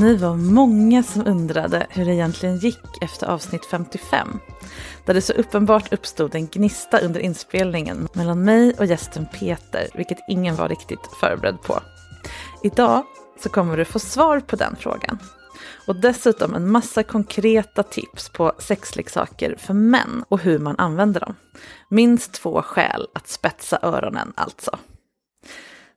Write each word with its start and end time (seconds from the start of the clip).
Ni 0.00 0.16
var 0.16 0.36
många 0.36 1.02
som 1.02 1.26
undrade 1.26 1.86
hur 1.90 2.04
det 2.04 2.14
egentligen 2.14 2.58
gick 2.58 3.02
efter 3.02 3.26
avsnitt 3.26 3.66
55. 3.66 4.38
Där 5.06 5.14
det 5.14 5.22
så 5.22 5.32
uppenbart 5.32 5.92
uppstod 5.92 6.34
en 6.34 6.46
gnista 6.46 6.98
under 7.00 7.20
inspelningen 7.20 8.08
mellan 8.12 8.44
mig 8.44 8.74
och 8.78 8.86
gästen 8.86 9.26
Peter, 9.26 9.88
vilket 9.94 10.18
ingen 10.28 10.56
var 10.56 10.68
riktigt 10.68 11.06
förberedd 11.20 11.62
på. 11.62 11.80
Idag 12.62 13.04
så 13.42 13.48
kommer 13.48 13.76
du 13.76 13.84
få 13.84 13.98
svar 13.98 14.40
på 14.40 14.56
den 14.56 14.76
frågan. 14.76 15.18
Och 15.86 15.96
dessutom 15.96 16.54
en 16.54 16.70
massa 16.70 17.02
konkreta 17.02 17.82
tips 17.82 18.28
på 18.28 18.52
sexleksaker 18.58 19.56
för 19.58 19.74
män 19.74 20.24
och 20.28 20.40
hur 20.40 20.58
man 20.58 20.78
använder 20.78 21.20
dem. 21.20 21.34
Minst 21.88 22.32
två 22.32 22.62
skäl 22.62 23.06
att 23.14 23.28
spetsa 23.28 23.78
öronen 23.82 24.32
alltså. 24.34 24.78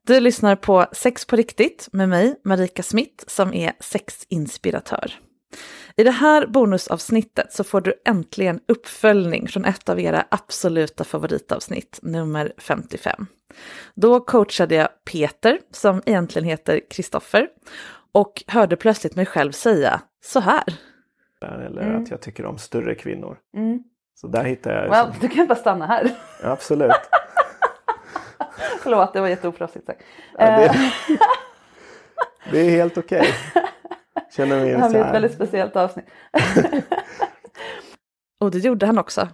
Du 0.08 0.20
lyssnar 0.20 0.56
på 0.56 0.86
Sex 0.92 1.26
på 1.26 1.36
riktigt 1.36 1.90
med 1.92 2.10
mig, 2.10 2.36
Marika 2.46 2.84
Smith, 2.84 3.24
som 3.28 3.54
är 3.54 3.72
sexinspiratör. 3.80 5.12
I 5.96 6.04
det 6.04 6.12
här 6.12 6.48
bonusavsnittet 6.48 7.54
så 7.54 7.64
får 7.64 7.82
du 7.82 7.94
äntligen 8.06 8.60
uppföljning 8.68 9.48
från 9.48 9.66
ett 9.66 9.90
av 9.90 10.00
era 10.00 10.26
absoluta 10.32 11.04
favoritavsnitt, 11.04 12.00
nummer 12.02 12.54
55. 12.58 13.26
Då 13.96 14.20
coachade 14.20 14.76
jag 14.76 14.88
Peter, 15.12 15.60
som 15.72 16.02
egentligen 16.06 16.48
heter 16.48 16.82
Kristoffer, 16.90 17.48
och 18.12 18.44
hörde 18.48 18.76
plötsligt 18.76 19.16
mig 19.16 19.26
själv 19.26 19.52
säga 19.52 20.02
så 20.26 20.40
här. 20.40 20.64
Eller 21.42 21.82
Mm. 21.82 22.04
att 22.04 22.12
jag 22.12 22.22
tycker 22.22 22.46
om 22.46 22.58
större 22.58 22.96
kvinnor. 22.96 23.38
Så 24.16 24.28
där 24.28 24.44
hittar 24.44 24.72
jag... 24.72 24.90
Well, 24.90 25.14
du 25.22 25.28
kan 25.30 25.48
bara 25.48 25.56
stanna 25.56 25.86
här. 25.86 26.12
Absolut. 26.44 26.92
Förlåt, 28.80 29.14
det 29.14 29.22
var 29.22 29.28
jätteoproffsigt 29.28 29.86
sagt. 29.86 30.04
Ja, 30.38 30.46
Eh, 30.46 30.72
det, 30.72 30.92
det 32.52 32.60
är 32.60 32.70
helt 32.70 32.98
okej. 32.98 33.28
Känner 34.36 34.60
mig 34.60 34.72
Det 34.72 34.78
här 34.78 34.90
blir 34.90 35.00
ett 35.02 35.14
väldigt 35.14 35.34
speciellt 35.34 35.76
avsnitt. 35.76 36.06
och 38.40 38.52
det 38.52 38.60
gjorde 38.60 38.86
han 38.86 38.98
också. 38.98 39.28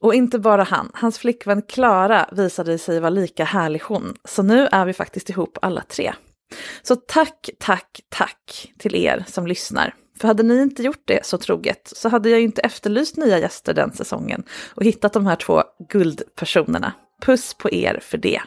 Och 0.00 0.14
inte 0.14 0.38
bara 0.38 0.62
han, 0.62 0.90
hans 0.94 1.18
flickvän 1.18 1.62
Klara 1.62 2.28
visade 2.32 2.78
sig 2.78 3.00
vara 3.00 3.10
lika 3.10 3.44
härlig 3.44 3.80
hon. 3.80 4.14
Så 4.24 4.42
nu 4.42 4.68
är 4.72 4.86
vi 4.86 4.92
faktiskt 4.92 5.30
ihop 5.30 5.58
alla 5.62 5.82
tre. 5.82 6.12
Så 6.82 6.96
tack, 6.96 7.50
tack, 7.58 8.00
tack 8.08 8.72
till 8.78 8.94
er 8.94 9.24
som 9.26 9.46
lyssnar. 9.46 9.94
För 10.20 10.28
hade 10.28 10.42
ni 10.42 10.62
inte 10.62 10.82
gjort 10.82 11.02
det 11.04 11.26
så 11.26 11.38
troget 11.38 11.92
så 11.96 12.08
hade 12.08 12.30
jag 12.30 12.38
ju 12.38 12.44
inte 12.44 12.60
efterlyst 12.60 13.16
nya 13.16 13.38
gäster 13.38 13.74
den 13.74 13.92
säsongen 13.92 14.42
och 14.74 14.84
hittat 14.84 15.12
de 15.12 15.26
här 15.26 15.36
två 15.36 15.62
guldpersonerna. 15.88 16.92
Puss 17.22 17.54
på 17.54 17.70
er 17.70 17.98
för 18.02 18.18
det. 18.18 18.40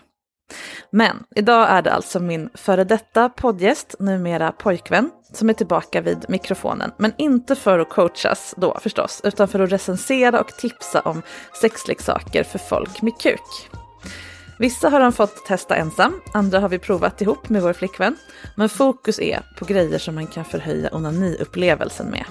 Men 0.92 1.24
idag 1.36 1.70
är 1.70 1.82
det 1.82 1.94
alltså 1.94 2.20
min 2.20 2.50
före 2.54 2.84
detta 2.84 3.30
poddgäst, 3.30 3.96
numera 4.00 4.52
pojkvän, 4.52 5.12
som 5.34 5.50
är 5.50 5.54
tillbaka 5.54 6.02
vid 6.02 6.26
mikrofonen. 6.30 6.92
Men 6.98 7.14
inte 7.18 7.56
för 7.56 7.80
att 7.80 7.90
coachas 7.90 8.54
då 8.58 8.80
förstås, 8.82 9.22
utan 9.24 9.48
för 9.48 9.60
att 9.60 9.72
recensera 9.72 10.40
och 10.42 10.48
tipsa 10.48 11.02
om 11.02 11.22
sexleksaker 11.62 12.44
för 12.44 12.60
folk 12.60 13.02
med 13.02 13.20
kuk. 13.20 13.70
Vissa 14.60 14.90
har 14.90 15.00
han 15.00 15.14
fått 15.14 15.46
testa 15.46 15.76
ensam, 15.76 16.22
andra 16.34 16.60
har 16.60 16.70
vi 16.70 16.80
provat 16.80 17.22
ihop 17.22 17.50
med 17.50 17.62
vår 17.62 17.74
flickvän. 17.74 18.18
Men 18.56 18.70
fokus 18.70 19.20
är 19.20 19.42
på 19.60 19.66
grejer 19.66 20.00
som 20.00 20.16
man 20.16 20.28
kan 20.28 20.46
förhöja 20.46 20.90
onaniupplevelsen 20.96 22.08
med. 22.08 22.26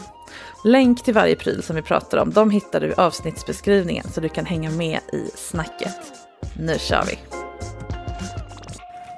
Länk 0.65 1.05
till 1.05 1.15
varje 1.15 1.37
pryl 1.37 1.63
som 1.63 1.77
vi 1.77 1.83
pratar 1.83 2.19
om, 2.19 2.31
de 2.31 2.51
hittar 2.51 2.81
du 2.81 2.87
i 2.87 2.95
avsnittsbeskrivningen 2.95 4.05
så 4.13 4.21
du 4.21 4.29
kan 4.29 4.47
hänga 4.47 4.71
med 4.71 5.01
i 5.13 5.31
snacket. 5.35 6.20
Nu 6.61 6.79
kör 6.79 7.03
vi! 7.03 7.19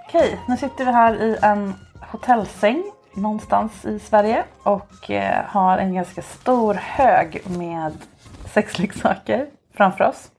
Okej, 0.08 0.40
nu 0.48 0.56
sitter 0.56 0.84
vi 0.84 0.92
här 0.92 1.22
i 1.22 1.38
en 1.42 1.74
hotellsäng 2.00 2.84
någonstans 3.14 3.84
i 3.84 3.98
Sverige 3.98 4.44
och 4.62 5.10
eh, 5.10 5.44
har 5.44 5.78
en 5.78 5.94
ganska 5.94 6.22
stor 6.22 6.74
hög 6.74 7.42
med 7.58 7.92
sexleksaker 8.44 9.46
framför 9.74 10.04
oss. 10.04 10.30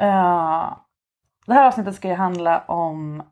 Eh, 0.00 0.76
det 1.46 1.54
här 1.54 1.66
avsnittet 1.66 1.94
ska 1.94 2.08
ju 2.08 2.14
handla 2.14 2.60
om 2.60 3.22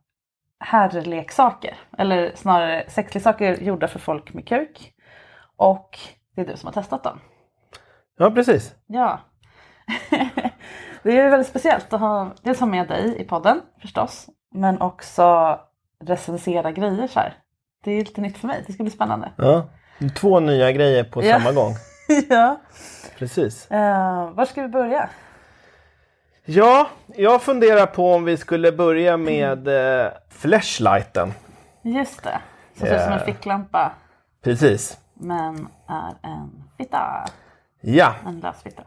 herrleksaker, 0.61 1.77
eller 1.99 2.33
snarare 2.34 2.84
sexleksaker 2.88 3.62
gjorda 3.62 3.88
för 3.88 3.99
folk 3.99 4.34
med 4.34 4.49
kuk. 4.49 4.93
Och 5.56 5.99
det 6.34 6.41
är 6.41 6.47
du 6.47 6.56
som 6.56 6.67
har 6.67 6.72
testat 6.72 7.05
dem. 7.05 7.21
Ja, 8.19 8.31
precis. 8.31 8.75
Ja. 8.87 9.20
det 11.03 11.19
är 11.19 11.31
väldigt 11.31 11.49
speciellt 11.49 11.93
att 11.93 12.00
ha, 12.00 12.31
dels 12.43 12.61
ha 12.61 12.67
med 12.67 12.89
dig 12.89 13.21
i 13.21 13.25
podden 13.25 13.61
förstås, 13.83 14.27
men 14.55 14.81
också 14.81 15.59
recensera 16.05 16.73
grejer 16.73 17.06
så 17.09 17.21
här. 17.21 17.35
Det 17.85 17.91
är 17.93 17.99
lite 18.05 18.21
nytt 18.21 18.39
för 18.39 18.47
mig, 18.47 18.65
det 18.67 18.73
ska 18.73 18.83
bli 18.83 18.93
spännande. 18.93 19.33
Ja. 19.37 19.69
Två 20.17 20.41
nya 20.41 20.73
grejer 20.73 21.05
på 21.05 21.25
Ja. 21.25 21.39
samma 21.39 21.53
gång. 21.53 21.75
ja. 22.29 22.61
Precis. 23.19 23.69
Uh, 23.71 24.31
var 24.31 24.45
ska 24.45 24.62
vi 24.62 24.69
börja? 24.69 25.09
Ja, 26.45 26.89
jag 27.17 27.43
funderar 27.43 27.87
på 27.87 28.12
om 28.15 28.25
vi 28.25 28.37
skulle 28.37 28.73
börja 28.73 29.17
med 29.17 29.69
eh, 30.05 30.11
flashlighten. 30.31 31.33
Just 31.83 32.23
det, 32.23 32.41
som 32.79 32.87
ser 32.87 32.94
ut 32.97 33.03
som 33.03 33.12
en 33.12 33.19
Ja. 33.19 33.25
ficklampa 33.25 33.93
Precis. 34.44 34.99
men 35.15 35.69
är 35.89 36.15
en 36.29 36.65
fitta, 36.79 37.25
Ja, 37.81 38.15
en 38.27 38.41
lösfitta. 38.41 38.83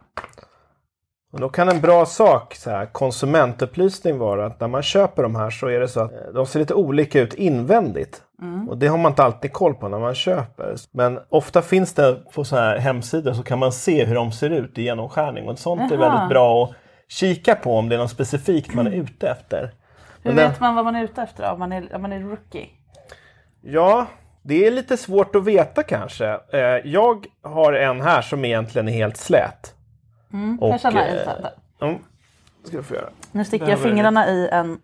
Och 1.31 1.39
då 1.39 1.49
kan 1.49 1.69
en 1.69 1.81
bra 1.81 2.05
sak, 2.05 2.55
så 2.55 2.69
här, 2.69 2.85
konsumentupplysning 2.85 4.17
vara 4.17 4.45
att 4.45 4.59
när 4.59 4.67
man 4.67 4.83
köper 4.83 5.23
de 5.23 5.35
här 5.35 5.49
så 5.49 5.67
är 5.67 5.79
det 5.79 5.87
så 5.87 5.99
att 5.99 6.11
eh, 6.11 6.17
de 6.33 6.45
ser 6.45 6.59
lite 6.59 6.73
olika 6.73 7.21
ut 7.21 7.33
invändigt. 7.33 8.21
Och 8.69 8.77
det 8.77 8.87
har 8.87 8.97
man 8.97 9.11
inte 9.11 9.23
alltid 9.23 9.53
koll 9.53 9.73
på 9.75 9.87
när 9.87 9.99
man 9.99 10.15
köper. 10.15 10.75
Men 10.91 11.19
ofta 11.29 11.61
finns 11.61 11.93
det 11.93 12.17
på 12.33 12.43
så 12.43 12.55
här 12.55 12.77
hemsidor 12.77 13.33
så 13.33 13.43
kan 13.43 13.59
man 13.59 13.71
se 13.71 14.05
hur 14.05 14.15
de 14.15 14.31
ser 14.31 14.49
ut 14.49 14.77
i 14.77 14.81
genomskärning. 14.83 15.49
Och 15.49 15.59
sånt 15.59 15.91
är 15.91 15.95
Jaha. 15.97 16.09
väldigt 16.09 16.29
bra 16.29 16.63
att 16.63 16.75
kika 17.07 17.55
på 17.55 17.77
om 17.77 17.89
det 17.89 17.95
är 17.95 17.99
något 17.99 18.11
specifikt 18.11 18.73
man 18.73 18.87
är 18.87 18.91
ute 18.91 19.29
efter. 19.29 19.71
Hur 20.23 20.33
vet 20.33 20.59
man 20.59 20.75
vad 20.75 20.85
man 20.85 20.95
är 20.95 21.03
ute 21.03 21.21
efter 21.21 21.51
om 21.51 21.59
man 21.59 21.71
är, 21.71 21.95
om 21.95 22.01
man 22.01 22.11
är 22.11 22.19
rookie? 22.19 22.67
Ja, 23.61 24.05
det 24.43 24.67
är 24.67 24.71
lite 24.71 24.97
svårt 24.97 25.35
att 25.35 25.45
veta 25.45 25.83
kanske. 25.83 26.39
Eh, 26.53 26.59
Jag 26.83 27.25
har 27.43 27.73
en 27.73 28.01
här 28.01 28.21
som 28.21 28.45
egentligen 28.45 28.87
är 28.87 28.91
helt 28.93 29.17
slät. 29.17 29.73
Mm, 30.33 30.59
Och, 30.59 30.69
jag 30.69 30.81
känner 30.81 31.07
eh, 31.07 31.19
inte. 31.19 31.51
Det 32.61 32.67
ska 32.67 32.77
du 32.77 32.83
få 32.83 32.95
göra. 32.95 33.09
Nu 33.31 33.45
sticker 33.45 33.69
jag 33.69 33.79
fingrarna 33.79 34.27
i 34.27 34.49
en 34.51 34.79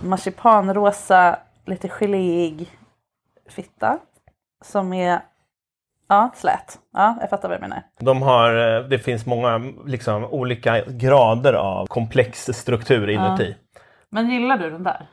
marsipanrosa, 0.00 1.38
lite 1.66 1.88
geléig 1.88 2.70
fitta. 3.48 3.98
Som 4.64 4.92
är 4.92 5.20
ja, 6.08 6.30
slät. 6.34 6.78
Ja, 6.92 7.16
jag 7.20 7.30
fattar 7.30 7.48
vad 7.48 7.58
du 7.58 7.60
menar. 7.60 7.82
De 8.00 8.22
har, 8.22 8.76
eh, 8.76 8.88
det 8.88 8.98
finns 8.98 9.26
många 9.26 9.72
liksom, 9.86 10.24
olika 10.24 10.84
grader 10.84 11.52
av 11.52 11.86
komplex 11.86 12.46
struktur 12.46 13.08
inuti. 13.08 13.56
Men 14.10 14.30
gillar 14.30 14.58
du 14.58 14.70
den 14.70 14.82
där? 14.82 15.06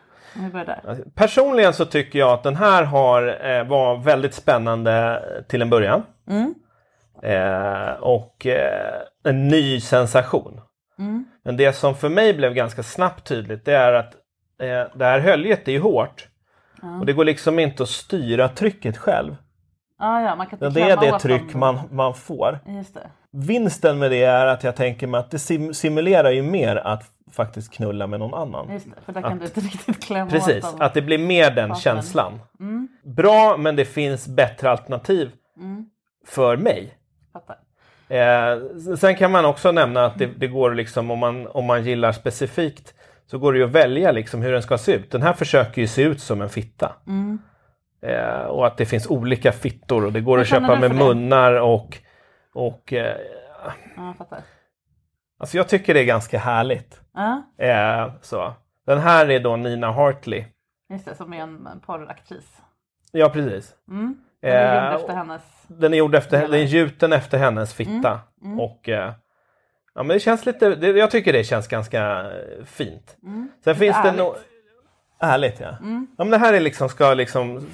Där. 0.53 1.03
Personligen 1.15 1.73
så 1.73 1.85
tycker 1.85 2.19
jag 2.19 2.31
att 2.31 2.43
den 2.43 2.55
här 2.55 2.83
har, 2.83 3.47
eh, 3.49 3.63
var 3.63 3.97
väldigt 3.97 4.33
spännande 4.33 5.21
till 5.47 5.61
en 5.61 5.69
början. 5.69 6.03
Mm. 6.29 6.55
Eh, 7.23 7.93
och 7.93 8.45
eh, 8.45 9.01
en 9.25 9.47
ny 9.47 9.79
sensation. 9.79 10.61
Mm. 10.99 11.25
Men 11.43 11.57
det 11.57 11.73
som 11.73 11.95
för 11.95 12.09
mig 12.09 12.33
blev 12.33 12.53
ganska 12.53 12.83
snabbt 12.83 13.27
tydligt 13.27 13.65
det 13.65 13.73
är 13.75 13.93
att 13.93 14.13
eh, 14.61 14.97
det 14.97 15.05
här 15.05 15.19
höljet 15.19 15.67
är 15.67 15.71
ju 15.71 15.79
hårt. 15.79 16.27
Och 16.99 17.05
det 17.05 17.13
går 17.13 17.25
liksom 17.25 17.59
inte 17.59 17.83
att 17.83 17.89
styra 17.89 18.49
trycket 18.49 18.97
själv. 18.97 19.35
Ah, 19.99 20.21
ja, 20.21 20.35
man 20.35 20.47
kan 20.47 20.59
inte 20.67 20.79
Det 20.79 20.89
är 20.89 20.97
det 21.11 21.19
tryck 21.19 21.51
dem. 21.51 21.59
man, 21.59 21.79
man 21.91 22.13
får. 22.13 22.59
Vinsten 23.31 23.99
med 23.99 24.11
det 24.11 24.23
är 24.23 24.45
att 24.45 24.63
jag 24.63 24.75
tänker 24.75 25.07
mig 25.07 25.19
att 25.19 25.31
det 25.31 25.39
sim 25.39 25.73
simulerar 25.73 26.31
ju 26.31 26.41
mer 26.41 26.75
att 26.75 27.03
faktiskt 27.31 27.73
knulla 27.73 28.07
med 28.07 28.19
någon 28.19 28.33
annan. 28.33 28.73
Just 28.73 28.85
det. 28.85 29.01
För 29.05 29.13
där 29.13 29.21
kan 29.21 29.37
du 29.39 29.45
inte 29.45 29.59
riktigt 29.59 30.03
klämma 30.03 30.31
Precis, 30.31 30.65
att 30.79 30.93
det 30.93 31.01
blir 31.01 31.17
mer 31.17 31.43
den 31.51 31.69
Partnern. 31.69 31.75
känslan. 31.75 32.39
Mm. 32.59 32.87
Bra, 33.03 33.57
men 33.57 33.75
det 33.75 33.85
finns 33.85 34.27
bättre 34.27 34.69
alternativ 34.71 35.31
Mm. 35.57 35.85
för 36.27 36.57
mig. 36.57 36.97
Fattar. 37.33 37.55
Eh, 38.07 38.95
sen 38.97 39.15
kan 39.15 39.31
man 39.31 39.45
också 39.45 39.71
nämna 39.71 40.05
att 40.05 40.17
det, 40.17 40.25
det 40.25 40.47
går 40.47 40.73
liksom 40.73 41.11
om 41.11 41.19
man, 41.19 41.47
om 41.47 41.65
man 41.65 41.83
gillar 41.83 42.11
specifikt 42.11 42.93
så 43.25 43.37
går 43.37 43.53
det 43.53 43.59
ju 43.59 43.65
att 43.65 43.71
välja 43.71 44.11
liksom 44.11 44.41
hur 44.41 44.51
den 44.53 44.61
ska 44.61 44.77
se 44.77 44.93
ut. 44.93 45.11
Den 45.11 45.21
här 45.21 45.33
försöker 45.33 45.81
ju 45.81 45.87
se 45.87 46.01
ut 46.01 46.21
som 46.21 46.41
en 46.41 46.49
fitta. 46.49 46.95
Mm. 47.07 47.39
Eh, 48.01 48.45
och 48.45 48.67
att 48.67 48.77
det 48.77 48.85
finns 48.85 49.07
olika 49.07 49.51
fittor 49.51 50.05
och 50.05 50.13
det 50.13 50.21
går 50.21 50.39
att 50.39 50.47
köpa 50.47 50.79
med 50.79 50.95
munnar 50.95 51.53
och, 51.53 51.97
och 52.53 52.93
eh, 52.93 53.17
Ja, 53.95 54.13
jag 54.19 54.27
alltså 55.39 55.57
jag 55.57 55.69
tycker 55.69 55.93
det 55.93 55.99
är 55.99 56.05
ganska 56.05 56.39
härligt. 56.39 57.01
Ja, 57.13 57.43
Eh, 57.57 58.13
så. 58.21 58.53
Den 58.85 58.99
här 58.99 59.31
är 59.31 59.39
då 59.39 59.55
Nina 59.55 59.91
Hartley. 59.91 60.45
just 60.89 61.05
det. 61.05 61.15
Som 61.15 61.33
är 61.33 61.41
en 61.41 61.79
porraktris. 61.85 62.57
Ja 63.11 63.29
precis. 63.29 63.75
Mm. 63.89 64.24
Den 64.41 64.51
är 64.51 64.87
Eh, 64.87 64.91
gjord 64.91 65.01
efter 65.01 65.15
hennes... 65.15 65.41
Den 65.67 65.93
är 65.93 65.97
gjord 65.97 66.15
efter, 66.15 66.41
den 66.41 66.53
är 66.53 66.57
gjuten 66.57 67.13
efter 67.13 67.37
hennes 67.37 67.73
fitta. 67.73 68.19
Mm. 68.43 68.59
Och 68.59 68.89
eh, 68.89 69.13
ja, 69.95 70.03
men 70.03 70.07
det 70.07 70.19
känns 70.19 70.45
lite, 70.45 70.75
det, 70.75 70.87
jag 70.87 71.11
tycker 71.11 71.33
det 71.33 71.43
känns 71.43 71.67
ganska 71.67 72.21
eh, 72.21 72.65
fint. 72.65 73.17
Mm. 73.23 73.49
Sen 73.63 73.75
finns 73.75 73.97
det 74.03 74.11
nog... 74.11 74.35
Ärligt 75.19 75.59
ja. 75.59 75.69
Mm. 75.69 76.07
ja 76.17 76.23
men 76.23 76.31
det 76.31 76.37
här 76.37 76.53
är 76.53 76.59
liksom, 76.59 76.89
ska 76.89 77.13
liksom 77.13 77.67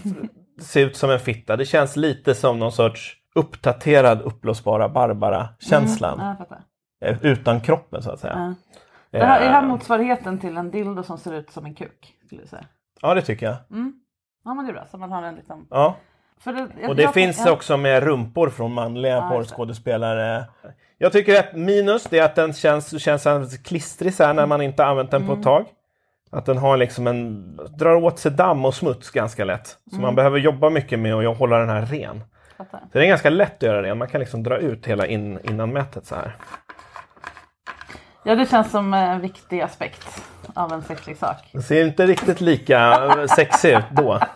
se 0.62 0.82
ut 0.82 0.96
som 0.96 1.10
en 1.10 1.20
fitta. 1.20 1.58
Det 1.58 1.66
känns 1.66 1.96
lite 1.96 2.36
som 2.36 2.60
någon 2.60 2.72
sorts 2.72 3.18
uppdaterad 3.36 4.22
uppblåsbara 4.22 4.90
Barbara-känslan. 4.90 6.20
Ja, 6.20 6.28
jag 6.28 6.38
fattar. 6.38 6.64
Eh, 7.06 7.18
Utan 7.26 7.62
kroppen 7.62 8.04
så 8.04 8.12
att 8.12 8.20
säga. 8.20 8.34
Ja. 9.12 9.20
Det 9.20 9.26
här, 9.26 9.42
är 9.42 9.46
det 9.46 9.52
här 9.52 9.64
Eh, 9.64 9.68
motsvarigheten 9.68 10.40
till 10.40 10.58
en 10.58 10.72
dildo 10.72 11.04
som 11.04 11.18
ser 11.18 11.34
ut 11.34 11.52
som 11.52 11.66
en 11.66 11.76
kuk? 11.76 12.16
Skulle 12.26 12.42
du 12.42 12.48
säga. 12.48 12.66
Ja 13.02 13.14
det 13.14 13.22
tycker 13.22 13.46
jag. 13.46 13.56
Mm. 13.72 13.94
Ja 14.46 14.54
men 14.54 14.66
det 14.66 14.72
är 14.72 14.74
bra. 14.74 14.86
Så 14.92 14.98
man 14.98 15.12
har 15.12 15.24
en 15.24 15.36
liten... 15.36 15.68
Ja. 15.70 15.96
Det, 16.44 16.68
jag- 16.82 16.90
Och 16.90 16.96
det 16.96 17.04
jag- 17.04 17.14
finns 17.14 17.42
ja. 17.46 17.52
också 17.52 17.78
med 17.78 18.04
rumpor 18.04 18.50
från 18.50 18.74
manliga 18.74 19.16
det. 19.22 19.28
porrskådespelare. 19.30 20.46
Jag 20.98 21.12
tycker 21.12 21.40
att 21.40 21.54
minus 21.56 22.04
det 22.04 22.20
är 22.20 22.24
att 22.24 22.36
den 22.36 22.54
känns, 22.54 23.02
känns 23.04 23.58
klistrig 23.58 24.14
så 24.14 24.24
här 24.24 24.34
när 24.34 24.46
man 24.46 24.62
inte 24.62 24.86
använt 24.86 25.12
den 25.12 25.22
på 25.22 25.32
Mm. 25.32 25.40
ett 25.40 25.44
tag. 25.44 25.66
Att 26.32 26.46
den 26.46 26.58
har 26.58 26.78
liksom 26.78 27.08
en, 27.08 27.56
drar 27.78 27.96
åt 27.96 28.20
sig 28.20 28.32
damm 28.32 28.66
och 28.66 28.74
smuts 28.76 29.10
ganska 29.12 29.46
lätt. 29.46 29.68
Så 29.68 29.78
Mm. 29.92 30.02
man 30.02 30.16
behöver 30.16 30.40
jobba 30.40 30.70
mycket 30.70 31.00
med 31.00 31.14
att 31.16 31.38
hålla 31.38 31.58
den 31.58 31.70
här 31.70 31.86
ren. 31.86 32.24
Fattar. 32.58 32.80
Så 32.80 32.98
det 32.98 33.06
är 33.06 33.08
ganska 33.08 33.30
lätt 33.30 33.56
att 33.56 33.62
göra 33.64 33.84
ren. 33.84 33.98
Man 33.98 34.08
kan 34.08 34.20
liksom 34.20 34.44
dra 34.44 34.58
ut 34.58 34.86
hela 34.88 35.06
in, 35.08 35.40
innanmätet 35.44 36.06
så 36.06 36.16
här. 36.16 36.36
Ja 38.24 38.36
det 38.36 38.50
känns 38.50 38.72
som 38.72 38.94
en 38.94 39.22
viktig 39.22 39.62
aspekt 39.62 40.22
av 40.54 40.74
en 40.74 40.82
sexlig 40.82 41.18
sak. 41.18 41.38
Det 41.54 41.62
ser 41.62 41.86
inte 41.86 42.06
riktigt 42.06 42.42
lika 42.42 43.12
sexig 43.36 43.74
ut 43.78 43.84
då. 43.92 44.20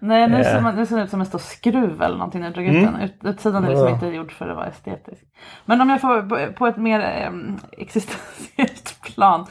Nej 0.00 0.28
nu 0.28 0.36
Eh. 0.36 0.42
ser, 0.44 0.60
man, 0.60 0.74
nu 0.76 0.86
ser 0.86 0.96
det 0.96 1.02
ut 1.02 1.10
som 1.10 1.20
en 1.20 1.26
stor 1.26 1.38
skruv 1.38 2.02
eller 2.02 2.16
någonting 2.16 2.40
när 2.40 2.46
jag 2.48 2.54
drog 2.54 2.66
ut 2.66 2.72
Mm. 2.82 2.92
den. 2.92 3.02
Ut, 3.02 3.14
utsidan 3.24 3.64
är 3.64 3.68
liksom 3.68 3.86
Ja. 3.86 3.94
inte 3.94 4.06
gjord 4.06 4.32
för 4.32 4.48
att 4.48 4.56
vara 4.56 4.66
estetisk. 4.66 5.24
Men 5.64 5.80
om 5.80 5.90
jag 5.90 6.00
får 6.00 6.22
på- 6.22 6.52
på 6.52 6.66
ett 6.66 6.76
mer 6.76 7.00
eh, 7.00 7.32
existentiellt 7.82 9.00
plan. 9.14 9.46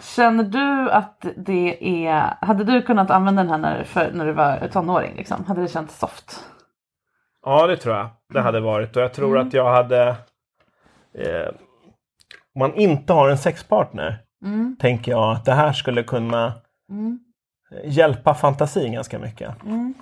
Känner 0.00 0.44
du 0.44 0.90
att 0.90 1.26
det 1.36 2.06
är, 2.06 2.36
hade 2.44 2.64
du 2.64 2.82
kunnat 2.82 3.10
använda 3.10 3.42
den 3.42 3.50
här 3.52 3.58
när, 3.58 3.84
för, 3.84 4.10
när 4.14 4.26
du 4.26 4.32
var 4.32 4.68
tonåring? 4.72 5.16
Liksom? 5.16 5.44
Hade 5.44 5.62
det 5.62 5.68
känts 5.68 5.98
soft? 5.98 6.44
Ja, 7.46 7.66
det 7.66 7.76
tror 7.76 7.96
jag 7.96 8.08
det 8.32 8.40
hade 8.40 8.60
varit. 8.60 8.96
Och 8.96 9.02
jag 9.02 9.12
tror 9.12 9.34
Mm. 9.36 9.46
att 9.48 9.54
jag 9.54 9.72
hade... 9.74 10.08
Eh, 11.18 11.48
om 12.54 12.58
man 12.58 12.74
inte 12.74 13.12
har 13.12 13.28
en 13.28 13.38
sexpartner, 13.38 14.18
Mm. 14.44 14.76
tänker 14.80 15.12
jag 15.12 15.32
att 15.32 15.44
det 15.44 15.52
här 15.52 15.72
skulle 15.72 16.02
kunna 16.02 16.52
Mm. 16.90 17.18
Hjälpa 17.84 18.34
fantasin 18.34 18.92
ganska 18.92 19.18
mycket. 19.18 19.62
Mm. 19.64 19.94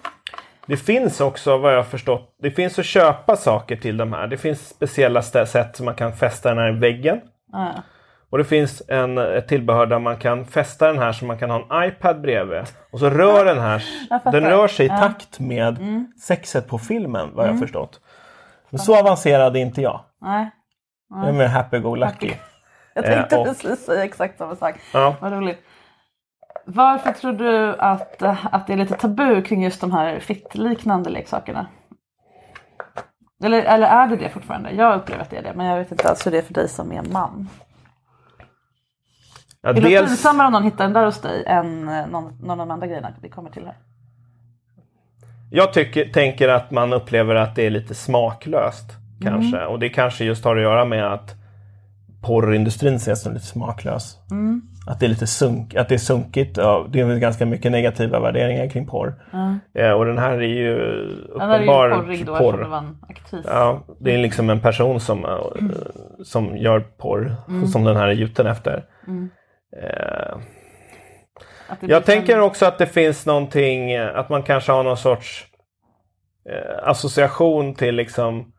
Det 0.67 0.77
finns 0.77 1.21
också, 1.21 1.59
vad 1.59 1.75
jag 1.75 1.87
förstått, 1.87 2.35
det 2.43 2.51
finns 2.51 2.79
att 2.79 2.85
köpa 2.85 3.37
saker 3.37 3.77
till 3.77 3.97
de 3.97 4.13
här. 4.13 4.27
Det 4.27 4.37
finns 4.37 4.69
speciella 4.69 5.23
sätt 5.23 5.77
som 5.77 5.85
man 5.87 5.95
kan 5.95 6.13
fästa 6.13 6.49
den 6.49 6.59
här 6.59 6.69
i 6.77 6.79
väggen. 6.79 7.21
Ja. 7.53 7.73
Och 8.31 8.39
det 8.39 8.45
finns 8.45 8.83
en, 8.89 9.19
ett 9.19 9.49
tillbehör 9.49 9.87
där 9.87 9.99
man 9.99 10.17
kan 10.17 10.45
fästa 10.45 10.87
den 10.87 10.99
här 10.99 11.13
så 11.13 11.25
man 11.25 11.39
kan 11.39 11.51
ha 11.51 11.57
en 11.83 11.89
iPad 11.89 12.21
bredvid. 12.21 12.63
Och 12.93 12.99
så 12.99 13.11
rör 13.11 13.45
den 13.45 13.61
här, 13.61 13.85
den 14.33 14.45
rör 14.45 14.69
sig 14.69 14.87
i 14.87 14.89
takt 14.89 15.41
med 15.41 15.79
Mm. 15.79 16.13
sexet 16.23 16.69
på 16.69 16.79
filmen 16.79 17.31
vad 17.35 17.47
jag 17.47 17.53
har 17.53 17.59
förstått. 17.59 18.01
Men 18.71 18.79
så 18.79 18.99
avancerad 18.99 19.57
är 19.57 19.61
inte 19.61 19.83
jag. 19.83 20.01
Nej. 20.21 20.51
Jag 21.11 21.29
är 21.29 21.33
mer 21.33 21.47
happy-go-lucky. 21.49 22.33
Jag 22.95 23.05
tänkte 23.05 23.37
Eh, 23.37 23.45
precis 23.45 23.85
säga 23.85 24.05
exakt 24.05 24.39
samma 24.39 24.57
sak. 24.57 24.75
Ja. 24.93 25.17
Vad 25.21 25.33
roligt. 25.33 25.59
Varför 26.65 27.13
tror 27.13 27.33
du 27.33 27.77
att, 27.77 28.23
att 28.23 28.67
det 28.67 28.73
är 28.73 28.77
lite 28.77 28.95
tabu 28.95 29.43
kring 29.43 29.65
just 29.65 29.81
de 29.81 29.93
här 29.93 30.21
fittliknande 30.21 31.11
leksakerna? 31.11 31.67
Eller, 33.45 33.63
eller 33.63 33.87
är 33.87 34.09
det 34.09 34.17
det 34.17 34.29
fortfarande? 34.29 34.71
Jag 34.71 34.97
upplever 34.97 35.23
att 35.23 35.31
det 35.31 35.37
är 35.37 35.43
det, 35.43 35.53
men 35.55 35.67
jag 35.67 35.79
vet 35.79 35.93
inte 35.93 36.09
alls 36.09 36.27
hur 36.27 36.31
det 36.31 36.39
är 36.39 36.43
för 36.43 36.55
dig 36.55 36.69
som 36.69 36.93
är 36.93 37.03
man. 37.03 37.49
Ja, 39.61 39.69
Är 39.69 39.75
det 39.75 39.81
dels, 39.81 40.09
pinsammare 40.09 40.47
om 40.47 40.53
någon 40.53 40.63
hittar 40.63 40.85
den 40.85 40.93
där 40.93 41.05
hos 41.05 41.21
dig 41.21 41.45
än 41.47 41.89
eh, 41.89 42.07
någon, 42.07 42.39
någon 42.43 42.51
av 42.51 42.67
de 42.67 42.71
andra 42.71 42.87
grejerna 42.87 43.15
vi 43.23 43.29
kommer 43.29 43.51
till 43.51 43.67
här? 43.67 43.77
jag 45.55 45.73
tycker, 45.73 46.05
tänker 46.05 46.49
att 46.49 46.71
man 46.71 46.93
upplever 46.93 47.35
att 47.35 47.55
det 47.55 47.67
är 47.67 47.71
lite 47.71 47.95
smaklöst. 47.95 48.85
Kanske. 49.23 49.57
Mm. 49.57 49.69
Och 49.69 49.79
det 49.79 49.89
kanske 49.89 50.25
just 50.25 50.45
har 50.45 50.57
att 50.57 50.63
göra 50.63 50.85
med 50.85 51.13
att 51.13 51.35
porrindustrin 52.23 52.95
ses 52.95 53.23
som 53.23 53.33
lite 53.33 53.47
smaklös. 53.47 54.17
Mm. 54.31 54.63
Att 54.87 55.01
det 55.01 55.07
är 55.07 55.09
lite 55.09 55.27
sunk, 55.27 55.75
att 55.75 55.89
det 55.89 55.95
är 55.95 55.99
sunkigt. 55.99 56.57
Ja, 56.57 56.87
det 56.89 57.01
är 57.01 57.17
ganska 57.19 57.47
mycket 57.47 57.73
negativa 57.73 58.21
värderingar 58.21 58.69
kring 58.69 58.87
porr. 58.87 59.15
Eh, 59.75 59.91
och 59.91 60.05
den 60.05 60.19
här 60.19 60.33
är 60.33 60.41
ju 60.43 60.79
Den 61.39 61.49
där 61.49 61.55
är 61.55 61.59
ju 61.59 61.65
uppenbar 61.65 61.89
då 61.89 61.95
aktris. 63.09 63.45
Ja, 63.49 63.83
det 64.01 64.15
är 64.15 64.19
liksom 64.19 64.51
en 64.51 64.61
person 64.61 65.01
som, 65.01 65.25
eh, 65.25 65.39
som 66.25 66.57
gör 66.57 66.81
porr 66.81 67.35
Mm. 67.49 67.67
som 67.67 67.85
den 67.85 67.97
här 67.97 68.09
är 68.09 68.13
gjuten 68.13 68.47
efter. 68.47 68.85
Eh, 69.83 70.37
Att 71.69 71.81
det 71.81 71.87
jag 71.87 72.05
tänker 72.05 72.37
en- 72.37 72.43
också 72.43 72.67
att 72.67 72.79
det 72.79 72.87
finns 72.87 73.27
någonting, 73.27 73.93
eh, 73.93 74.19
att 74.19 74.29
man 74.29 74.43
kanske 74.43 74.73
har 74.73 74.83
någon 74.83 74.97
sorts 74.97 75.47
eh, 76.51 76.89
association 76.89 77.75
till 77.75 77.95
liksom 77.95 78.53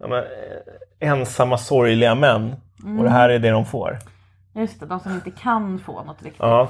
ja, 0.00 0.08
men, 0.08 0.18
eh, 0.18 1.08
ensamma 1.10 1.58
sorgliga 1.58 2.14
män. 2.14 2.54
Och 2.98 3.04
det 3.04 3.10
här 3.10 3.28
är 3.28 3.38
det 3.38 3.50
de 3.50 3.64
får. 3.66 3.98
Just 4.52 4.80
det, 4.80 4.86
de 4.86 5.00
som 5.00 5.12
inte 5.12 5.30
kan 5.30 5.78
få 5.78 6.02
något 6.04 6.22
riktigt. 6.22 6.40
Ja. 6.42 6.68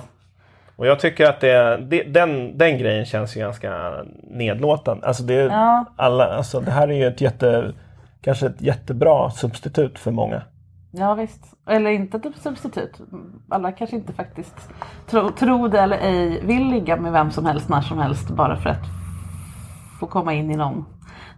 Och 0.76 0.87
jag 0.87 1.00
tycker 1.00 1.28
att 1.30 1.40
det, 1.40 1.76
det, 1.76 2.02
den, 2.02 2.58
den 2.58 2.78
grejen 2.78 3.04
känns 3.04 3.37
ju 3.37 3.40
ganska 3.40 3.92
nedlåtande. 4.22 5.06
Alltså 5.06 5.22
det, 5.22 5.34
Ja. 5.34 5.84
alla, 5.96 6.25
alltså 6.37 6.60
det 6.60 6.70
här 6.70 6.88
är 6.88 6.92
ju 6.92 7.06
ett 7.06 7.20
jätte, 7.20 7.72
kanske 8.20 8.46
ett 8.46 8.60
jättebra 8.62 9.30
substitut 9.30 9.99
för 9.99 10.10
många. 10.10 10.42
Ja 10.92 11.14
visst. 11.14 11.44
Eller 11.68 11.90
inte 11.90 12.16
ett 12.16 12.42
substitut. 12.42 13.00
Alla 13.49 13.72
kanske 13.72 13.96
inte 13.96 14.12
faktiskt 14.12 14.70
tro, 15.06 15.30
tro 15.30 15.68
det 15.68 15.80
eller 15.80 15.99
ej 15.99 16.40
vill 16.46 16.68
ligga 16.70 16.96
med 16.96 17.12
vem 17.12 17.30
som 17.30 17.46
helst 17.46 17.68
när 17.68 17.80
som 17.80 17.99
helst 17.99 18.30
bara 18.30 18.56
för 18.56 18.70
att 18.70 18.84
få 20.00 20.06
komma 20.06 20.34
in 20.34 20.50
i 20.50 20.56
någon. 20.56 20.84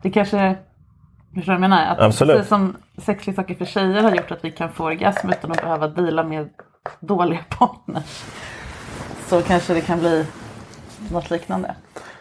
Det 0.03 0.11
kanske, 0.11 0.57
förstår 1.35 1.53
du 1.53 1.59
vad 1.59 1.65
jag 1.65 1.71
menar? 1.71 1.87
Att 1.87 2.01
Absolut. 2.01 2.37
Precis 2.37 2.49
som 2.49 2.77
sexleksaker 2.99 3.55
för 3.55 3.65
tjejer 3.65 4.03
har 4.03 4.15
gjort 4.15 4.31
att 4.31 4.45
vi 4.45 4.51
kan 4.51 4.73
få 4.73 4.85
orgasm 4.85 5.31
utan 5.31 5.53
att 5.53 5.63
behöva 5.63 5.89
deala 5.89 6.23
med 6.23 6.49
dåliga 7.01 7.45
partners. 7.49 8.25
Så 9.27 9.43
kanske 9.43 9.75
det 9.75 9.81
kan 9.81 9.99
bli 9.99 10.27
något 11.13 11.31
liknande. 11.31 11.75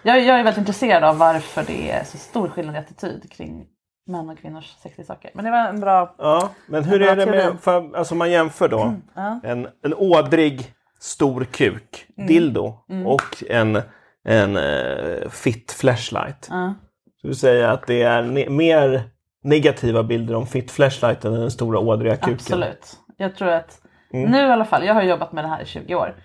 Jag, 0.03 0.21
jag 0.21 0.39
är 0.39 0.43
väldigt 0.43 0.57
intresserad 0.57 1.03
av 1.03 1.17
varför 1.17 1.63
det 1.67 1.91
är 1.91 2.03
så 2.03 2.17
stor 2.17 2.47
skillnad 2.47 2.75
i 2.75 2.77
attityd 2.77 3.31
kring 3.31 3.65
män 4.07 4.29
och 4.29 4.39
kvinnors 4.39 4.75
sexleksaker. 4.83 5.31
Men 5.33 5.45
det 5.45 5.51
var 5.51 5.67
en 5.67 5.79
bra 5.79 6.15
Ja, 6.17 6.49
men 6.67 6.83
hur 6.83 7.01
är 7.01 7.15
det 7.15 7.25
teori. 7.25 7.37
med, 7.37 7.59
för, 7.59 7.97
alltså 7.97 8.15
man 8.15 8.31
jämför 8.31 8.69
då 8.69 8.93
ja. 9.15 9.39
en, 9.43 9.67
en 9.83 9.93
ådrig 9.93 10.73
stor 10.99 11.43
kuk, 11.43 12.05
dildo 12.27 12.77
och 13.05 13.43
en, 13.49 13.81
en 14.23 14.57
uh, 14.57 15.29
fit 15.29 15.71
flashlight. 15.71 16.47
Ja. 16.49 16.73
Du 17.21 17.33
säger 17.33 17.67
att 17.67 17.87
det 17.87 18.01
är 18.03 18.23
ne- 18.23 18.49
mer 18.49 19.01
negativa 19.43 20.03
bilder 20.03 20.35
om 20.35 20.45
fit 20.45 20.71
flashlighten 20.71 21.33
än 21.33 21.39
den 21.41 21.51
stora 21.51 21.79
ådriga 21.79 22.15
kuken? 22.15 22.33
Absolut. 22.33 22.97
Jag 23.17 23.35
tror 23.35 23.49
att 23.49 23.81
nu 24.13 24.37
i 24.37 24.51
alla 24.51 24.65
fall, 24.65 24.85
jag 24.85 24.93
har 24.93 25.01
jobbat 25.01 25.31
med 25.31 25.43
det 25.43 25.47
här 25.47 25.61
i 25.61 25.65
20 25.65 25.95
år. 25.95 26.15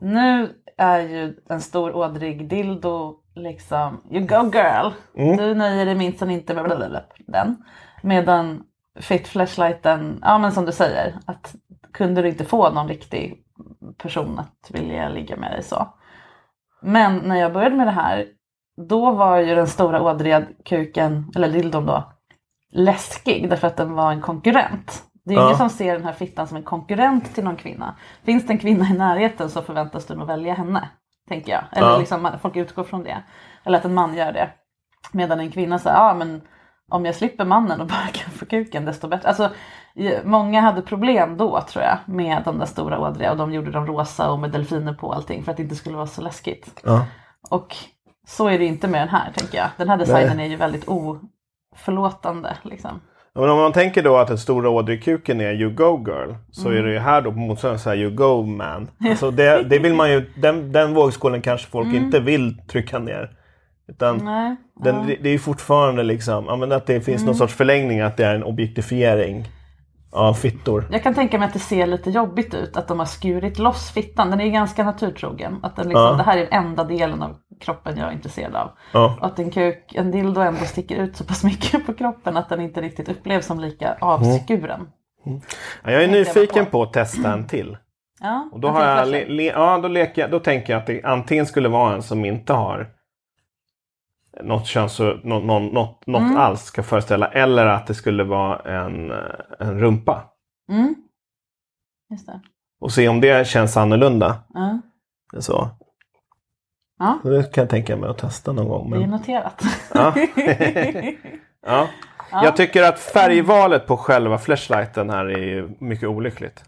Nu 0.00 0.48
är 0.76 1.00
ju 1.00 1.34
en 1.48 1.60
stor 1.60 1.96
ådrig 1.96 2.48
dildo 2.48 3.14
liksom, 3.34 4.02
you 4.10 4.26
go 4.26 4.50
girl. 4.54 4.90
Du 5.36 5.54
nöjer 5.54 5.86
dig 5.86 5.94
minsann 5.94 6.30
inte 6.30 6.54
med 6.54 7.00
den. 7.26 7.56
Medan 8.02 8.62
fit 9.00 9.28
flashlighten, 9.28 10.18
ja 10.22 10.38
men 10.38 10.52
som 10.52 10.64
du 10.66 10.72
säger, 10.72 11.14
att 11.26 11.54
kunde 11.92 12.22
du 12.22 12.28
inte 12.28 12.44
få 12.44 12.70
någon 12.70 12.88
riktig 12.88 13.42
person 14.02 14.38
att 14.38 14.70
vilja 14.70 15.08
ligga 15.08 15.36
med 15.36 15.52
dig 15.52 15.62
så. 15.62 15.88
Men 16.82 17.16
när 17.16 17.36
jag 17.36 17.52
började 17.52 17.76
med 17.76 17.86
det 17.86 17.90
här, 17.90 18.26
då 18.88 19.10
var 19.10 19.38
ju 19.38 19.54
den 19.54 19.66
stora 19.66 20.02
ådriga 20.02 20.42
kuken, 20.64 21.32
eller 21.36 21.48
dildon 21.48 21.86
då, 21.86 22.12
läskig 22.72 23.50
därför 23.50 23.66
att 23.66 23.76
den 23.76 23.92
var 23.94 24.12
en 24.12 24.20
konkurrent. 24.20 25.02
Det 25.24 25.34
är 25.34 25.38
Ja. 25.38 25.44
ingen 25.44 25.56
som 25.56 25.70
ser 25.70 25.92
den 25.94 26.04
här 26.04 26.12
fittan 26.12 26.46
som 26.46 26.56
en 26.56 26.62
konkurrent 26.62 27.34
till 27.34 27.44
någon 27.44 27.56
kvinna. 27.56 27.96
Finns 28.24 28.46
det 28.46 28.52
en 28.52 28.58
kvinna 28.58 28.84
i 28.88 28.92
närheten 28.92 29.50
så 29.50 29.62
förväntas 29.62 30.06
du 30.06 30.14
nog 30.14 30.26
välja 30.26 30.54
henne. 30.54 30.88
Tänker 31.28 31.52
jag. 31.52 31.64
Eller 31.72 31.88
Ja. 31.90 31.98
liksom, 31.98 32.30
folk 32.42 32.56
utgår 32.56 32.84
från 32.84 33.02
det. 33.02 33.22
Eller 33.64 33.78
att 33.78 33.84
en 33.84 33.94
man 33.94 34.14
gör 34.14 34.32
det. 34.32 34.50
Medan 35.12 35.40
en 35.40 35.50
kvinna 35.50 35.78
säger, 35.78 35.96
ja 35.96 36.14
men 36.14 36.42
om 36.90 37.06
jag 37.06 37.14
slipper 37.14 37.44
mannen 37.44 37.80
och 37.80 37.86
bara 37.96 38.06
kan 38.12 38.30
få 38.32 38.46
kuken 38.46 38.84
desto 38.84 39.08
bättre. 39.08 39.28
Alltså, 39.28 39.50
många 40.24 40.60
hade 40.60 40.82
problem 40.82 41.36
då 41.36 41.60
tror 41.60 41.84
jag 41.84 41.98
med 42.06 42.42
de 42.44 42.58
där 42.58 42.66
stora 42.66 42.98
ådriga 43.00 43.30
och 43.30 43.36
de 43.36 43.52
gjorde 43.52 43.70
dem 43.70 43.86
rosa 43.86 44.30
och 44.30 44.38
med 44.38 44.50
delfiner 44.50 44.92
på 44.94 45.06
och 45.06 45.14
allting 45.14 45.42
för 45.42 45.50
att 45.50 45.56
det 45.56 45.62
inte 45.62 45.76
skulle 45.76 45.96
vara 45.96 46.06
så 46.06 46.22
läskigt. 46.22 46.80
Ja. 46.84 47.06
Och 47.50 47.76
så 48.26 48.48
är 48.48 48.58
det 48.58 48.64
inte 48.64 48.88
med 48.88 49.00
den 49.00 49.08
här 49.08 49.32
tänker 49.32 49.58
jag. 49.58 49.68
Den 49.76 49.88
här 49.88 49.96
designen 49.96 50.40
är 50.40 50.46
ju 50.46 50.56
väldigt 50.56 50.84
oförlåtande. 50.88 52.56
Liksom. 52.62 53.00
Men 53.34 53.50
om 53.50 53.58
man 53.58 53.72
tänker 53.72 54.02
då 54.02 54.16
att 54.16 54.28
den 54.28 54.38
stora 54.38 54.68
ådrikuken 54.68 55.40
är 55.40 55.52
you 55.52 55.70
go 55.70 56.04
girl 56.06 56.34
så 56.50 56.70
är 56.70 56.82
det 56.82 56.92
ju 56.92 56.98
här 56.98 57.22
då 57.22 57.32
på 57.32 57.38
motsvarande 57.38 57.78
så 57.78 57.88
här 57.88 57.96
you 57.96 58.10
go 58.10 58.42
man. 58.42 58.88
Alltså 59.10 59.30
det, 59.30 59.62
det 59.70 59.78
vill 59.78 59.94
man 59.94 60.12
ju, 60.12 60.30
den, 60.36 60.72
den 60.72 60.94
vågskålen 60.94 61.42
kanske 61.42 61.70
folk 61.70 61.94
inte 61.94 62.20
vill 62.20 62.58
trycka 62.66 62.98
ner. 62.98 63.30
Utan 63.88 64.24
Nej, 64.24 64.56
den, 64.84 65.08
ja. 65.08 65.16
det, 65.20 65.28
är 65.28 65.32
ju 65.32 65.38
fortfarande 65.38 66.02
liksom, 66.02 66.72
att 66.72 66.86
det 66.86 67.00
finns 67.00 67.24
någon 67.24 67.34
sorts 67.34 67.54
förlängning 67.54 68.00
att 68.00 68.16
det 68.16 68.24
är 68.24 68.34
en 68.34 68.44
objektifiering 68.44 69.48
av 70.12 70.34
fittor. 70.34 70.88
Jag 70.90 71.02
kan 71.02 71.14
tänka 71.14 71.38
mig 71.38 71.46
att 71.46 71.52
det 71.52 71.58
ser 71.58 71.86
lite 71.86 72.10
jobbigt 72.10 72.54
ut 72.54 72.76
att 72.76 72.88
de 72.88 72.98
har 72.98 73.06
skurit 73.06 73.58
loss 73.58 73.90
fittan. 73.90 74.30
Den 74.30 74.40
är 74.40 74.44
ju 74.44 74.50
ganska 74.50 74.84
naturtrogen. 74.84 75.58
Att 75.62 75.76
den 75.76 75.88
liksom, 75.88 76.02
Ja. 76.02 76.12
Det 76.12 76.22
här 76.22 76.38
är 76.38 76.40
den 76.50 76.66
enda 76.66 76.84
delen 76.84 77.22
av 77.22 77.36
kroppen 77.60 77.98
jag 77.98 78.08
är 78.08 78.12
intresserad 78.12 78.54
av. 78.54 78.70
Ja. 78.92 79.18
Att 79.20 79.38
en 79.38 79.50
kuk, 79.50 79.94
en 79.94 80.10
dildo 80.10 80.40
ändå 80.40 80.60
sticker 80.64 80.96
ut 80.96 81.16
så 81.16 81.24
pass 81.24 81.44
mycket 81.44 81.86
på 81.86 81.94
kroppen 81.94 82.36
att 82.36 82.48
den 82.48 82.60
inte 82.60 82.80
riktigt 82.80 83.08
upplevs 83.08 83.46
som 83.46 83.60
lika 83.60 83.96
avskuren. 84.00 84.88
Ja, 85.24 85.40
jag 85.82 85.92
är 85.94 86.00
jag 86.00 86.10
nyfiken 86.10 86.64
på. 86.64 86.70
på 86.70 86.82
att 86.82 86.92
testa 86.92 87.32
en 87.32 87.46
till. 87.46 87.76
Ja, 88.20 88.48
Och 88.52 88.60
då, 88.60 88.68
har 88.68 88.84
jag, 88.84 89.08
le, 89.08 89.28
le, 89.28 89.44
ja, 89.46 89.78
då, 89.78 89.88
leker 89.88 90.22
jag, 90.22 90.30
då 90.30 90.40
tänker 90.40 90.72
jag 90.72 90.80
att 90.80 90.86
det 90.86 91.02
antingen 91.04 91.46
skulle 91.46 91.68
vara 91.68 91.94
en 91.94 92.02
som 92.02 92.24
inte 92.24 92.52
har 92.52 92.90
något 94.42 94.66
köns, 94.66 94.98
något, 94.98 95.44
något, 95.44 95.72
något, 96.06 96.20
Mm. 96.22 96.36
alls 96.36 96.62
ska 96.62 96.82
föreställa. 96.82 97.26
Eller 97.26 97.66
att 97.66 97.86
det 97.86 97.94
skulle 97.94 98.24
vara 98.24 98.58
en, 98.84 99.10
en 99.58 99.80
rumpa. 99.80 100.24
Mm. 100.72 100.94
Och 102.80 102.92
se 102.92 103.08
om 103.08 103.20
det 103.20 103.46
känns 103.48 103.76
annorlunda. 103.76 104.36
Ja. 104.54 104.80
Så. 105.40 105.68
Ja. 106.98 107.18
Så 107.22 107.28
det 107.28 107.52
kan 107.52 107.62
jag 107.62 107.70
tänka 107.70 107.96
mig 107.96 108.10
att 108.10 108.18
testa 108.18 108.52
någon 108.52 108.68
gång. 108.68 108.90
Det 108.90 108.96
är 108.96 109.00
Men, 109.00 109.10
noterat. 109.10 109.62
ja. 109.94 110.14
ja. 111.66 111.88
Jag 112.32 112.56
tycker 112.56 112.82
att 112.82 112.98
färgvalet 112.98 113.86
på 113.86 113.96
själva 113.96 114.38
flashlighten 114.38 115.10
här 115.10 115.26
är 115.38 115.68
mycket 115.78 116.08
olyckligt. 116.08 116.64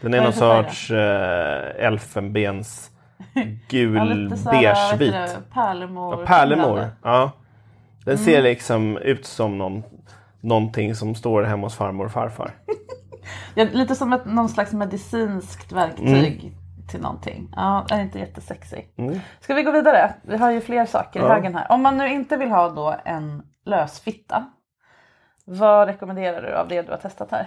Den 0.00 0.14
är 0.14 0.18
är 0.18 0.22
någon 0.22 0.32
sorts 0.32 0.90
eh, 0.90 1.86
elfenbens 1.86 2.90
Ja, 3.34 3.42
gul 3.68 4.28
beigevit. 4.44 5.14
heter 5.14 5.26
det, 5.26 5.42
Pärlemor. 5.54 6.20
Ja, 6.20 6.26
pärlemor. 6.26 6.86
Ja. 7.02 7.30
Den 8.04 8.14
Mm. 8.14 8.24
ser 8.24 8.42
liksom 8.42 8.96
ut 8.98 9.26
som 9.26 9.58
någon, 9.58 9.82
någonting 10.40 10.94
som 10.94 11.14
står 11.14 11.42
hemma 11.42 11.66
hos 11.66 11.74
farmor 11.76 12.04
och 12.04 12.12
farfar. 12.12 12.50
Ja, 13.54 13.66
lite 13.72 13.94
som 13.94 14.12
ett, 14.12 14.24
någon 14.26 14.48
slags 14.48 14.72
medicinskt 14.72 15.72
verktyg 15.72 16.40
Mm. 16.44 16.54
Till 16.88 17.00
någonting. 17.00 17.48
Ja, 17.56 17.86
är 17.90 18.00
inte 18.00 18.18
jättesexy. 18.18 18.76
Mm. 18.98 19.20
Ska 19.40 19.54
vi 19.54 19.62
gå 19.62 19.70
vidare? 19.70 20.14
Vi 20.22 20.36
har 20.36 20.50
ju 20.50 20.60
fler 20.60 20.86
saker 20.86 21.20
i 21.20 21.22
Ja. 21.22 21.28
högen 21.28 21.54
här. 21.54 21.66
Om 21.72 21.82
man 21.82 21.98
nu 21.98 22.08
inte 22.08 22.36
vill 22.36 22.50
ha 22.50 22.68
då 22.68 22.94
en 23.04 23.42
lösfitta. 23.66 24.44
Vad 25.46 25.86
rekommenderar 25.88 26.42
du 26.42 26.54
av 26.54 26.68
det 26.68 26.82
du 26.82 26.90
har 26.90 26.98
testat 26.98 27.30
här? 27.30 27.46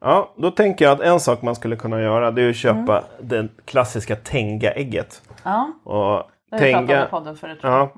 Ja, 0.00 0.34
då 0.36 0.50
tänker 0.50 0.84
jag 0.84 0.92
att 0.92 1.00
en 1.00 1.20
sak 1.20 1.42
man 1.42 1.54
skulle 1.54 1.76
kunna 1.76 2.00
göra 2.00 2.30
det 2.30 2.42
är 2.42 2.50
att 2.50 2.56
köpa 2.56 2.98
Mm. 2.98 3.04
det 3.20 3.48
klassiska 3.64 4.16
Tenga-ägget. 4.16 5.22
Ja, 5.44 5.72
Och 5.84 6.30
det 6.50 6.72
har 6.72 6.82
vi 6.82 6.86
pratat 6.88 7.00
om 7.02 7.06
i 7.06 7.10
podden 7.10 7.36
förut. 7.36 7.58
ja, 7.62 7.92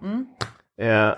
eh, 0.80 1.10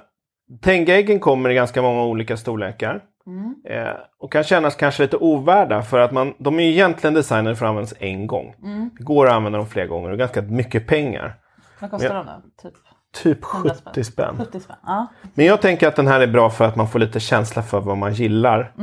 Tenga-äggen 0.63 1.21
kommer 1.21 1.51
i 1.51 1.55
ganska 1.55 1.83
många 1.83 2.03
olika 2.05 2.37
storlekar. 2.37 3.01
Mm. 3.27 3.55
Eh, 3.69 3.95
och 4.19 4.33
kan 4.33 4.45
kännas 4.45 4.77
kanske 4.77 5.03
lite 5.03 5.17
ovärda 5.17 5.83
för 5.83 5.99
att 5.99 6.13
man, 6.13 6.35
de 6.39 6.59
är 6.61 6.65
ju 6.65 6.71
egentligen 6.71 7.15
designade 7.15 7.57
för 7.57 7.67
att 7.67 7.71
användas 7.71 7.95
en 8.01 8.27
gång. 8.27 8.55
Mm. 8.63 8.91
Det 8.99 9.05
går 9.05 9.27
att 9.27 9.33
använda 9.33 9.59
dem 9.59 9.67
flera 9.67 9.87
gånger 9.87 10.11
och 10.11 10.19
ganska 10.19 10.43
mycket 10.43 10.87
pengar. 10.87 11.35
Vad 11.81 11.91
kostar 11.91 12.09
Ja. 12.09 12.15
de 12.15 12.27
då? 12.27 12.71
Typ 12.71 12.75
Typ 13.23 13.55
100 13.55 13.75
70 13.87 14.05
spänn. 14.05 14.37
70 14.39 14.61
spänn? 14.61 14.77
Ja. 14.87 15.07
Men 15.35 15.47
jag 15.47 15.61
tänker 15.63 15.89
att 15.89 15.97
den 15.97 16.07
här 16.07 16.21
är 16.21 16.27
bra 16.27 16.51
för 16.51 16.65
att 16.65 16.77
man 16.77 16.89
får 16.89 16.99
lite 16.99 17.21
känsla 17.21 17.63
för 17.63 17.81
vad 17.81 17.99
man 17.99 18.13
gillar. 18.15 18.75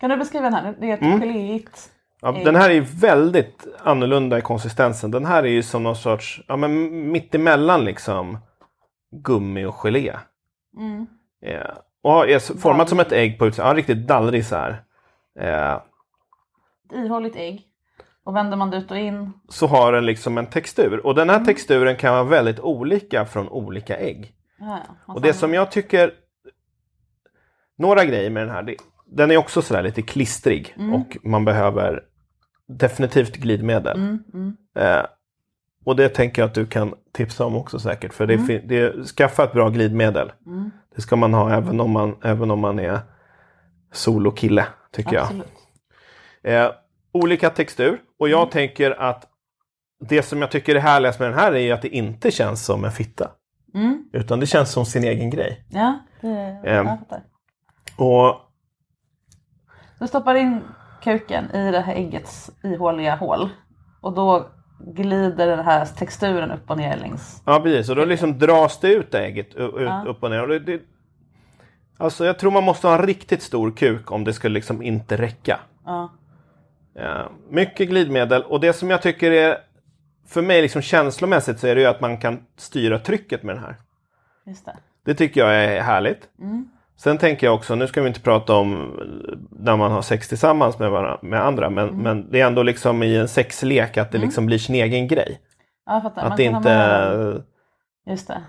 Kan 0.00 0.10
du 0.10 0.16
beskriva 0.16 0.44
den 0.44 0.54
här? 0.54 0.74
Det 0.80 0.90
är 0.90 0.94
ett 0.94 1.02
Mm. 1.02 1.20
geléigt. 1.20 1.88
Ja, 2.20 2.32
den 2.32 2.56
här 2.56 2.70
är 2.70 2.80
väldigt 2.80 3.66
annorlunda 3.84 4.38
i 4.38 4.40
konsistensen. 4.40 5.10
Den 5.10 5.24
här 5.26 5.42
är 5.42 5.48
ju 5.48 5.62
som 5.62 5.82
någon 5.82 5.96
sorts, 5.96 6.40
ja 6.48 6.56
men 6.56 6.90
mittemellan 7.12 7.84
liksom 7.84 8.38
gummi 9.24 9.64
och 9.64 9.74
gelé. 9.74 10.16
Mm. 10.78 11.06
Eh, 11.46 11.60
och 12.02 12.30
är 12.30 12.58
format 12.58 12.88
som 12.88 13.00
ett 13.00 13.12
ägg 13.12 13.38
på 13.38 13.46
utsidan. 13.46 13.68
Ja, 13.68 13.74
riktigt 13.74 14.06
dallrig 14.06 14.44
så 14.46 14.56
här. 14.56 14.82
Eh, 15.40 15.72
Ett 15.74 17.06
ihåligt 17.06 17.36
ägg. 17.36 17.62
Och 18.24 18.36
vänder 18.36 18.56
man 18.56 18.70
det 18.70 18.76
ut 18.76 18.90
och 18.90 18.96
in. 18.98 19.32
så 19.48 19.66
har 19.66 19.92
den 19.92 20.06
liksom 20.06 20.38
en 20.38 20.46
textur. 20.46 21.06
Och 21.06 21.14
den 21.14 21.30
Mm. 21.30 21.40
här 21.40 21.46
texturen 21.46 21.96
kan 21.96 22.12
vara 22.14 22.24
väldigt 22.24 22.60
olika 22.60 23.24
från 23.24 23.48
olika 23.48 23.96
ägg. 23.96 24.34
Ja, 24.58 24.80
ja. 25.06 25.14
Och 25.14 25.20
det 25.20 25.32
som 25.32 25.54
jag 25.54 25.70
tycker... 25.70 26.12
Några 27.78 28.04
grejer 28.04 28.30
med 28.30 28.42
den 28.42 28.50
här. 28.54 28.62
Det, 28.62 28.76
den 29.06 29.30
är 29.30 29.36
också 29.36 29.62
sådär 29.62 29.82
lite 29.82 30.02
klistrig. 30.02 30.76
Och 30.94 31.16
man 31.22 31.44
behöver 31.44 32.02
definitivt 32.68 33.36
glidmedel. 33.36 33.96
Mm, 33.96 34.24
mm. 34.34 34.56
Eh, 34.76 35.04
och 35.84 35.96
det 35.96 36.08
tänker 36.08 36.42
jag 36.42 36.46
att 36.48 36.54
du 36.54 36.66
kan 36.66 36.94
tipsa 37.12 37.44
om 37.46 37.56
också 37.56 37.78
säkert. 37.78 38.14
För 38.14 38.26
det, 38.26 38.34
Mm. 38.34 38.68
det, 38.68 39.04
skaffa 39.04 39.44
ett 39.44 39.52
bra 39.52 39.68
glidmedel. 39.68 40.32
Mm. 40.92 40.96
Det 40.96 41.02
ska 41.02 41.16
man 41.16 41.34
ha 41.34 41.52
även 41.52 41.80
om 41.80 41.90
man, 41.90 42.16
även 42.22 42.50
om 42.50 42.60
man 42.60 42.78
är 42.78 43.00
solokille. 43.92 44.66
Tycker 44.92 45.14
jag. 45.14 45.22
Absolut. 45.22 45.52
Eh, 46.42 46.70
olika 47.12 47.50
textur. 47.50 48.00
Och 48.18 48.28
jag 48.28 48.50
tänker 48.50 48.90
att 49.00 49.28
det 50.08 50.22
som 50.22 50.40
jag 50.40 50.50
tycker 50.50 50.74
är 50.74 50.80
härligast 50.80 51.20
med 51.20 51.28
den 51.30 51.38
här 51.38 51.54
är 51.54 51.74
att 51.74 51.82
det 51.82 51.88
inte 51.88 52.30
känns 52.30 52.64
som 52.64 52.84
en 52.84 52.92
fitta. 52.92 53.30
Mm. 53.74 54.04
Utan 54.12 54.40
det 54.40 54.46
känns 54.46 54.72
som 54.72 54.86
sin 54.86 55.04
egen 55.04 55.30
grej. 55.30 55.64
Ja, 55.70 55.98
det, 56.20 56.28
Ehm. 56.28 56.86
jag 56.86 56.98
fattar. 56.98 57.22
Och 57.98 58.36
Du 59.98 60.06
stoppar 60.08 60.34
in 60.34 60.60
kuken 61.02 61.50
i 61.50 61.70
det 61.70 61.80
här 61.80 61.94
äggets 61.94 62.50
ihåliga 62.62 63.16
hål. 63.16 63.48
Och 64.00 64.12
då 64.14 64.46
glider 64.86 65.46
den 65.46 65.64
här 65.64 65.86
texturen 65.86 66.50
upp 66.50 66.70
och 66.70 66.76
ner 66.76 66.96
längs. 66.96 67.42
Ja, 67.46 67.60
precis. 67.60 67.88
Och 67.90 67.96
då 67.96 68.04
liksom 68.04 68.38
dras 68.38 68.80
det 68.80 68.88
ut 68.94 69.14
ägget 69.14 69.54
ut, 69.54 69.74
Ja. 69.78 70.04
upp 70.08 70.22
och 70.22 70.30
ner. 70.30 70.42
Och 70.42 70.48
det, 70.48 70.58
det, 70.58 70.82
alltså 71.98 72.24
jag 72.24 72.38
tror 72.38 72.50
man 72.50 72.64
måste 72.64 72.86
ha 72.86 72.94
en 72.94 73.06
riktigt 73.06 73.42
stor 73.42 73.70
kuk 73.70 74.10
om 74.12 74.24
det 74.24 74.32
skulle 74.32 74.54
liksom 74.54 74.82
inte 74.82 75.16
räcka. 75.16 75.60
Ja. 75.84 76.12
Eh, 76.98 77.26
mycket 77.50 77.88
glidmedel 77.88 78.42
och 78.42 78.60
det 78.60 78.72
som 78.72 78.90
jag 78.90 79.02
tycker 79.02 79.30
är 79.30 79.58
för 80.26 80.42
mig 80.42 80.62
liksom 80.62 80.82
känslomässigt 80.82 81.58
så 81.58 81.66
är 81.66 81.74
det 81.74 81.80
ju 81.80 81.86
att 81.86 82.00
man 82.00 82.18
kan 82.18 82.40
styra 82.56 82.98
trycket 82.98 83.42
med 83.42 83.54
den 83.56 83.64
här. 83.64 83.76
Just 84.46 84.66
det. 84.66 84.76
Det 85.04 85.14
tycker 85.14 85.40
jag 85.40 85.54
är 85.64 85.80
härligt. 85.82 86.28
Sen 87.02 87.18
tänker 87.18 87.46
jag 87.46 87.54
också, 87.54 87.74
nu 87.74 87.86
ska 87.86 88.02
vi 88.02 88.08
inte 88.08 88.20
prata 88.20 88.54
om 88.54 89.00
när 89.50 89.76
man 89.76 89.92
har 89.92 90.02
sex 90.02 90.28
tillsammans 90.28 90.78
med, 90.78 90.90
varandra, 90.90 91.18
med 91.22 91.46
andra, 91.46 91.70
men, 91.70 91.88
men 91.88 92.30
det 92.30 92.40
är 92.40 92.46
ändå 92.46 92.62
liksom 92.62 93.02
i 93.02 93.16
en 93.16 93.28
sexlek 93.28 93.96
att 93.96 94.12
det 94.12 94.18
liksom 94.18 94.46
blir 94.46 94.58
sin 94.58 94.74
egen 94.74 95.08
grej. 95.08 95.40
Ja, 95.86 95.92
jag 95.92 96.02
fattar. 96.02 96.22
Att 96.22 96.28
Man 96.28 96.36
det 96.36 96.44
inte... 96.44 96.68
med- 96.68 97.42
Just 98.06 98.28
det. 98.28 98.42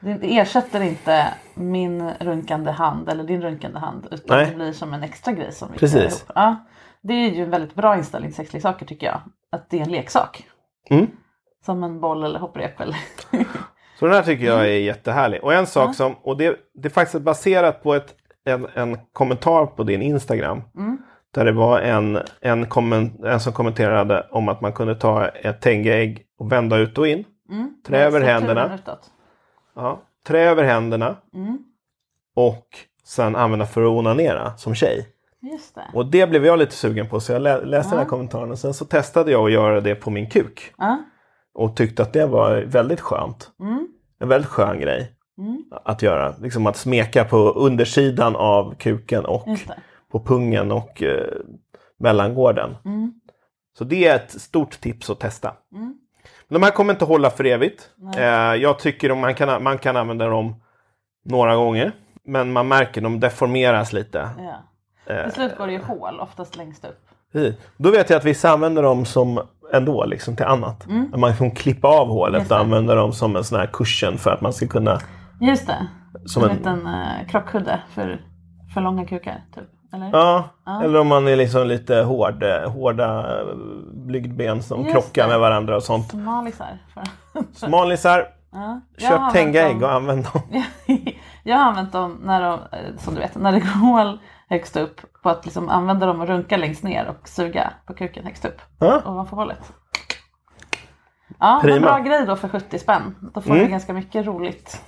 Det 0.00 0.38
ersätter 0.38 0.80
inte 0.80 1.34
min 1.54 2.10
runkande 2.20 2.70
hand 2.70 3.08
eller 3.08 3.24
din 3.24 3.42
runkande 3.42 3.78
hand 3.78 4.08
utan 4.10 4.36
Nej. 4.36 4.46
det 4.50 4.54
blir 4.56 4.72
som 4.72 4.94
en 4.94 5.02
extra 5.02 5.32
grej 5.32 5.52
som 5.52 5.68
vi 5.72 5.78
Precis. 5.78 5.98
ihop. 6.04 6.32
Ja, 6.34 6.56
det 7.02 7.14
är 7.14 7.30
ju 7.30 7.42
en 7.42 7.50
väldigt 7.50 7.74
bra 7.74 7.96
inställning 7.96 8.30
till 8.30 8.36
sexleksaker 8.36 8.86
tycker 8.86 9.06
jag. 9.06 9.20
Att 9.52 9.70
det 9.70 9.78
är 9.78 9.82
en 9.82 9.92
leksak. 9.92 10.46
Mm. 10.90 11.06
Som 11.66 11.84
en 11.84 12.00
boll 12.00 12.24
eller 12.24 12.38
hopprep 12.38 12.80
eller... 12.80 12.96
Så 14.04 14.08
den 14.08 14.16
här 14.16 14.22
tycker 14.22 14.44
jag 14.44 14.60
är 14.60 14.78
jättehärlig. 14.78 15.44
Och 15.44 15.54
en 15.54 15.66
sak 15.66 15.94
som, 15.94 16.14
och 16.22 16.36
det, 16.36 16.56
det 16.74 16.88
är 16.88 16.90
faktiskt 16.90 17.24
baserat 17.24 17.82
på 17.82 17.94
ett, 17.94 18.14
en, 18.44 18.66
en 18.74 18.98
kommentar 19.12 19.66
på 19.66 19.82
din 19.82 20.02
Instagram. 20.02 20.62
Där 21.34 21.44
det 21.44 21.52
var 21.52 21.80
en, 21.80 22.18
en, 22.40 22.66
komment, 22.66 23.24
en 23.24 23.40
som 23.40 23.52
kommenterade 23.52 24.26
om 24.30 24.48
att 24.48 24.60
man 24.60 24.72
kunde 24.72 24.94
ta 24.94 25.26
ett 25.28 25.60
tengeägg 25.60 26.22
och 26.38 26.52
vända 26.52 26.76
ut 26.76 26.98
och 26.98 27.06
in. 27.08 27.24
Trä 27.86 27.98
över 28.04 28.20
händerna. 28.20 28.78
Ja, 29.76 30.02
trä 30.26 30.40
över 30.50 30.64
händerna. 30.64 31.16
Och 32.36 32.66
sen 33.04 33.36
använda 33.36 33.66
för 33.66 33.82
att 33.82 33.88
onanera 33.98 34.56
som 34.56 34.74
tjej. 34.74 35.08
Just 35.52 35.74
det. 35.74 35.84
Och 35.94 36.06
det 36.06 36.26
blev 36.26 36.46
jag 36.46 36.58
lite 36.58 36.74
sugen 36.74 37.08
på 37.08 37.20
så 37.20 37.32
jag 37.32 37.42
lä- 37.42 37.64
läste 37.64 37.90
den 37.90 37.98
här 37.98 38.06
kommentaren 38.06 38.50
och 38.50 38.58
sen 38.58 38.74
så 38.74 38.84
testade 38.84 39.30
jag 39.32 39.44
att 39.44 39.52
göra 39.52 39.80
det 39.80 39.94
på 39.94 40.10
min 40.10 40.30
kuk. 40.30 40.72
Ja. 40.78 40.98
Och 41.56 41.76
tyckte 41.76 42.02
att 42.02 42.12
det 42.12 42.26
var 42.26 42.56
väldigt 42.66 43.00
skönt. 43.00 43.50
En 44.24 44.28
väldigt 44.28 44.50
skön 44.50 44.80
grej 44.80 45.12
att 45.84 46.02
göra. 46.02 46.34
Liksom 46.40 46.66
att 46.66 46.76
smeka 46.76 47.24
på 47.24 47.36
undersidan 47.36 48.36
av 48.36 48.74
kuken 48.74 49.24
och 49.24 49.48
på 50.12 50.20
pungen 50.20 50.72
och 50.72 51.02
eh, 51.02 51.26
mellangården. 51.98 52.76
Så 53.78 53.84
det 53.84 54.08
är 54.08 54.16
ett 54.16 54.30
stort 54.30 54.80
tips 54.80 55.10
att 55.10 55.20
testa. 55.20 55.54
Men 56.48 56.60
de 56.60 56.62
här 56.62 56.70
kommer 56.70 56.92
inte 56.92 57.04
hålla 57.04 57.30
för 57.30 57.44
evigt. 57.44 57.90
Eh, 58.16 58.22
jag 58.54 58.78
tycker 58.78 59.14
man 59.14 59.34
kan, 59.34 59.62
man 59.62 59.78
kan 59.78 59.96
använda 59.96 60.28
dem 60.28 60.54
några 61.24 61.56
gånger. 61.56 61.92
Men 62.24 62.52
man 62.52 62.68
märker 62.68 63.00
att 63.00 63.04
de 63.04 63.20
deformeras 63.20 63.92
lite. 63.92 64.28
Ja. 64.38 65.14
Eh. 65.14 65.24
Till 65.24 65.32
slut 65.32 65.56
går 65.58 65.66
det 65.66 65.72
ju 65.72 65.82
hål, 65.82 66.20
oftast 66.20 66.56
längst 66.56 66.84
upp. 66.84 67.00
Då 67.76 67.90
vet 67.90 68.10
jag 68.10 68.16
att 68.16 68.24
vissa 68.24 68.50
använder 68.50 68.82
dem 68.82 69.04
som 69.04 69.40
ändå 69.76 70.04
liksom 70.04 70.36
till 70.36 70.46
annat. 70.46 70.86
Att 71.12 71.20
Man 71.20 71.34
kan 71.36 71.50
klippa 71.50 71.88
av 71.88 72.08
hålet 72.08 72.40
Mm. 72.50 72.52
Och 72.52 72.58
använda 72.64 72.94
dem 72.94 73.12
som 73.12 73.36
en 73.36 73.44
sån 73.44 73.58
här 73.60 73.66
cushion 73.72 74.18
för 74.18 74.30
att 74.30 74.40
man 74.40 74.52
ska 74.52 74.66
kunna... 74.66 74.98
Just 75.40 75.66
det. 75.66 75.86
Som 76.26 76.44
en 76.44 76.50
en- 76.50 76.56
liten 76.56 76.86
uh, 76.86 77.26
krockkudde 77.28 77.80
för, 77.94 78.20
för 78.74 78.80
långa 78.80 79.04
kukar. 79.06 79.42
Typ. 79.54 79.64
Eller? 79.94 80.10
Ja, 80.12 80.48
eller 80.84 81.00
om 81.00 81.06
man 81.08 81.28
är 81.28 81.36
liksom 81.36 81.66
lite 81.66 81.96
hård, 81.96 82.42
eh, 82.42 82.70
hårda 82.70 83.38
eh, 83.40 83.46
blygdben 83.92 84.62
som 84.62 84.80
Just 84.80 84.92
krockar 84.92 85.22
det. 85.22 85.28
med 85.28 85.38
varandra 85.40 85.76
och 85.76 85.82
sånt. 85.82 86.10
Smalisar. 86.10 86.78
Smalisar, 87.52 88.26
ja. 88.52 88.80
Köp 88.98 89.32
tengaägg 89.32 89.74
dem- 89.74 89.82
och 89.84 89.92
använd 89.92 90.24
dem. 90.32 90.62
jag 91.42 91.56
har 91.56 91.64
använt 91.64 91.92
dem 91.92 92.20
när 92.24 92.42
de, 92.42 92.58
som 92.98 93.14
du 93.14 93.20
vet, 93.20 93.34
när 93.34 93.52
det 93.52 93.60
går 93.60 93.66
hål 93.68 94.18
högst 94.48 94.76
upp 94.76 95.00
på 95.22 95.30
att 95.30 95.44
liksom 95.44 95.68
använda 95.68 96.06
dem 96.06 96.20
och 96.20 96.26
runka 96.26 96.56
längst 96.56 96.82
ner 96.82 97.06
och 97.06 97.28
suga 97.28 97.72
på 97.86 97.94
kuken 97.94 98.24
högst 98.24 98.44
upp 98.44 98.62
Ja. 98.80 99.02
ovanför 99.06 99.36
hålet. 99.36 99.72
Ja, 101.40 101.58
Prima. 101.62 101.76
en 101.76 101.82
bra 101.82 101.98
grej 101.98 102.26
då 102.26 102.36
för 102.36 102.48
70 102.48 102.78
spänn. 102.78 103.30
Då 103.34 103.40
får 103.40 103.50
Mm. 103.50 103.64
du 103.64 103.70
ganska 103.70 103.92
mycket 103.92 104.26
roligt 104.26 104.82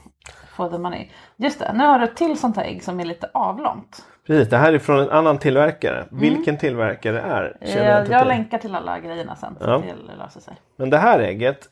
for 0.50 0.68
the 0.70 0.78
money. 0.78 1.10
Just 1.36 1.58
det, 1.58 1.72
nu 1.72 1.84
har 1.86 1.98
du 1.98 2.04
ett 2.04 2.16
till 2.16 2.38
sånt 2.38 2.56
här 2.56 2.64
ägg 2.64 2.84
som 2.84 3.00
är 3.00 3.04
lite 3.04 3.30
avlångt. 3.34 4.06
Precis, 4.26 4.50
det 4.50 4.56
här 4.56 4.72
är 4.72 4.78
från 4.78 4.98
en 5.00 5.10
annan 5.10 5.38
tillverkare. 5.38 6.06
Vilken 6.10 6.58
tillverkare 6.58 7.12
det 7.12 7.20
är 7.20 7.56
känner 7.66 7.84
jag 7.84 7.94
Jag, 7.94 8.00
inte 8.02 8.12
jag 8.12 8.20
till. 8.22 8.28
länkar 8.28 8.58
till 8.58 8.74
alla 8.74 9.00
grejerna 9.00 9.36
sen 9.36 9.56
Ja. 9.60 9.82
det 10.08 10.14
löser 10.16 10.40
sig. 10.40 10.54
Men 10.76 10.90
det 10.90 10.98
här 10.98 11.18
ägget 11.18 11.68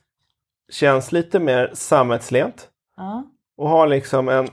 känns 0.73 1.13
lite 1.13 1.39
mer 1.41 1.71
sammetslent. 1.75 2.69
Ja, 2.97 3.25
Och 3.57 3.69
har 3.69 3.87
liksom 3.87 4.29
en... 4.29 4.49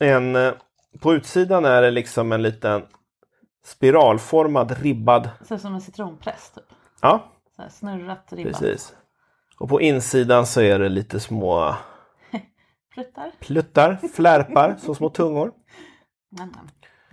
en 0.00 0.36
eh, 0.36 0.52
på 1.04 1.14
utsidan 1.14 1.64
är 1.64 1.82
det 1.82 1.90
liksom 1.90 2.32
en 2.32 2.42
liten 2.42 2.82
spiralformad 3.64 4.70
ribbad... 4.82 5.30
ser 5.44 5.54
ut 5.54 5.60
som 5.60 5.74
en 5.74 5.80
citronpress 5.80 6.50
typ. 6.54 6.64
Ja, 7.02 7.24
Så 7.56 7.62
snurrat 7.70 8.32
ribbat. 8.32 8.52
precis. 8.52 8.94
Och 9.58 9.68
på 9.68 9.80
insidan 9.80 10.46
så 10.46 10.60
är 10.60 10.78
det 10.78 10.88
lite 10.88 11.20
små 11.20 11.74
Pluttar. 12.94 13.30
pluttar, 13.40 13.98
flärpar, 14.14 14.76
så 14.78 14.94
små 14.94 15.08
tungor. 15.10 15.52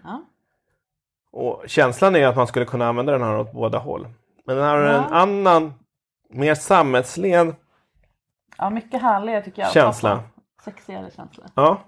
Ja. 0.04 0.24
Och 1.32 1.64
känslan 1.68 2.16
är 2.16 2.28
att 2.28 2.36
man 2.36 2.48
skulle 2.48 2.66
kunna 2.66 2.88
använda 2.88 3.12
den 3.12 3.22
här 3.22 3.38
åt 3.40 3.52
båda 3.54 3.78
håll. 3.78 4.08
Men 4.46 4.56
den 4.56 4.66
här 4.66 4.78
har 4.78 4.84
en 4.84 5.04
Ja. 5.10 5.16
annan, 5.18 5.74
mer 6.30 6.56
sammetslen 6.56 7.56
ja, 8.58 8.70
mycket 8.70 9.02
härligare 9.02 9.42
tycker 9.44 9.62
jag. 9.62 9.72
Känsla. 9.72 10.24
Sexigare 10.66 11.12
känsla. 11.16 11.46
Ja. 11.56 11.82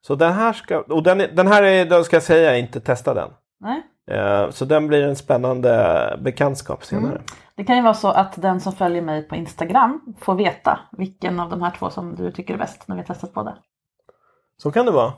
Så 0.00 0.14
den 0.14 0.32
här 0.32 0.52
ska, 0.52 0.80
och 0.80 1.02
den, 1.02 1.18
den 1.18 1.46
här 1.46 1.62
är, 1.62 1.84
då 1.84 2.04
ska 2.04 2.16
jag 2.16 2.22
säga, 2.22 2.58
inte 2.58 2.80
testa 2.80 3.14
den. 3.14 3.30
Nej. 3.60 3.82
Eh, 4.10 4.50
Så 4.50 4.64
den 4.64 4.86
blir 4.86 5.02
en 5.02 5.16
spännande 5.16 6.18
bekantskap 6.22 6.84
senare. 6.84 7.12
Mm. 7.12 7.22
Det 7.54 7.64
kan 7.64 7.76
ju 7.76 7.82
vara 7.82 7.94
så 7.94 8.08
att 8.08 8.42
den 8.42 8.60
som 8.60 8.72
följer 8.72 9.02
mig 9.02 9.28
på 9.28 9.36
Instagram 9.36 10.00
får 10.20 10.34
veta 10.34 10.80
vilken 10.92 11.40
av 11.40 11.50
de 11.50 11.62
här 11.62 11.70
två 11.78 11.90
som 11.90 12.14
du 12.14 12.30
tycker 12.32 12.54
är 12.54 12.58
bäst 12.58 12.88
när 12.88 12.96
vi 12.96 13.02
testat 13.04 13.34
båda. 13.34 13.58
Så 14.62 14.70
kan 14.70 14.86
det 14.86 14.92
vara. 14.92 15.12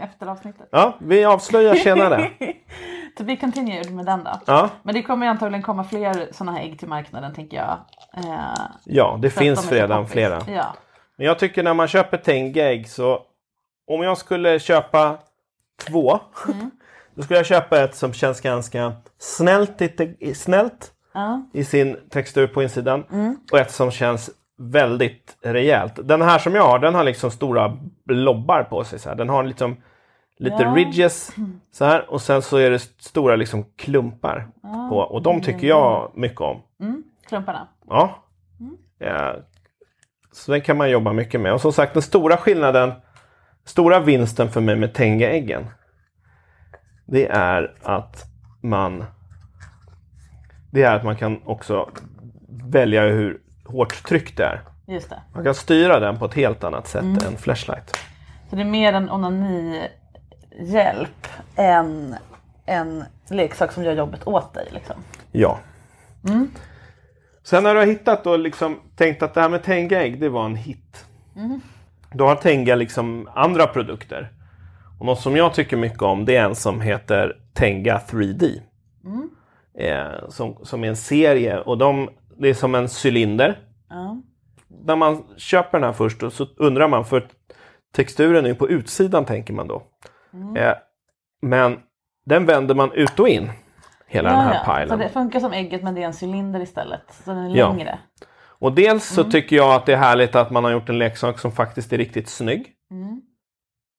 Efter 0.00 0.26
avsnittet. 0.26 0.68
Ja, 0.72 0.94
vi 1.00 1.24
avslöjar 1.24 1.74
senare. 1.74 2.30
to 3.18 3.24
be 3.24 3.36
continued 3.36 3.92
med 3.94 4.06
den 4.06 4.24
då. 4.24 4.30
Ja, 4.46 4.70
Men 4.82 4.94
det 4.94 5.02
kommer 5.02 5.26
antagligen 5.26 5.62
komma 5.62 5.84
fler 5.84 6.28
sådana 6.32 6.52
här 6.52 6.64
ägg 6.64 6.78
till 6.78 6.88
marknaden 6.88 7.34
tänker 7.34 7.56
jag. 7.56 7.78
Eh, 8.16 8.54
ja 8.84 9.18
det 9.22 9.30
finns 9.30 9.72
redan 9.72 10.08
flera. 10.08 10.40
Ja. 10.48 10.74
Men 11.16 11.26
jag 11.26 11.38
tycker 11.38 11.62
när 11.62 11.74
man 11.74 11.88
köper 11.88 12.16
Tenga-ägg 12.16 12.88
så 12.88 13.18
om 13.86 14.02
jag 14.02 14.18
skulle 14.18 14.58
köpa 14.58 15.18
två 15.86 16.20
Mm. 16.48 16.70
då 17.14 17.22
skulle 17.22 17.38
jag 17.38 17.46
köpa 17.46 17.80
ett 17.84 17.94
som 17.94 18.12
känns 18.12 18.40
ganska 18.40 18.92
snällt 19.18 19.82
i, 20.20 20.34
snällt 20.34 20.90
Ja. 21.14 21.42
i 21.52 21.64
sin 21.64 21.96
textur 22.10 22.46
på 22.46 22.62
insidan 22.62 23.04
Mm. 23.12 23.36
och 23.52 23.58
ett 23.58 23.70
som 23.70 23.90
känns 23.90 24.30
väldigt 24.58 25.36
rejält. 25.42 25.92
Den 26.04 26.22
här 26.22 26.38
som 26.38 26.54
jag 26.54 26.62
har 26.62 26.78
den 26.78 26.94
har 26.94 27.04
liksom 27.04 27.30
stora 27.30 27.78
blobbar 28.04 28.62
på 28.62 28.84
sig. 28.84 28.98
Så 28.98 29.08
här. 29.08 29.16
Den 29.16 29.28
har 29.28 29.44
liksom 29.44 29.76
lite 30.38 30.62
Ja. 30.62 30.74
ridges 30.74 31.30
så 31.72 31.84
här 31.84 32.10
och 32.10 32.22
sen 32.22 32.42
så 32.42 32.56
är 32.56 32.70
det 32.70 32.78
stora 32.78 33.36
liksom 33.36 33.64
klumpar 33.76 34.48
på 34.90 34.96
och 34.98 35.22
de 35.22 35.40
tycker 35.40 35.66
jag 35.66 36.10
mycket 36.14 36.40
om. 36.40 36.62
Mm. 36.80 37.02
Klumparna. 37.28 37.68
Ja. 37.88 38.24
ja. 38.98 39.34
Så 40.32 40.52
den 40.52 40.60
kan 40.60 40.76
man 40.76 40.90
jobba 40.90 41.12
mycket 41.12 41.40
med. 41.40 41.52
Och 41.52 41.60
som 41.60 41.72
sagt 41.72 41.92
den 41.92 42.02
stora 42.02 42.36
skillnaden, 42.36 42.92
stora 43.64 44.00
vinsten 44.00 44.50
för 44.50 44.60
mig 44.60 44.76
med 44.76 44.94
Tenga-äggen. 44.94 45.66
Det 47.06 47.26
är 47.28 47.74
att 47.82 48.24
man 48.60 49.04
det 50.70 50.82
är 50.82 50.96
att 50.96 51.04
man 51.04 51.16
kan 51.16 51.40
också 51.44 51.90
välja 52.48 53.02
hur 53.02 53.40
hårt 53.64 54.04
tryck 54.04 54.36
det 54.36 54.44
är. 54.44 54.60
Just 54.86 55.10
det. 55.10 55.22
Man 55.34 55.44
kan 55.44 55.54
styra 55.54 56.00
den 56.00 56.18
på 56.18 56.24
ett 56.24 56.34
helt 56.34 56.64
annat 56.64 56.86
sätt 56.88 57.04
än 57.04 57.36
Flashlight. 57.36 57.96
Så 58.50 58.56
det 58.56 58.62
är 58.62 58.66
mer 58.66 58.92
en 58.92 59.10
onanihjälp 59.10 59.88
än 61.56 62.16
en 62.66 63.04
leksak 63.30 63.72
som 63.72 63.84
gör 63.84 63.92
jobbet 63.92 64.26
åt 64.26 64.54
dig. 64.54 64.68
Liksom. 64.70 64.96
Ja. 65.32 65.58
Sen 67.42 67.62
när 67.62 67.74
du 67.74 67.80
har 67.80 67.86
hittat 67.86 68.26
och 68.26 68.38
liksom 68.38 68.80
tänkt 68.96 69.22
att 69.22 69.34
det 69.34 69.40
här 69.40 69.48
med 69.48 69.62
Tenga-ägg, 69.62 70.20
det 70.20 70.28
var 70.28 70.46
en 70.46 70.56
hit. 70.56 71.06
Då 72.14 72.26
har 72.26 72.34
Tenga 72.36 72.74
liksom 72.74 73.28
andra 73.34 73.66
produkter. 73.66 74.32
Och 75.00 75.06
något 75.06 75.20
som 75.20 75.36
jag 75.36 75.54
tycker 75.54 75.76
mycket 75.76 76.02
om 76.02 76.24
det 76.24 76.36
är 76.36 76.44
en 76.44 76.54
som 76.54 76.80
heter 76.80 77.36
Tenga 77.54 77.98
3D. 77.98 78.60
Eh, 79.78 80.28
som, 80.28 80.56
som 80.64 80.84
är 80.84 80.88
en 80.88 80.96
serie 80.96 81.58
och 81.60 81.78
de, 81.78 82.08
det 82.38 82.48
är 82.48 82.54
som 82.54 82.74
en 82.74 82.88
cylinder. 83.04 83.58
Ja. 83.88 84.22
När 84.86 84.96
man 84.96 85.24
köper 85.36 85.78
den 85.78 85.86
här 85.86 85.92
först 85.92 86.20
då, 86.20 86.30
så 86.30 86.46
undrar 86.56 86.88
man, 86.88 87.04
för 87.04 87.26
texturen 87.94 88.44
är 88.44 88.48
ju 88.48 88.54
på 88.54 88.68
utsidan 88.68 89.24
tänker 89.24 89.52
man 89.54 89.68
då. 89.68 89.82
Eh, 90.56 90.72
men 91.42 91.78
den 92.26 92.46
vänder 92.46 92.74
man 92.74 92.92
ut 92.92 93.20
och 93.20 93.28
in. 93.28 93.50
Hela 94.06 94.28
den 94.30 94.38
här 94.38 94.54
Ja, 94.54 94.80
ja. 94.80 94.86
Så 94.86 94.92
pilen. 94.92 94.98
det 94.98 95.08
funkar 95.08 95.40
som 95.40 95.52
ägget 95.52 95.82
men 95.82 95.94
det 95.94 96.02
är 96.02 96.06
en 96.06 96.14
cylinder 96.22 96.60
istället. 96.60 97.00
Så 97.24 97.30
den 97.30 97.38
är 97.50 97.56
Ja. 97.56 97.68
längre. 97.72 97.98
Och 98.58 98.72
dels 98.72 99.04
så 99.04 99.24
tycker 99.24 99.56
jag 99.56 99.74
att 99.74 99.86
det 99.86 99.92
är 99.92 99.96
härligt 99.96 100.34
att 100.34 100.50
man 100.50 100.64
har 100.64 100.70
gjort 100.70 100.88
en 100.88 100.98
leksak 100.98 101.38
som 101.38 101.52
faktiskt 101.52 101.92
är 101.92 101.98
riktigt 101.98 102.28
snygg. 102.28 102.72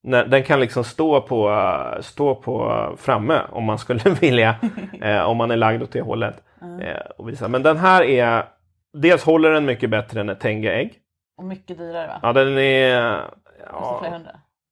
när, 0.04 0.26
den 0.26 0.44
kan 0.44 0.60
liksom 0.60 0.84
stå 0.84 1.22
på, 1.22 1.68
stå 2.02 2.36
på 2.36 2.90
framme 2.98 3.42
om 3.52 3.64
man 3.64 3.78
skulle 3.78 4.10
vilja. 4.22 4.56
eh, 5.02 5.22
om 5.22 5.38
man 5.38 5.52
är 5.52 5.56
lagd 5.56 5.84
åt 5.84 5.92
det 5.92 6.02
hållet. 6.02 6.44
Eh, 6.82 7.02
och 7.18 7.30
visa. 7.30 7.48
Men 7.48 7.64
den 7.64 7.78
här 7.78 8.04
är, 8.04 8.46
dels 8.94 9.24
håller 9.24 9.52
den 9.52 9.66
mycket 9.66 9.90
bättre 9.90 10.20
än 10.22 10.30
ett 10.30 10.40
Tenga-ägg. 10.40 10.94
Och 11.38 11.44
mycket 11.46 11.78
dyrare 11.78 12.08
va? 12.08 12.20
Ja, 12.24 12.34
den 12.34 12.58
är... 12.58 12.90
Ja, 13.72 14.06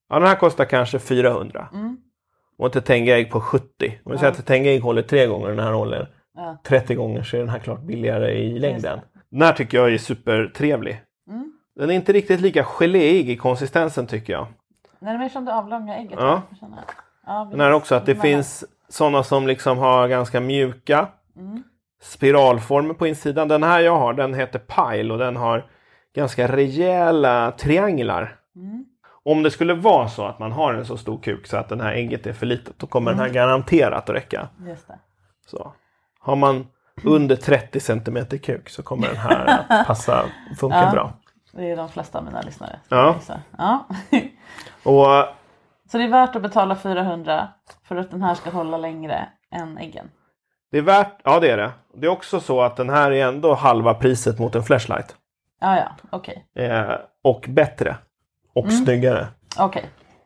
ja, 0.09 0.19
den 0.19 0.27
här 0.27 0.35
kostar 0.35 0.65
kanske 0.65 0.99
400. 0.99 1.67
Mm. 1.73 1.97
Och 2.57 2.75
ett 2.75 2.85
Tenga-ägg 2.85 3.31
på 3.31 3.41
70. 3.41 3.99
Om 4.03 4.11
vi 4.11 4.17
säger 4.17 4.31
att 4.31 4.39
ett 4.39 4.45
Tenga-ägg 4.45 4.81
håller 4.81 5.01
tre 5.01 5.27
gånger 5.27 5.47
den 5.49 5.59
här 5.59 5.71
håller 5.71 6.07
Ja. 6.35 6.57
30 6.63 6.95
gånger 6.95 7.23
så 7.23 7.35
är 7.35 7.39
den 7.39 7.49
här 7.49 7.59
klart 7.59 7.81
billigare 7.81 8.31
i 8.31 8.59
längden. 8.59 8.99
Den 9.33 9.41
här 9.41 9.53
tycker 9.53 9.77
jag 9.77 9.93
är 9.93 9.97
supertrevlig. 9.97 11.01
Mm. 11.29 11.53
Den 11.75 11.89
är 11.89 11.93
inte 11.93 12.13
riktigt 12.13 12.41
lika 12.41 12.63
geléig 12.63 13.29
i 13.29 13.37
konsistensen 13.37 14.07
tycker 14.07 14.33
jag. 14.33 14.47
Nej, 14.99 15.17
det 15.17 15.25
är 15.25 15.29
som 15.29 15.45
det 15.45 15.53
avlånga 15.55 15.97
ägget. 15.97 16.19
Ja. 16.19 16.41
Ja, 17.25 17.47
Den 17.51 17.59
här 17.59 17.71
också 17.71 17.95
att 17.95 18.05
det 18.05 18.15
finns 18.15 18.65
sådana 18.89 19.23
som 19.23 19.47
liksom 19.47 19.77
har 19.77 20.07
ganska 20.07 20.39
mjuka 20.39 21.07
Mm. 21.35 21.63
spiralformer 22.01 22.93
på 22.93 23.07
insidan. 23.07 23.47
Den 23.47 23.63
här 23.63 23.79
jag 23.79 23.97
har 23.97 24.13
den 24.13 24.33
heter 24.33 24.59
Pile 24.59 25.13
och 25.13 25.19
den 25.19 25.35
har 25.35 25.65
ganska 26.15 26.47
rejäla 26.47 27.51
trianglar. 27.51 28.35
Mm. 28.55 28.85
Om 29.23 29.43
det 29.43 29.51
skulle 29.51 29.73
vara 29.73 30.07
så 30.07 30.25
att 30.25 30.39
man 30.39 30.51
har 30.51 30.73
en 30.73 30.85
så 30.85 30.97
stor 30.97 31.17
kuk 31.17 31.47
så 31.47 31.57
att 31.57 31.69
den 31.69 31.81
här 31.81 31.93
ägget 31.93 32.27
är 32.27 32.33
för 32.33 32.45
litet 32.45 32.79
då 32.79 32.87
kommer 32.87 33.11
den 33.11 33.19
här 33.19 33.29
garanterat 33.29 34.09
att 34.09 34.15
räcka. 34.15 34.47
Just 34.67 34.87
det. 34.87 34.99
Så. 35.47 35.73
Har 36.19 36.35
man 36.35 36.67
under 37.03 37.35
30 37.35 37.79
cm 37.79 38.25
kuk 38.25 38.69
så 38.69 38.83
kommer 38.83 39.07
den 39.07 39.17
här 39.17 39.65
att 39.69 39.87
passa, 39.87 40.25
funka 40.59 40.77
Ja. 40.77 40.91
bra. 40.91 41.13
Det 41.51 41.71
är 41.71 41.77
de 41.77 41.89
flesta 41.89 42.17
av 42.17 42.25
mina 42.25 42.41
lyssnare. 42.41 42.79
Ja. 42.89 43.15
Ja. 43.57 43.85
Och 44.83 45.35
så 45.91 45.97
det 45.97 46.03
är 46.03 46.07
värt 46.09 46.35
att 46.35 46.41
betala 46.41 46.75
400 46.75 47.47
för 47.87 47.95
att 47.95 48.11
den 48.11 48.21
här 48.23 48.35
ska 48.35 48.49
hålla 48.49 48.77
längre 48.77 49.27
än 49.51 49.77
äggen. 49.77 50.09
det 50.71 50.77
är 50.77 50.81
värt, 50.81 51.21
ja 51.23 51.39
det 51.39 51.49
är 51.51 51.57
det. 51.57 51.71
Det 51.95 52.05
är 52.07 52.11
också 52.11 52.39
så 52.39 52.61
att 52.61 52.75
den 52.75 52.89
här 52.89 53.11
är 53.11 53.27
ändå 53.27 53.53
halva 53.53 53.93
priset 53.93 54.39
mot 54.39 54.55
en 54.55 54.63
Flashlight. 54.63 55.15
Ja, 55.61 55.77
ja, 55.77 55.95
okej. 56.09 56.45
Eh, 56.55 56.91
och 57.23 57.45
bättre. 57.49 57.95
Och 58.55 58.71
snyggare. 58.71 59.27
Okej. 59.59 59.85